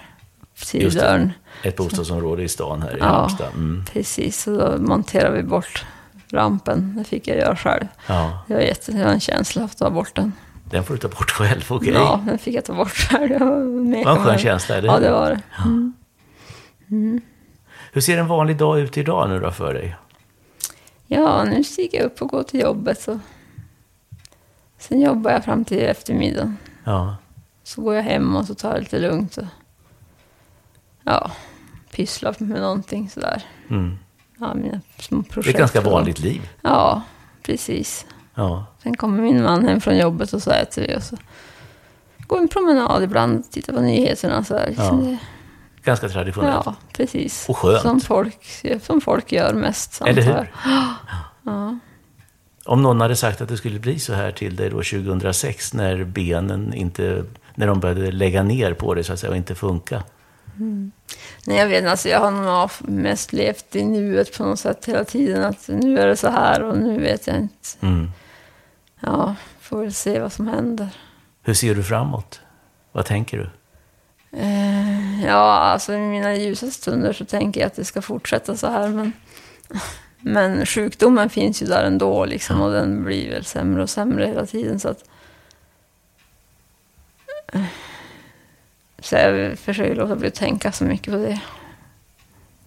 till 0.70 0.94
dörren. 0.94 1.32
Ett 1.62 1.76
bostadsområde 1.76 2.42
i 2.42 2.48
stan 2.48 2.82
här 2.82 2.96
i 2.96 2.98
ja, 2.98 3.06
Halmstad. 3.06 3.54
Mm. 3.54 3.84
precis. 3.92 4.46
Och 4.46 4.56
då 4.56 4.78
monterade 4.78 5.36
vi 5.36 5.42
bort 5.42 5.84
rampen. 6.30 6.94
Det 6.98 7.04
fick 7.04 7.28
jag 7.28 7.36
göra 7.38 7.56
själv. 7.56 7.86
Ja. 8.06 8.44
Det 8.48 8.54
var, 8.54 8.60
jätte, 8.60 8.92
det 8.92 9.04
var 9.04 9.10
en 9.10 9.20
känsla 9.20 9.64
att 9.64 9.78
ta 9.78 9.90
bort 9.90 10.14
den. 10.14 10.32
Den 10.64 10.84
får 10.84 10.94
du 10.94 11.00
ta 11.00 11.08
bort 11.08 11.30
själv, 11.30 11.64
okej? 11.68 11.90
Okay. 11.90 12.02
Ja, 12.02 12.20
den 12.26 12.38
fick 12.38 12.54
jag 12.54 12.64
ta 12.64 12.74
bort 12.74 12.92
själv. 12.92 13.28
Det 13.28 13.38
var, 13.38 14.04
var 14.04 14.12
en 14.12 14.24
skön 14.24 14.38
känsla, 14.38 14.80
det? 14.80 14.86
Ja, 14.86 14.98
det 14.98 15.10
var 15.10 15.30
det. 15.30 15.40
Mm. 15.64 15.92
Mm. 16.90 17.20
Hur 17.92 18.00
ser 18.00 18.18
en 18.18 18.26
vanlig 18.26 18.56
dag 18.56 18.80
ut 18.80 18.98
idag 18.98 19.28
nu 19.28 19.40
då 19.40 19.50
för 19.50 19.74
dig? 19.74 19.96
Ja, 21.12 21.44
nu 21.44 21.64
stiger 21.64 21.98
jag 21.98 22.06
upp 22.06 22.22
och 22.22 22.28
går 22.28 22.42
till 22.42 22.60
jobbet. 22.60 23.00
Så. 23.00 23.18
Sen 24.78 25.00
jobbar 25.00 25.30
jag 25.30 25.44
fram 25.44 25.64
till 25.64 25.78
eftermiddagen. 25.78 26.56
Ja. 26.84 27.16
Så 27.64 27.82
går 27.82 27.94
jag 27.94 28.02
hem 28.02 28.36
och 28.36 28.46
så 28.46 28.54
tar 28.54 28.72
jag 28.72 28.80
lite 28.80 28.98
lugnt. 28.98 29.36
Och, 29.36 29.44
ja, 31.02 31.30
pysslar 31.90 32.36
med 32.38 32.60
någonting 32.60 33.10
sådär. 33.10 33.42
Mm 33.70 33.98
ja, 34.42 34.54
mina 34.54 34.80
små 34.98 35.22
projekt. 35.22 35.44
Det 35.44 35.50
är 35.50 35.54
ett 35.54 35.58
ganska 35.58 35.80
vanligt 35.80 36.18
liv. 36.18 36.48
Ja, 36.62 37.02
precis. 37.42 38.06
Ja. 38.34 38.66
Sen 38.82 38.96
kommer 38.96 39.22
min 39.22 39.42
man 39.42 39.68
hem 39.68 39.80
från 39.80 39.96
jobbet 39.96 40.32
och 40.32 40.42
så 40.42 40.50
äter 40.50 40.82
vi 40.82 40.96
och 40.96 41.02
så 41.02 41.16
går 42.18 42.38
en 42.38 42.48
promenad 42.48 43.02
ibland, 43.02 43.50
tittar 43.50 43.72
på 43.72 43.80
nyheterna. 43.80 44.44
Så 44.44 44.56
här. 44.56 44.74
Ja. 44.76 45.16
Ganska 45.84 46.08
traditionellt. 46.08 46.66
Ja, 46.66 46.74
precis. 46.92 47.48
Och 47.48 47.58
skönt. 47.58 47.82
Som 47.82 48.00
folk, 48.00 48.64
som 48.82 49.00
folk 49.00 49.32
gör 49.32 49.54
mest. 49.54 50.02
Eller 50.02 50.22
hur? 50.22 50.52
Ja. 51.44 51.78
Om 52.64 52.82
någon 52.82 53.00
hade 53.00 53.16
sagt 53.16 53.40
att 53.40 53.48
det 53.48 53.56
skulle 53.56 53.78
bli 53.78 53.98
så 53.98 54.12
här 54.14 54.32
till 54.32 54.56
dig 54.56 54.70
då 54.70 54.76
2006 54.76 55.74
när 55.74 56.04
benen 56.04 56.74
inte, 56.74 57.24
när 57.54 57.66
de 57.66 57.80
började 57.80 58.12
lägga 58.12 58.42
ner 58.42 58.74
på 58.74 58.94
dig 58.94 59.04
så 59.04 59.12
att 59.12 59.20
säga 59.20 59.30
och 59.30 59.36
inte 59.36 59.54
funka. 59.54 60.02
Mm. 60.56 60.92
Nej, 61.46 61.58
jag 61.58 61.68
vet 61.68 61.86
alltså, 61.86 62.08
jag 62.08 62.20
har 62.20 62.30
nog 62.30 62.70
mest 62.80 63.32
levt 63.32 63.76
i 63.76 63.84
nuet 63.84 64.38
på 64.38 64.44
något 64.44 64.58
sätt 64.58 64.88
hela 64.88 65.04
tiden. 65.04 65.44
Att 65.44 65.68
nu 65.68 65.98
är 65.98 66.06
det 66.06 66.16
så 66.16 66.28
här 66.28 66.62
och 66.62 66.78
nu 66.78 67.00
vet 67.00 67.26
jag 67.26 67.36
inte. 67.36 67.68
Mm. 67.80 68.10
Ja, 69.00 69.34
får 69.60 69.80
väl 69.80 69.94
se 69.94 70.20
vad 70.20 70.32
som 70.32 70.48
händer. 70.48 70.88
Hur 71.42 71.54
ser 71.54 71.74
du 71.74 71.82
framåt? 71.82 72.40
Vad 72.92 73.06
tänker 73.06 73.38
du? 73.38 73.50
Eh, 74.38 74.91
ja, 75.26 75.58
alltså 75.58 75.92
i 75.92 75.98
mina 75.98 76.34
ljusa 76.36 76.70
stunder 76.70 77.12
så 77.12 77.24
tänker 77.24 77.60
jag 77.60 77.66
att 77.66 77.74
det 77.74 77.84
ska 77.84 78.02
fortsätta 78.02 78.56
så 78.56 78.66
här. 78.66 78.88
Men, 78.88 79.12
men 80.20 80.66
sjukdomen 80.66 81.30
finns 81.30 81.62
ju 81.62 81.66
där 81.66 81.84
ändå 81.84 82.24
liksom, 82.24 82.60
och 82.60 82.72
den 82.72 83.04
blir 83.04 83.30
väl 83.30 83.44
sämre 83.44 83.82
och 83.82 83.90
sämre 83.90 84.26
hela 84.26 84.46
tiden. 84.46 84.80
Så 84.80 84.88
att, 84.88 85.04
så 88.98 89.14
jag 89.14 89.58
försöker 89.58 89.94
låta 89.94 90.16
bli 90.16 90.28
att 90.28 90.34
tänka 90.34 90.72
så 90.72 90.84
mycket 90.84 91.12
på 91.12 91.18
det. 91.18 91.40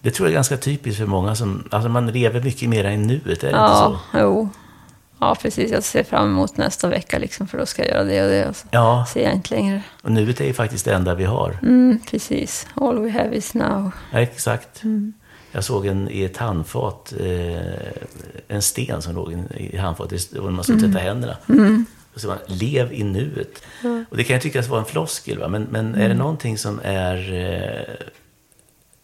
Det 0.02 0.12
tror 0.12 0.28
jag 0.28 0.32
är 0.32 0.36
ganska 0.36 0.58
typiskt 0.58 1.00
för 1.00 1.08
många 1.08 1.36
som, 1.36 1.68
alltså 1.72 1.90
man 1.90 2.08
lever 2.08 2.42
mycket 2.42 2.70
mer 2.70 2.86
i 2.86 2.98
nuet, 2.98 3.44
är 3.44 3.52
det 3.52 3.58
ja, 3.58 3.88
inte 3.88 4.00
så? 4.12 4.20
jo. 4.20 4.50
Ja, 5.26 5.36
precis. 5.36 5.72
Jag 5.72 5.84
ser 5.84 6.04
fram 6.04 6.30
emot 6.30 6.58
nästa 6.58 6.88
vecka 6.88 7.20
liksom, 7.20 7.48
för 7.48 7.58
då 7.58 7.66
ska 7.66 7.82
jag 7.82 7.92
göra 7.92 8.04
det 8.04 8.24
och 8.24 8.30
det. 8.30 8.48
Och 8.48 8.56
så 8.56 8.68
ja. 8.72 9.06
ser 9.14 9.24
jag 9.24 9.34
inte 9.34 9.56
längre. 9.56 9.82
Och 10.02 10.12
nuet 10.12 10.42
är 10.42 10.46
ju 10.46 10.54
faktiskt 10.54 10.86
det 10.86 10.94
enda 10.94 11.16
vi 11.16 11.24
har. 11.24 11.58
Mm, 11.62 12.00
precis. 12.10 12.68
All 12.76 13.00
we 13.00 13.12
have 13.12 13.36
is 13.36 13.54
now. 13.54 13.92
Ja, 14.12 14.20
exakt. 14.20 14.84
Mm. 14.84 15.14
Jag 15.52 15.64
såg 15.64 15.86
en, 15.86 16.10
i 16.12 16.24
ett 16.24 16.38
handfat, 16.38 17.14
eh, 17.20 17.58
en 18.48 18.62
sten 18.62 19.02
som 19.02 19.16
låg 19.16 19.34
i 19.58 19.78
handfatet, 19.78 20.32
där 20.32 20.42
man 20.42 20.64
skulle 20.64 20.80
tvätta 20.80 21.00
mm. 21.00 21.04
händerna. 21.04 21.38
Mm. 21.50 21.86
Och 22.14 22.22
så 22.22 22.28
man, 22.28 22.38
lev 22.46 22.94
i 22.94 23.04
nuet. 23.04 23.62
Mm. 23.84 24.06
Och 24.10 24.18
det 24.18 24.24
kan 24.24 24.36
ju 24.36 24.40
tyckas 24.40 24.68
vara 24.68 24.80
en 24.80 24.86
floskel, 24.86 25.40
va? 25.40 25.48
men, 25.48 25.68
men 25.72 25.96
är 25.96 26.00
det 26.00 26.06
mm. 26.06 26.18
någonting 26.18 26.58
som 26.58 26.80
är 26.84 27.34
eh, 27.34 27.96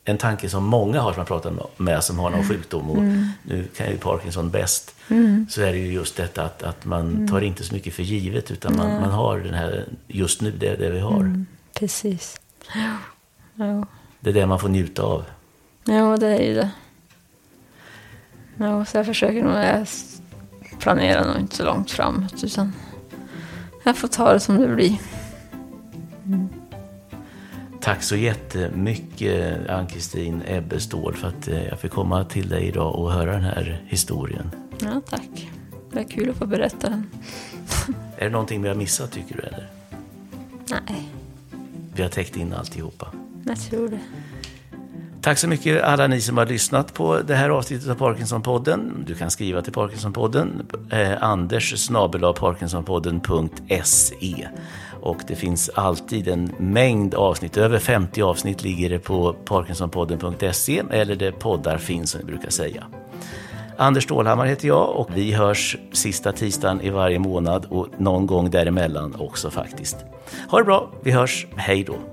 en 0.06 0.18
tanke 0.18 0.50
som 0.50 0.66
många 0.66 1.02
har 1.02 1.12
som 1.12 1.20
man 1.20 1.26
pratar 1.26 1.54
med 1.78 2.04
som 2.04 2.20
har 2.20 2.30
någon 2.30 2.40
mm. 2.40 2.50
sjukdom 2.50 2.90
och 2.90 2.98
mm. 2.98 3.28
nu 3.44 3.68
kan 3.76 3.88
ju 3.88 3.98
Parkinson 3.98 4.50
bäst. 4.50 4.96
Mm. 5.08 5.48
Så 5.50 5.62
är 5.62 5.72
det 5.72 5.78
ju 5.78 5.94
just 5.94 6.18
detta 6.18 6.44
att, 6.44 6.64
att 6.64 6.86
man 6.86 7.28
tar 7.28 7.42
inte 7.42 7.64
så 7.64 7.74
mycket 7.74 7.94
för 7.94 8.04
givet 8.04 8.52
utan 8.52 8.78
man, 8.78 9.02
man 9.02 9.12
har 9.12 9.40
den 9.40 9.54
här, 9.54 9.86
just 10.08 10.42
nu, 10.42 10.52
det, 10.52 10.76
det 10.76 10.90
vi 10.90 11.00
har. 11.00 11.46
Precis. 11.74 12.42
Jo. 13.56 13.86
Det 14.20 14.30
är 14.30 14.34
det 14.34 14.46
man 14.46 14.60
får 14.60 14.70
njuta 14.70 15.04
av. 15.04 15.26
jo, 15.86 16.18
det 16.18 16.28
är 16.28 16.44
ju 16.44 16.54
det. 16.54 16.72
Jo, 18.58 18.86
så 18.86 18.98
jag 18.98 19.06
försöker 19.06 19.44
nog, 19.44 19.54
jag 19.54 19.88
planerar 20.80 21.28
nog 21.28 21.40
inte 21.40 21.56
så 21.56 21.64
långt 21.64 21.92
framåt, 21.92 22.44
utan 22.44 22.74
jag 23.84 23.98
får 23.98 24.08
ta 24.08 24.34
det 24.34 24.40
som 24.40 24.58
det 24.58 24.68
blir. 24.68 24.98
Tack 27.82 28.04
så 28.04 28.16
jättemycket 28.16 29.70
Ann-Kristin 29.70 30.42
Ebbestål 30.48 31.14
för 31.14 31.28
att 31.28 31.48
eh, 31.48 31.64
jag 31.68 31.80
fick 31.80 31.92
komma 31.92 32.24
till 32.24 32.50
dig 32.50 32.64
idag 32.68 32.96
och 32.96 33.12
höra 33.12 33.32
den 33.32 33.44
här 33.44 33.82
historien. 33.88 34.52
Ja, 34.82 35.02
tack. 35.10 35.50
Det 35.92 36.00
är 36.00 36.04
kul 36.04 36.30
att 36.30 36.36
få 36.36 36.46
berätta 36.46 36.90
den. 36.90 37.08
Är 38.18 38.24
det 38.26 38.30
någonting 38.30 38.62
vi 38.62 38.68
har 38.68 38.76
missat 38.76 39.12
tycker 39.12 39.36
du 39.36 39.42
eller? 39.42 39.68
Nej, 40.70 41.10
Vi 41.96 42.02
har 42.02 42.10
täckt 42.10 42.36
in 42.36 42.54
alltihopa. 42.54 43.08
jag 43.46 43.60
tror 43.60 43.90
det. 43.90 44.00
Tack 45.22 45.38
så 45.38 45.48
mycket 45.48 45.84
alla 45.84 46.08
ni 46.08 46.22
som 46.22 46.38
har 46.38 46.46
lyssnat 46.46 46.94
på 46.94 47.22
det 47.22 47.36
här 47.36 47.50
avsnittet 47.50 47.90
av 47.90 47.96
Parkinsonpodden. 47.96 49.04
Du 49.08 49.16
kan 49.16 49.32
skriva 49.32 49.62
till 49.62 49.74
Parkinsonpodden, 49.74 50.68
eh, 50.92 51.24
anders 51.24 51.90
parkinsonpodden.se. 52.40 54.48
Och 55.02 55.18
det 55.28 55.36
finns 55.36 55.70
alltid 55.70 56.28
en 56.28 56.52
mängd 56.58 57.16
avsnitt, 57.16 57.58
över 57.58 57.80
50 57.80 58.22
avsnitt 58.22 58.64
ligger 58.64 58.90
det 58.90 59.00
på 59.00 59.34
parkinsonpodden.se 59.34 60.84
eller 60.92 61.16
där 61.16 61.32
poddar 61.32 61.78
finns 61.78 62.12
som 62.12 62.20
vi 62.20 62.26
brukar 62.26 62.50
säga. 62.50 62.84
Anders 63.78 64.04
Stålhammar 64.04 64.46
heter 64.46 64.68
jag 64.68 64.90
och 64.96 65.10
vi 65.16 65.32
hörs 65.32 65.78
sista 65.92 66.32
tisdagen 66.32 66.82
i 66.82 66.90
varje 66.90 67.20
månad 67.20 67.66
och 67.70 67.88
någon 67.98 68.26
gång 68.26 68.50
däremellan 68.50 69.16
också 69.20 69.50
faktiskt. 69.50 69.98
Ha 70.50 70.58
det 70.58 70.66
bra, 70.66 70.92
vi 71.04 71.12
hörs, 71.12 71.48
hej 71.56 71.84
då! 71.84 72.11